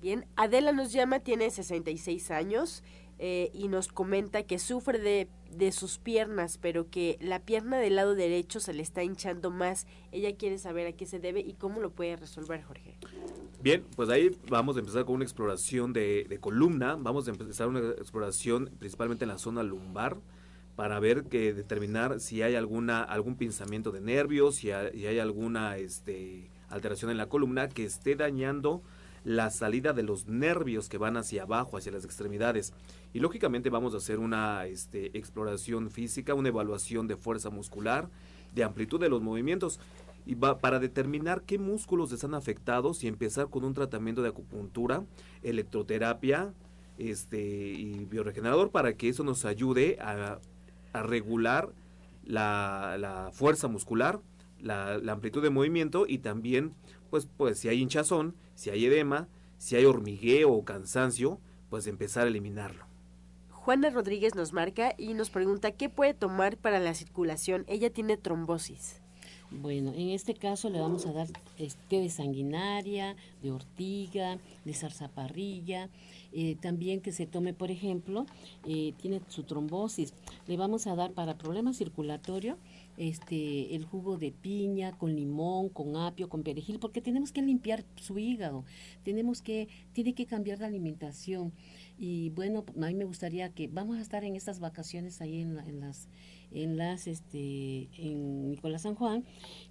Bien, 0.00 0.26
Adela 0.36 0.72
nos 0.72 0.92
llama, 0.92 1.18
tiene 1.18 1.50
66 1.50 2.30
años, 2.30 2.84
eh, 3.18 3.50
y 3.52 3.68
nos 3.68 3.88
comenta 3.88 4.44
que 4.44 4.58
sufre 4.58 4.98
de, 4.98 5.28
de, 5.50 5.72
sus 5.72 5.98
piernas, 5.98 6.58
pero 6.58 6.88
que 6.88 7.18
la 7.20 7.40
pierna 7.40 7.78
del 7.78 7.96
lado 7.96 8.14
derecho 8.14 8.60
se 8.60 8.72
le 8.72 8.82
está 8.82 9.02
hinchando 9.02 9.50
más. 9.50 9.86
Ella 10.12 10.36
quiere 10.36 10.58
saber 10.58 10.86
a 10.86 10.92
qué 10.92 11.06
se 11.06 11.18
debe 11.18 11.40
y 11.40 11.54
cómo 11.54 11.80
lo 11.80 11.90
puede 11.90 12.16
resolver, 12.16 12.62
Jorge. 12.62 12.96
Bien, 13.60 13.84
pues 13.96 14.08
ahí 14.08 14.30
vamos 14.48 14.76
a 14.76 14.80
empezar 14.80 15.04
con 15.04 15.16
una 15.16 15.24
exploración 15.24 15.92
de, 15.92 16.26
de 16.28 16.38
columna. 16.38 16.96
Vamos 16.96 17.26
a 17.26 17.32
empezar 17.32 17.68
una 17.68 17.80
exploración 17.90 18.70
principalmente 18.78 19.24
en 19.24 19.30
la 19.30 19.38
zona 19.38 19.62
lumbar 19.62 20.18
para 20.78 21.00
ver 21.00 21.24
que 21.24 21.52
determinar 21.54 22.20
si 22.20 22.40
hay 22.42 22.54
alguna 22.54 23.02
algún 23.02 23.34
pinzamiento 23.34 23.90
de 23.90 24.00
nervios, 24.00 24.54
si 24.54 24.70
hay, 24.70 25.06
hay 25.06 25.18
alguna 25.18 25.76
este, 25.76 26.52
alteración 26.68 27.10
en 27.10 27.16
la 27.16 27.28
columna 27.28 27.68
que 27.68 27.82
esté 27.82 28.14
dañando 28.14 28.84
la 29.24 29.50
salida 29.50 29.92
de 29.92 30.04
los 30.04 30.28
nervios 30.28 30.88
que 30.88 30.96
van 30.96 31.16
hacia 31.16 31.42
abajo, 31.42 31.76
hacia 31.76 31.90
las 31.90 32.04
extremidades. 32.04 32.72
Y 33.12 33.20
lógicamente 33.20 33.70
vamos 33.70 33.94
a 33.94 33.98
hacer 33.98 34.18
una 34.18 34.66
este, 34.66 35.16
exploración 35.16 35.90
física, 35.90 36.34
una 36.34 36.48
evaluación 36.48 37.08
de 37.08 37.16
fuerza 37.16 37.50
muscular, 37.50 38.08
de 38.54 38.64
amplitud 38.64 39.00
de 39.00 39.08
los 39.08 39.22
movimientos 39.22 39.80
y 40.26 40.34
va, 40.34 40.58
para 40.58 40.78
determinar 40.78 41.42
qué 41.42 41.58
músculos 41.58 42.12
están 42.12 42.34
afectados 42.34 43.02
y 43.02 43.08
empezar 43.08 43.48
con 43.48 43.64
un 43.64 43.72
tratamiento 43.72 44.20
de 44.20 44.28
acupuntura, 44.28 45.04
electroterapia 45.42 46.52
este, 46.98 47.40
y 47.40 48.04
bioregenerador 48.04 48.70
para 48.70 48.94
que 48.94 49.08
eso 49.08 49.24
nos 49.24 49.44
ayude 49.44 49.96
a, 50.00 50.38
regular 50.92 51.72
la, 52.24 53.30
fuerza 53.32 53.68
muscular, 53.68 54.20
la, 54.60 54.98
la, 54.98 55.12
amplitud 55.12 55.42
de 55.42 55.50
movimiento 55.50 56.06
y 56.08 56.18
también, 56.18 56.74
pues, 57.08 57.28
pues 57.36 57.58
si 57.58 57.68
hay 57.68 57.80
hinchazón, 57.80 58.34
si 58.54 58.70
hay 58.70 58.84
edema, 58.84 59.28
si 59.58 59.76
hay 59.76 59.84
hormigueo 59.84 60.50
o 60.50 60.64
cansancio, 60.64 61.40
pues 61.70 61.86
empezar 61.86 62.24
a 62.24 62.28
eliminarlo. 62.28 62.87
Juana 63.68 63.90
Rodríguez 63.90 64.34
nos 64.34 64.54
marca 64.54 64.94
y 64.96 65.12
nos 65.12 65.28
pregunta 65.28 65.72
qué 65.72 65.90
puede 65.90 66.14
tomar 66.14 66.56
para 66.56 66.80
la 66.80 66.94
circulación. 66.94 67.66
Ella 67.68 67.90
tiene 67.90 68.16
trombosis. 68.16 69.02
Bueno, 69.50 69.92
en 69.94 70.08
este 70.08 70.32
caso 70.32 70.70
le 70.70 70.80
vamos 70.80 71.04
a 71.04 71.12
dar 71.12 71.26
té 71.90 72.00
de 72.00 72.08
sanguinaria, 72.08 73.14
de 73.42 73.52
ortiga, 73.52 74.38
de 74.64 74.72
zarzaparrilla, 74.72 75.90
eh, 76.32 76.56
también 76.62 77.02
que 77.02 77.12
se 77.12 77.26
tome, 77.26 77.52
por 77.52 77.70
ejemplo, 77.70 78.24
eh, 78.66 78.94
tiene 79.02 79.20
su 79.28 79.42
trombosis, 79.42 80.14
le 80.46 80.56
vamos 80.56 80.86
a 80.86 80.94
dar 80.94 81.12
para 81.12 81.36
problemas 81.36 81.76
circulatorios 81.76 82.56
este, 82.98 83.74
el 83.76 83.84
jugo 83.84 84.18
de 84.18 84.32
piña 84.32 84.92
con 84.98 85.14
limón, 85.14 85.68
con 85.68 85.96
apio, 85.96 86.28
con 86.28 86.42
perejil, 86.42 86.80
porque 86.80 87.00
tenemos 87.00 87.30
que 87.30 87.40
limpiar 87.40 87.84
su 87.96 88.18
hígado, 88.18 88.64
tenemos 89.04 89.40
que, 89.40 89.68
tiene 89.92 90.14
que 90.14 90.26
cambiar 90.26 90.58
la 90.58 90.66
alimentación. 90.66 91.52
Y 91.96 92.30
bueno, 92.30 92.64
a 92.76 92.86
mí 92.86 92.94
me 92.94 93.04
gustaría 93.04 93.50
que 93.50 93.68
vamos 93.68 93.98
a 93.98 94.02
estar 94.02 94.24
en 94.24 94.34
estas 94.34 94.58
vacaciones 94.58 95.20
ahí 95.20 95.40
en, 95.40 95.58
en 95.60 95.80
las 95.80 96.08
en 96.52 96.76
las 96.76 97.06
este 97.06 97.88
en 97.96 98.50
Nicolás 98.50 98.82
San 98.82 98.94
Juan 98.94 99.24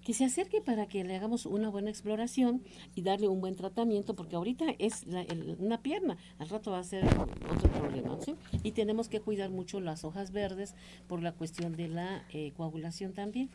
que 0.04 0.14
se 0.14 0.24
acerque 0.24 0.60
para 0.60 0.86
que 0.86 1.04
le 1.04 1.16
hagamos 1.16 1.46
una 1.46 1.68
buena 1.68 1.90
exploración 1.90 2.62
y 2.94 3.02
darle 3.02 3.28
un 3.28 3.40
buen 3.40 3.56
tratamiento 3.56 4.14
porque 4.14 4.36
ahorita 4.36 4.66
es 4.78 5.04
una 5.58 5.82
pierna 5.82 6.16
al 6.38 6.48
rato 6.48 6.70
va 6.70 6.78
a 6.78 6.84
ser 6.84 7.04
otro 7.04 7.70
problema 7.70 8.16
y 8.62 8.72
tenemos 8.72 9.08
que 9.08 9.20
cuidar 9.20 9.50
mucho 9.50 9.80
las 9.80 10.04
hojas 10.04 10.32
verdes 10.32 10.74
por 11.06 11.22
la 11.22 11.32
cuestión 11.32 11.76
de 11.76 11.88
la 11.88 12.24
eh, 12.32 12.52
coagulación 12.56 13.12
también 13.12 13.50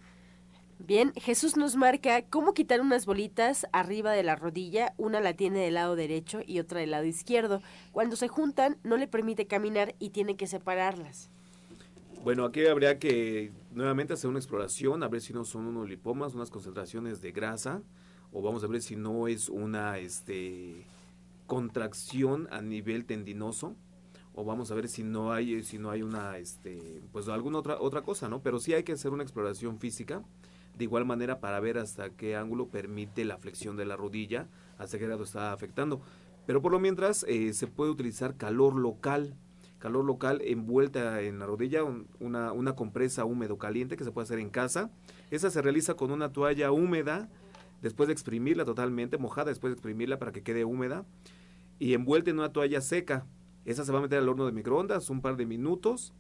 Bien, 0.80 1.13
Jesús 1.13 1.55
nos 1.55 1.78
marca 1.78 2.24
cómo 2.24 2.53
quitar 2.53 2.82
unas 2.82 3.05
bolitas 3.05 3.65
arriba 3.71 4.11
de 4.11 4.24
la 4.24 4.36
rodilla, 4.36 4.93
una 4.97 5.21
la 5.21 5.34
tiene 5.34 5.59
del 5.59 5.76
lado 5.76 5.95
derecho 5.95 6.41
y 6.45 6.59
otra 6.59 6.82
del 6.82 6.91
lado 6.91 7.05
izquierdo. 7.05 7.61
Cuando 7.93 8.17
se 8.17 8.28
juntan 8.28 8.78
no 8.84 8.97
le 8.97 9.07
permite 9.07 9.47
caminar 9.47 9.95
y 9.99 10.09
tiene 10.09 10.36
que 10.36 10.47
separarlas. 10.47 11.30
Bueno, 12.24 12.45
aquí 12.45 12.65
habría 12.67 12.99
que 12.99 13.51
nuevamente 13.74 14.13
hacer 14.13 14.30
una 14.30 14.39
exploración, 14.39 15.03
a 15.03 15.09
ver 15.09 15.19
si 15.19 15.34
no 15.34 15.43
son 15.43 15.67
unos 15.67 15.89
lipomas, 15.89 16.34
unas 16.34 16.49
concentraciones 16.49 17.21
de 17.21 17.34
grasa, 17.34 17.82
o 18.32 18.41
vamos 18.41 18.63
a 18.63 18.67
ver 18.67 18.82
si 18.82 18.95
no 18.95 19.28
es 19.28 19.49
una 19.49 19.97
este, 19.97 20.86
contracción 21.47 22.47
a 22.49 22.61
nivel 22.61 23.03
tendinoso, 23.03 23.76
o 24.36 24.45
vamos 24.45 24.71
a 24.71 24.76
ver 24.76 24.88
si 24.88 25.03
no 25.03 25.34
hay, 25.34 25.63
si 25.63 25.80
no 25.80 25.91
hay 25.91 26.01
una, 26.01 26.38
este, 26.38 27.01
pues 27.11 27.28
alguna 27.28 27.57
otra, 27.57 27.82
otra 27.82 28.03
cosa, 28.03 28.30
¿no? 28.30 28.41
Pero 28.41 28.61
sí 28.61 28.74
hay 28.74 28.84
que 28.84 28.93
hacer 28.93 29.11
una 29.11 29.24
exploración 29.24 29.78
física 29.78 30.24
de 30.78 30.86
igual 30.86 31.03
manera 31.03 31.41
para 31.41 31.59
ver 31.59 31.78
hasta 31.78 32.09
qué 32.11 32.38
ángulo 32.38 32.69
permite 32.69 33.26
la 33.26 33.38
flexión 33.38 33.76
de 33.76 33.84
la 33.84 33.97
rodilla, 33.97 34.47
hasta 34.78 34.97
qué 34.97 35.07
grado 35.07 35.26
está 35.26 35.51
afectando. 35.51 35.99
Pero 36.45 36.61
por 36.61 36.71
lo 36.71 36.80
mientras 36.80 37.26
eh, 37.28 37.51
se 37.51 37.67
puede 37.67 37.91
utilizar 37.91 38.38
calor 38.38 38.76
local, 38.76 39.36
calor 39.84 40.05
local 40.05 40.41
envuelta 40.45 41.19
en 41.23 41.39
la 41.39 41.45
rodilla, 41.45 41.84
una, 42.21 42.53
una 42.53 42.73
compresa 42.73 43.25
húmedo 43.25 43.57
caliente 43.57 43.97
que 43.97 44.05
se 44.05 44.13
puede 44.13 44.23
hacer 44.23 44.39
en 44.39 44.49
casa. 44.49 44.89
Esa 45.29 45.51
se 45.51 45.61
realiza 45.61 45.95
con 45.95 46.09
una 46.09 46.31
toalla 46.31 46.71
húmeda, 46.71 47.27
después 47.81 48.07
de 48.07 48.13
exprimirla 48.13 48.63
totalmente, 48.63 49.17
mojada, 49.17 49.49
después 49.49 49.71
de 49.71 49.73
exprimirla 49.73 50.19
para 50.19 50.31
que 50.31 50.41
quede 50.41 50.63
húmeda, 50.63 51.03
y 51.79 51.95
envuelta 51.95 52.29
en 52.29 52.39
una 52.39 52.53
toalla 52.53 52.79
seca. 52.79 53.25
Esa 53.65 53.84
se 53.84 53.91
va 53.91 53.99
a 53.99 54.03
meter 54.03 54.19
al 54.19 54.29
horno 54.29 54.45
de 54.45 54.53
microondas 54.53 55.09
un 55.09 55.19
par 55.19 55.36
de 55.36 55.45
minutos 55.45 56.13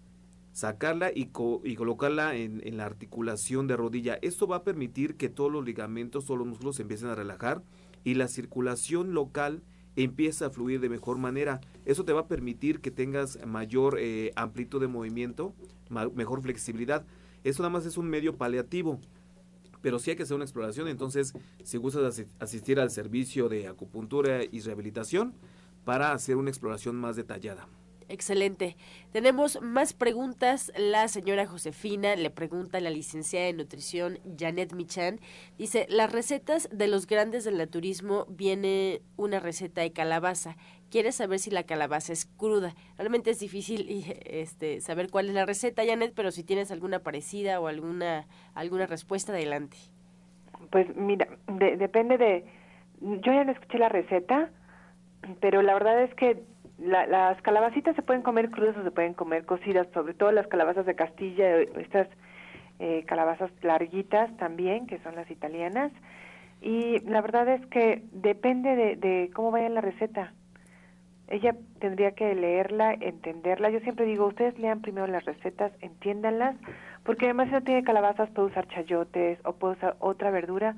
sacarla 0.51 1.11
y, 1.15 1.31
y 1.63 1.75
colocarla 1.75 2.35
en, 2.35 2.61
en, 2.67 2.75
la 2.75 2.85
articulación 2.85 3.65
de 3.67 3.77
rodilla. 3.77 4.19
Esto 4.21 4.45
va 4.45 4.57
a 4.57 4.63
permitir 4.65 5.15
que 5.15 5.29
todos 5.29 5.49
los 5.49 5.63
ligamentos, 5.63 6.25
todos 6.25 6.37
los 6.37 6.47
músculos 6.47 6.75
se 6.75 6.81
empiecen 6.81 7.07
a 7.07 7.15
relajar 7.15 7.63
y 8.03 8.15
la 8.15 8.27
circulación 8.27 9.13
local 9.13 9.63
empieza 9.95 10.47
a 10.47 10.49
fluir 10.49 10.79
de 10.79 10.89
mejor 10.89 11.17
manera. 11.17 11.61
Eso 11.85 12.05
te 12.05 12.13
va 12.13 12.21
a 12.21 12.27
permitir 12.27 12.79
que 12.79 12.91
tengas 12.91 13.45
mayor 13.45 13.97
eh, 13.99 14.31
amplitud 14.35 14.81
de 14.81 14.87
movimiento, 14.87 15.53
mejor 15.89 16.41
flexibilidad. 16.41 17.05
Eso 17.43 17.61
nada 17.61 17.71
más 17.71 17.85
es 17.85 17.97
un 17.97 18.09
medio 18.09 18.37
paliativo. 18.37 18.99
Pero 19.81 19.99
sí 19.99 20.11
hay 20.11 20.15
que 20.15 20.23
hacer 20.23 20.35
una 20.35 20.45
exploración, 20.45 20.87
entonces 20.87 21.33
si 21.63 21.77
gustas 21.77 22.23
asistir 22.39 22.79
al 22.79 22.89
servicio 22.89 23.49
de 23.49 23.67
acupuntura 23.67 24.41
y 24.45 24.61
rehabilitación 24.61 25.33
para 25.83 26.13
hacer 26.13 26.37
una 26.37 26.49
exploración 26.49 26.95
más 26.95 27.17
detallada. 27.17 27.67
Excelente. 28.13 28.77
Tenemos 29.11 29.59
más 29.63 29.93
preguntas. 29.93 30.71
La 30.77 31.07
señora 31.07 31.47
Josefina 31.47 32.15
le 32.15 32.29
pregunta 32.29 32.77
a 32.77 32.81
la 32.81 32.91
licenciada 32.91 33.47
de 33.47 33.53
nutrición 33.53 34.19
Janet 34.37 34.73
Michan. 34.73 35.19
Dice, 35.57 35.87
las 35.89 36.11
recetas 36.11 36.69
de 36.71 36.87
los 36.87 37.07
grandes 37.07 37.43
del 37.43 37.57
naturismo 37.57 38.27
viene 38.29 39.01
una 39.17 39.39
receta 39.39 39.81
de 39.81 39.93
calabaza. 39.93 40.57
Quiere 40.91 41.11
saber 41.11 41.39
si 41.39 41.49
la 41.49 41.63
calabaza 41.63 42.13
es 42.13 42.27
cruda. 42.27 42.75
Realmente 42.99 43.31
es 43.31 43.39
difícil 43.39 43.87
este, 44.27 44.79
saber 44.79 45.09
cuál 45.09 45.29
es 45.29 45.33
la 45.33 45.47
receta, 45.47 45.83
Janet, 45.83 46.13
pero 46.15 46.29
si 46.29 46.43
tienes 46.43 46.69
alguna 46.69 46.99
parecida 46.99 47.59
o 47.59 47.65
alguna, 47.65 48.27
alguna 48.53 48.85
respuesta, 48.85 49.33
adelante. 49.33 49.77
Pues 50.69 50.95
mira, 50.95 51.27
depende 51.47 52.19
de... 52.19 52.45
Yo 53.01 53.33
ya 53.33 53.43
no 53.43 53.53
escuché 53.53 53.79
la 53.79 53.89
receta, 53.89 54.51
pero 55.41 55.63
la 55.63 55.73
verdad 55.73 56.03
es 56.03 56.13
que 56.13 56.52
las 56.83 57.41
calabacitas 57.41 57.95
se 57.95 58.01
pueden 58.01 58.21
comer 58.21 58.49
crudas 58.51 58.75
o 58.77 58.83
se 58.83 58.91
pueden 58.91 59.13
comer 59.13 59.45
cocidas, 59.45 59.87
sobre 59.93 60.13
todo 60.13 60.31
las 60.31 60.47
calabazas 60.47 60.85
de 60.85 60.95
Castilla, 60.95 61.57
estas 61.59 62.07
eh, 62.79 63.03
calabazas 63.05 63.51
larguitas 63.61 64.35
también, 64.37 64.87
que 64.87 64.99
son 64.99 65.15
las 65.15 65.29
italianas. 65.31 65.91
Y 66.61 66.99
la 67.01 67.21
verdad 67.21 67.47
es 67.47 67.65
que 67.67 68.03
depende 68.11 68.75
de, 68.75 68.95
de 68.95 69.31
cómo 69.33 69.51
vaya 69.51 69.69
la 69.69 69.81
receta. 69.81 70.33
Ella 71.27 71.55
tendría 71.79 72.11
que 72.11 72.35
leerla, 72.35 72.93
entenderla. 72.93 73.69
Yo 73.69 73.79
siempre 73.79 74.05
digo, 74.05 74.27
ustedes 74.27 74.59
lean 74.59 74.81
primero 74.81 75.07
las 75.07 75.25
recetas, 75.25 75.71
entiéndanlas, 75.81 76.55
porque 77.03 77.25
además 77.25 77.47
si 77.47 77.53
no 77.53 77.63
tiene 77.63 77.83
calabazas 77.83 78.29
puede 78.31 78.49
usar 78.49 78.67
chayotes 78.67 79.39
o 79.45 79.53
puede 79.53 79.75
usar 79.75 79.95
otra 79.99 80.31
verdura 80.31 80.75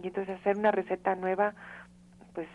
y 0.00 0.06
entonces 0.06 0.38
hacer 0.38 0.56
una 0.56 0.70
receta 0.70 1.14
nueva, 1.16 1.54
pues 2.34 2.48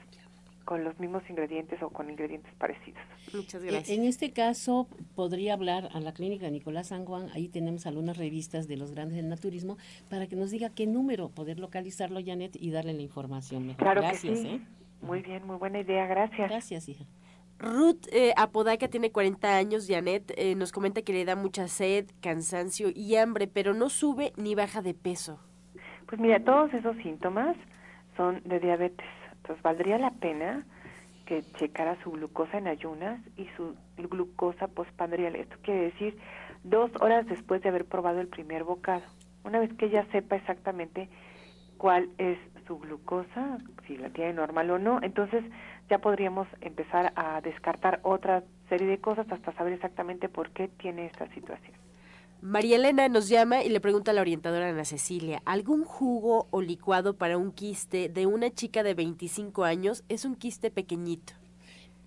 con 0.65 0.83
los 0.83 0.97
mismos 0.99 1.23
ingredientes 1.29 1.81
o 1.81 1.89
con 1.89 2.09
ingredientes 2.09 2.53
parecidos. 2.55 3.01
Muchas 3.33 3.63
gracias. 3.63 3.89
En 3.89 4.05
este 4.05 4.31
caso, 4.31 4.87
podría 5.15 5.53
hablar 5.53 5.89
a 5.93 5.99
la 5.99 6.13
clínica 6.13 6.49
Nicolás 6.49 6.87
San 6.87 7.05
Juan, 7.05 7.29
ahí 7.33 7.49
tenemos 7.49 7.85
algunas 7.85 8.17
revistas 8.17 8.67
de 8.67 8.77
los 8.77 8.91
grandes 8.91 9.17
del 9.17 9.29
naturismo, 9.29 9.77
para 10.09 10.27
que 10.27 10.35
nos 10.35 10.51
diga 10.51 10.69
qué 10.69 10.87
número, 10.87 11.29
poder 11.29 11.59
localizarlo, 11.59 12.19
Janet, 12.25 12.55
y 12.55 12.71
darle 12.71 12.93
la 12.93 13.01
información 13.01 13.67
mejor. 13.67 13.83
Claro 13.83 14.01
gracias. 14.01 14.39
Que 14.39 14.43
sí. 14.43 14.47
¿eh? 14.47 14.61
Muy 15.01 15.21
bien, 15.21 15.45
muy 15.45 15.57
buena 15.57 15.79
idea, 15.79 16.05
gracias. 16.07 16.49
Gracias, 16.49 16.89
hija. 16.89 17.05
Ruth 17.59 18.07
eh, 18.11 18.33
Apodaca 18.35 18.87
tiene 18.87 19.11
40 19.11 19.55
años, 19.55 19.87
Janet 19.87 20.33
eh, 20.35 20.55
nos 20.55 20.71
comenta 20.71 21.01
que 21.01 21.13
le 21.13 21.23
da 21.23 21.35
mucha 21.35 21.67
sed, 21.67 22.07
cansancio 22.21 22.89
y 22.93 23.15
hambre, 23.15 23.47
pero 23.47 23.73
no 23.73 23.89
sube 23.89 24.33
ni 24.37 24.55
baja 24.55 24.81
de 24.81 24.93
peso. 24.93 25.39
Pues 26.07 26.19
mira, 26.19 26.43
todos 26.43 26.73
esos 26.73 26.95
síntomas 26.97 27.55
son 28.17 28.41
de 28.43 28.59
diabetes 28.59 29.07
entonces 29.43 29.61
valdría 29.61 29.97
la 29.97 30.11
pena 30.11 30.63
que 31.25 31.43
checara 31.57 32.01
su 32.01 32.11
glucosa 32.11 32.57
en 32.57 32.67
ayunas 32.67 33.19
y 33.35 33.45
su 33.57 33.75
glucosa 33.97 34.69
postpandrial. 34.69 35.35
Esto 35.35 35.57
quiere 35.61 35.81
decir 35.91 36.17
dos 36.63 36.89
horas 37.01 37.25
después 37.27 37.61
de 37.61 37.67
haber 37.67 37.83
probado 37.83 38.21
el 38.21 38.29
primer 38.29 38.63
bocado. 38.63 39.03
Una 39.43 39.59
vez 39.59 39.73
que 39.73 39.87
ella 39.87 40.05
sepa 40.13 40.37
exactamente 40.37 41.09
cuál 41.77 42.09
es 42.17 42.37
su 42.67 42.79
glucosa, 42.79 43.57
si 43.85 43.97
la 43.97 44.09
tiene 44.11 44.31
normal 44.31 44.71
o 44.71 44.79
no, 44.79 44.99
entonces 45.01 45.43
ya 45.89 45.99
podríamos 45.99 46.47
empezar 46.61 47.11
a 47.17 47.41
descartar 47.41 47.99
otra 48.03 48.43
serie 48.69 48.87
de 48.87 48.99
cosas 48.99 49.29
hasta 49.29 49.51
saber 49.53 49.73
exactamente 49.73 50.29
por 50.29 50.51
qué 50.51 50.69
tiene 50.69 51.07
esta 51.07 51.27
situación. 51.33 51.75
María 52.43 52.75
Elena 52.75 53.07
nos 53.07 53.29
llama 53.29 53.63
y 53.63 53.69
le 53.69 53.79
pregunta 53.79 54.11
a 54.11 54.13
la 54.13 54.19
orientadora 54.19 54.67
Ana 54.67 54.83
Cecilia, 54.83 55.41
¿algún 55.45 55.85
jugo 55.85 56.47
o 56.51 56.61
licuado 56.61 57.15
para 57.15 57.37
un 57.37 57.53
quiste 57.53 58.09
de 58.09 58.25
una 58.25 58.53
chica 58.53 58.83
de 58.83 58.93
25 58.93 59.63
años? 59.63 60.03
Es 60.09 60.25
un 60.25 60.35
quiste 60.35 60.69
pequeñito. 60.69 61.31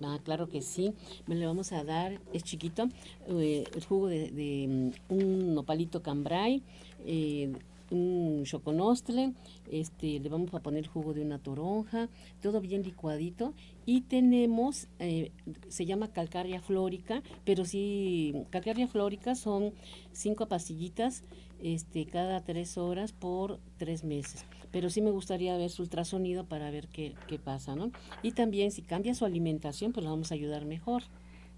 Ah, 0.03 0.19
claro 0.23 0.47
que 0.47 0.61
sí. 0.61 0.93
Me 1.27 1.37
le 1.37 1.47
vamos 1.47 1.73
a 1.73 1.85
dar, 1.85 2.21
es 2.35 2.45
chiquito, 2.45 2.91
eh, 3.29 3.65
el 3.75 3.85
jugo 3.87 4.09
de, 4.09 4.93
mm, 5.09 5.15
un 5.15 5.55
nopalito 5.55 6.03
cambrai, 6.03 6.63
eh, 7.07 7.55
un 7.91 8.45
choconostle, 8.45 9.33
este, 9.71 10.19
le 10.21 10.29
vamos 10.29 10.53
a 10.55 10.61
poner 10.61 10.87
jugo 10.87 11.15
de 11.15 11.23
una 11.23 11.39
toronja, 11.39 12.09
todo 12.43 12.61
bien 12.61 12.83
licuadito. 12.83 13.55
Y 13.85 14.03
tenemos, 14.03 14.89
eh, 14.99 15.31
se 15.69 15.87
llama 15.87 16.13
calcaria 16.13 16.61
flórica, 16.61 17.23
pero 17.45 17.65
sí, 17.65 18.35
calcaria 18.51 18.89
flórica 18.89 19.35
son 19.35 19.73
cinco 20.13 20.47
pastillitas 20.49 21.23
este, 21.63 22.07
cada 22.07 22.41
tres 22.43 22.79
horas 22.79 23.13
por 23.13 23.61
tres 23.77 24.05
meses. 24.05 24.45
Pero 24.73 24.91
sí 24.91 25.01
me 25.01 25.11
gustaría 25.11 25.57
ver 25.57 25.71
su 25.71 25.83
ultrasonido 25.83 26.45
para 26.45 26.71
ver 26.71 26.89
qué, 26.89 27.15
qué 27.29 27.39
pasa, 27.39 27.77
¿no? 27.77 27.93
Y 28.23 28.33
también 28.33 28.73
si 28.73 28.83
cambia 28.83 29.15
su 29.15 29.25
alimentación, 29.25 29.93
pues 29.93 30.05
la 30.05 30.11
vamos 30.11 30.33
a 30.33 30.35
ayudar 30.35 30.65
mejor. 30.65 31.05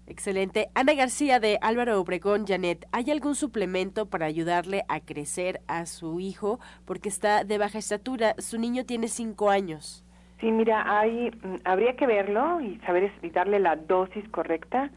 Excelente. 0.09 0.69
Ana 0.73 0.95
García 0.95 1.39
de 1.39 1.59
Álvaro 1.61 2.01
Obregón, 2.01 2.47
Janet, 2.47 2.87
¿hay 2.91 3.11
algún 3.11 3.35
suplemento 3.35 4.07
para 4.07 4.25
ayudarle 4.25 4.83
a 4.89 4.99
crecer 5.01 5.61
a 5.67 5.85
su 5.85 6.19
hijo? 6.19 6.59
Porque 6.85 7.09
está 7.09 7.43
de 7.43 7.59
baja 7.59 7.77
estatura. 7.77 8.33
Su 8.39 8.57
niño 8.57 8.85
tiene 8.85 9.07
cinco 9.07 9.51
años. 9.51 10.03
Sí, 10.39 10.51
mira, 10.51 10.99
hay, 10.99 11.29
mm, 11.29 11.57
habría 11.63 11.95
que 11.95 12.07
verlo 12.07 12.59
y 12.59 12.77
saber 12.79 13.11
y 13.21 13.29
darle 13.29 13.59
la 13.59 13.75
dosis 13.75 14.27
correcta, 14.29 14.89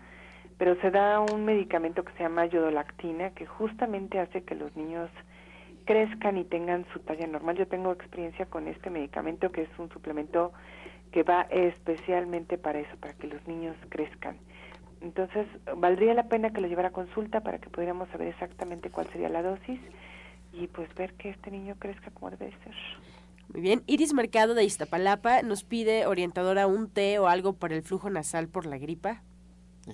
pero 0.57 0.81
se 0.81 0.91
da 0.91 1.21
un 1.21 1.45
medicamento 1.45 2.05
que 2.05 2.13
se 2.15 2.23
llama 2.23 2.47
yodolactina 2.47 3.31
que 3.31 3.45
justamente 3.45 4.19
hace 4.19 4.43
que 4.45 4.55
los 4.55 4.75
niños 4.77 5.11
crezcan 5.85 6.39
y 6.39 6.45
tengan 6.45 6.87
su 6.95 7.01
talla 7.01 7.27
normal. 7.27 7.57
Yo 7.57 7.67
tengo 7.69 7.93
experiencia 7.93 8.47
con 8.47 8.67
este 8.67 8.89
medicamento 8.89 9.53
que 9.53 9.63
es 9.63 9.79
un 9.79 9.91
suplemento 9.91 10.53
que 11.11 11.23
va 11.23 11.43
especialmente 11.51 12.57
para 12.57 12.79
eso, 12.79 12.97
para 12.99 13.13
que 13.13 13.27
los 13.27 13.47
niños 13.47 13.77
crezcan. 13.91 14.39
Entonces, 15.03 15.47
valdría 15.77 16.15
la 16.15 16.29
pena 16.29 16.51
que 16.51 16.61
lo 16.61 16.69
llevara 16.69 16.89
a 16.89 16.93
consulta 16.93 17.41
para 17.41 17.59
que 17.59 17.69
pudiéramos 17.69 18.09
saber 18.11 18.29
exactamente 18.29 18.91
cuál 18.91 19.09
sería 19.11 19.29
la 19.29 19.43
dosis 19.43 19.81
y 20.53 20.69
pues 20.69 20.95
ver 20.95 21.15
que 21.15 21.31
este 21.31 21.51
niño 21.51 21.75
crezca 21.79 22.11
como 22.11 22.31
debe 22.31 22.51
ser. 22.65 22.75
Muy 23.53 23.61
bien. 23.61 23.83
Iris 23.87 24.15
Mercado 24.15 24.55
de 24.55 24.65
Iztapalapa 24.65 25.43
nos 25.43 25.65
pide 25.65 26.07
orientadora 26.07 26.67
un 26.67 26.89
té 26.89 27.19
o 27.19 27.27
algo 27.27 27.55
para 27.55 27.75
el 27.75 27.83
flujo 27.83 28.11
nasal 28.11 28.49
por 28.49 28.67
la 28.67 28.79
gripa. 28.79 29.23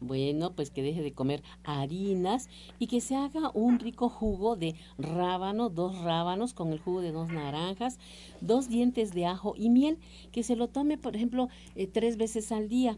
Bueno, 0.00 0.52
pues 0.52 0.70
que 0.70 0.82
deje 0.82 1.02
de 1.02 1.12
comer 1.12 1.42
harinas 1.62 2.48
y 2.78 2.86
que 2.86 3.00
se 3.00 3.14
haga 3.14 3.50
un 3.54 3.78
rico 3.78 4.08
jugo 4.08 4.56
de 4.56 4.74
rábano, 4.98 5.68
dos 5.68 6.00
rábanos 6.02 6.54
con 6.54 6.72
el 6.72 6.80
jugo 6.80 7.00
de 7.00 7.12
dos 7.12 7.28
naranjas, 7.28 7.98
dos 8.40 8.68
dientes 8.68 9.12
de 9.12 9.26
ajo 9.26 9.54
y 9.56 9.68
miel, 9.68 9.98
que 10.32 10.42
se 10.42 10.56
lo 10.56 10.68
tome, 10.68 10.96
por 10.96 11.14
ejemplo, 11.14 11.48
eh, 11.76 11.86
tres 11.86 12.16
veces 12.16 12.50
al 12.50 12.68
día 12.68 12.96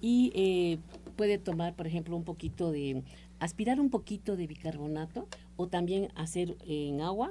y 0.00 0.32
eh, 0.34 0.78
puede 1.16 1.38
tomar, 1.38 1.74
por 1.74 1.86
ejemplo, 1.86 2.16
un 2.16 2.24
poquito 2.24 2.70
de, 2.72 3.02
aspirar 3.44 3.80
un 3.80 3.90
poquito 3.90 4.36
de 4.36 4.46
bicarbonato 4.46 5.28
o 5.56 5.68
también 5.68 6.08
hacer 6.14 6.56
en 6.66 7.00
agua, 7.00 7.30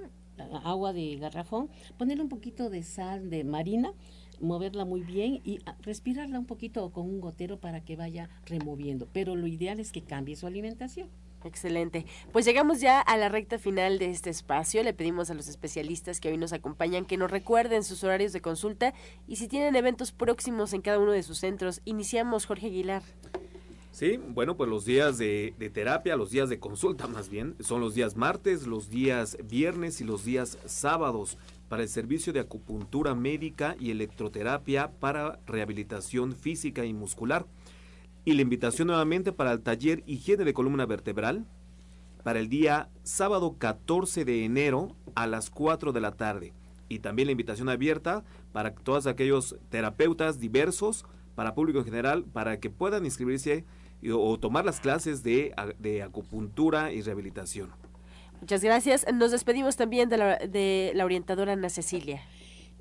agua 0.64 0.94
de 0.94 1.16
garrafón, 1.18 1.70
ponerle 1.98 2.24
un 2.24 2.30
poquito 2.30 2.70
de 2.70 2.84
sal 2.84 3.30
de 3.30 3.44
marina, 3.44 3.94
moverla 4.40 4.86
muy 4.86 5.02
bien 5.02 5.42
y 5.44 5.60
respirarla 5.82 6.40
un 6.40 6.46
poquito 6.46 6.92
con 6.92 7.08
un 7.08 7.22
gotero 7.22 7.60
para 7.60 7.82
que 7.82 7.96
vaya 7.96 8.30
removiendo. 8.46 9.08
Pero 9.12 9.36
lo 9.36 9.48
ideal 9.48 9.80
es 9.80 9.92
que 9.92 10.02
cambie 10.02 10.36
su 10.36 10.48
alimentación. 10.48 11.08
Excelente. 11.46 12.06
Pues 12.32 12.46
llegamos 12.46 12.80
ya 12.80 13.00
a 13.00 13.18
la 13.18 13.30
recta 13.30 13.58
final 13.58 14.00
de 14.00 14.10
este 14.10 14.30
espacio. 14.30 14.84
Le 14.84 14.94
pedimos 14.94 15.30
a 15.30 15.34
los 15.34 15.48
especialistas 15.48 16.20
que 16.20 16.30
hoy 16.30 16.38
nos 16.38 16.54
acompañan 16.54 17.06
que 17.06 17.18
nos 17.18 17.32
recuerden 17.32 17.84
sus 17.84 18.04
horarios 18.04 18.34
de 18.34 18.42
consulta 18.42 18.94
y 19.28 19.36
si 19.36 19.48
tienen 19.48 19.76
eventos 19.76 20.12
próximos 20.12 20.74
en 20.74 20.82
cada 20.82 21.00
uno 21.00 21.12
de 21.12 21.24
sus 21.24 21.40
centros. 21.40 21.82
Iniciamos, 21.86 22.46
Jorge 22.46 22.68
Aguilar. 22.68 23.04
Sí, 23.92 24.18
bueno, 24.18 24.58
pues 24.58 24.70
los 24.72 24.86
días 24.86 25.20
de, 25.20 25.54
de, 25.60 25.70
terapia, 25.70 26.16
los 26.16 26.32
días 26.32 26.50
de 26.50 26.60
consulta 26.60 27.06
más 27.06 27.30
bien, 27.30 27.56
son 27.60 27.80
los 27.80 27.94
días 27.94 28.16
martes, 28.16 28.66
los 28.66 28.90
días 28.90 29.38
viernes 29.44 30.02
y 30.02 30.04
los 30.04 30.26
días 30.26 30.58
sábados 30.66 31.38
para 31.70 31.84
el 31.84 31.90
servicio 31.90 32.34
de 32.34 32.40
acupuntura 32.40 33.14
médica 33.14 33.76
y 33.80 33.92
electroterapia 33.92 34.92
para 35.00 35.40
rehabilitación 35.46 36.34
física 36.36 36.86
y 36.86 36.94
muscular. 36.94 37.46
Y 38.26 38.34
la 38.34 38.42
invitación 38.42 38.88
nuevamente 38.88 39.34
para 39.34 39.52
el 39.52 39.62
taller 39.62 40.04
Higiene 40.06 40.46
de 40.46 40.54
Columna 40.54 40.86
Vertebral 40.86 41.46
para 42.24 42.40
el 42.40 42.48
día 42.48 42.90
sábado 43.04 43.58
14 43.58 44.24
de 44.24 44.46
enero 44.46 44.96
a 45.14 45.28
las 45.28 45.50
4 45.50 45.92
de 45.92 46.00
la 46.00 46.12
tarde. 46.12 46.54
Y 46.88 47.00
también 47.00 47.28
la 47.28 47.34
invitación 47.34 47.68
abierta 47.68 48.24
para 48.54 48.74
todos 48.74 49.08
aquellos 49.08 49.58
terapeutas 49.70 50.40
diversos, 50.40 51.06
para 51.36 51.54
público 51.54 51.80
en 51.80 51.86
general, 51.86 52.24
para 52.24 52.60
que 52.60 52.70
puedan 52.70 53.04
inscribirse 53.04 53.66
o 54.10 54.40
tomar 54.40 54.64
las 54.64 54.80
clases 54.80 55.22
de, 55.24 55.54
de 55.80 56.02
acupuntura 56.02 56.94
y 56.94 57.02
rehabilitación. 57.02 57.72
Muchas 58.40 58.64
gracias. 58.64 59.06
Nos 59.14 59.32
despedimos 59.32 59.76
también 59.76 60.10
de 60.10 60.18
la, 60.18 60.38
de 60.38 60.92
la 60.96 61.06
orientadora 61.06 61.54
Ana 61.54 61.70
Cecilia. 61.70 62.22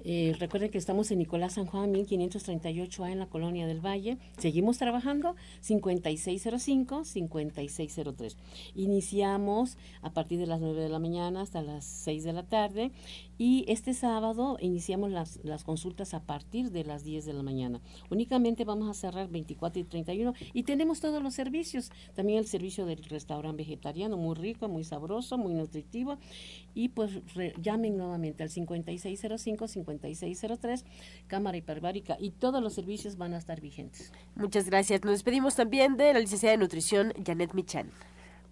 Eh, 0.05 0.35
recuerden 0.39 0.71
que 0.71 0.79
estamos 0.79 1.11
en 1.11 1.19
Nicolás 1.19 1.55
San 1.55 1.67
Juan 1.67 1.93
1538A 1.93 3.11
en 3.13 3.19
la 3.21 3.27
Colonia 3.27 3.67
del 3.67 3.85
Valle. 3.85 4.19
Seguimos 4.37 4.79
trabajando 4.79 5.35
5605-5603. 5.63 8.37
Iniciamos 8.75 9.77
a 10.01 10.13
partir 10.13 10.39
de 10.41 10.47
las 10.47 10.61
9 10.61 10.83
de 10.83 10.89
la 10.89 10.99
mañana 10.99 11.43
hasta 11.43 11.63
las 11.63 11.85
6 11.85 12.25
de 12.25 12.33
la 12.33 12.43
tarde 12.43 12.91
y 13.39 13.65
este 13.69 13.95
sábado 13.95 14.57
iniciamos 14.61 15.11
las, 15.11 15.41
las 15.45 15.65
consultas 15.65 16.15
a 16.15 16.25
partir 16.25 16.71
de 16.71 16.85
las 16.85 17.05
10 17.05 17.25
de 17.25 17.33
la 17.33 17.43
mañana. 17.43 17.81
Únicamente 18.11 18.65
vamos 18.65 18.89
a 18.89 18.95
cerrar 18.95 19.29
24 19.29 19.81
y 19.81 19.85
31 19.85 20.35
y 20.53 20.63
tenemos 20.65 21.01
todos 21.01 21.23
los 21.23 21.35
servicios. 21.35 21.91
También 22.15 22.39
el 22.39 22.47
servicio 22.47 22.87
del 22.87 23.03
restaurante 23.05 23.63
vegetariano, 23.63 24.17
muy 24.17 24.35
rico, 24.35 24.69
muy 24.69 24.85
sabroso, 24.85 25.39
muy 25.39 25.55
nutritivo. 25.55 26.19
Y 26.75 26.89
pues 26.89 27.21
llamen 27.61 27.97
nuevamente 27.97 28.43
al 28.43 28.51
5605 28.51 29.69
5603, 30.01 30.85
Cámara 31.27 31.57
Hiperbárica, 31.57 32.17
y 32.19 32.31
todos 32.31 32.63
los 32.63 32.75
servicios 32.75 33.17
van 33.17 33.35
a 33.35 33.39
estar 33.39 33.61
vigentes. 33.61 34.13
Muchas 34.35 34.69
gracias. 34.69 35.05
Nos 35.05 35.13
despedimos 35.13 35.57
también 35.57 35.97
de 35.97 36.13
la 36.13 36.21
licenciada 36.21 36.53
de 36.53 36.59
Nutrición, 36.59 37.13
Janet 37.25 37.55
Michan. 37.55 37.91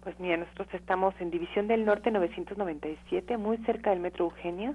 Pues 0.03 0.19
mira, 0.19 0.37
nosotros 0.37 0.67
estamos 0.73 1.13
en 1.19 1.29
División 1.29 1.67
del 1.67 1.85
Norte 1.85 2.09
997, 2.09 3.37
muy 3.37 3.57
cerca 3.57 3.91
del 3.91 3.99
Metro 3.99 4.25
Eugenia. 4.25 4.73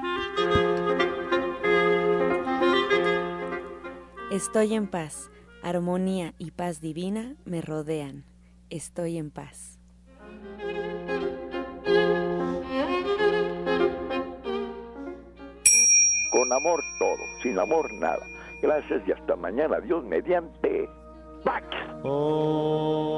Estoy 4.35 4.75
en 4.75 4.89
paz, 4.89 5.31
armonía 5.63 6.35
y 6.39 6.51
paz 6.51 6.81
divina 6.81 7.37
me 7.45 7.61
rodean. 7.61 8.25
Estoy 8.69 9.17
en 9.17 9.31
paz. 9.31 9.79
Con 16.33 16.53
amor 16.53 16.83
todo, 16.99 17.23
sin 17.45 17.57
amor 17.61 17.87
nada. 17.93 18.27
Gracias 18.61 19.07
y 19.07 19.13
hasta 19.13 19.37
mañana. 19.37 19.79
Dios 19.79 20.03
mediante. 20.03 20.89
¡Pax! 21.45 21.65
Oh. 22.03 23.15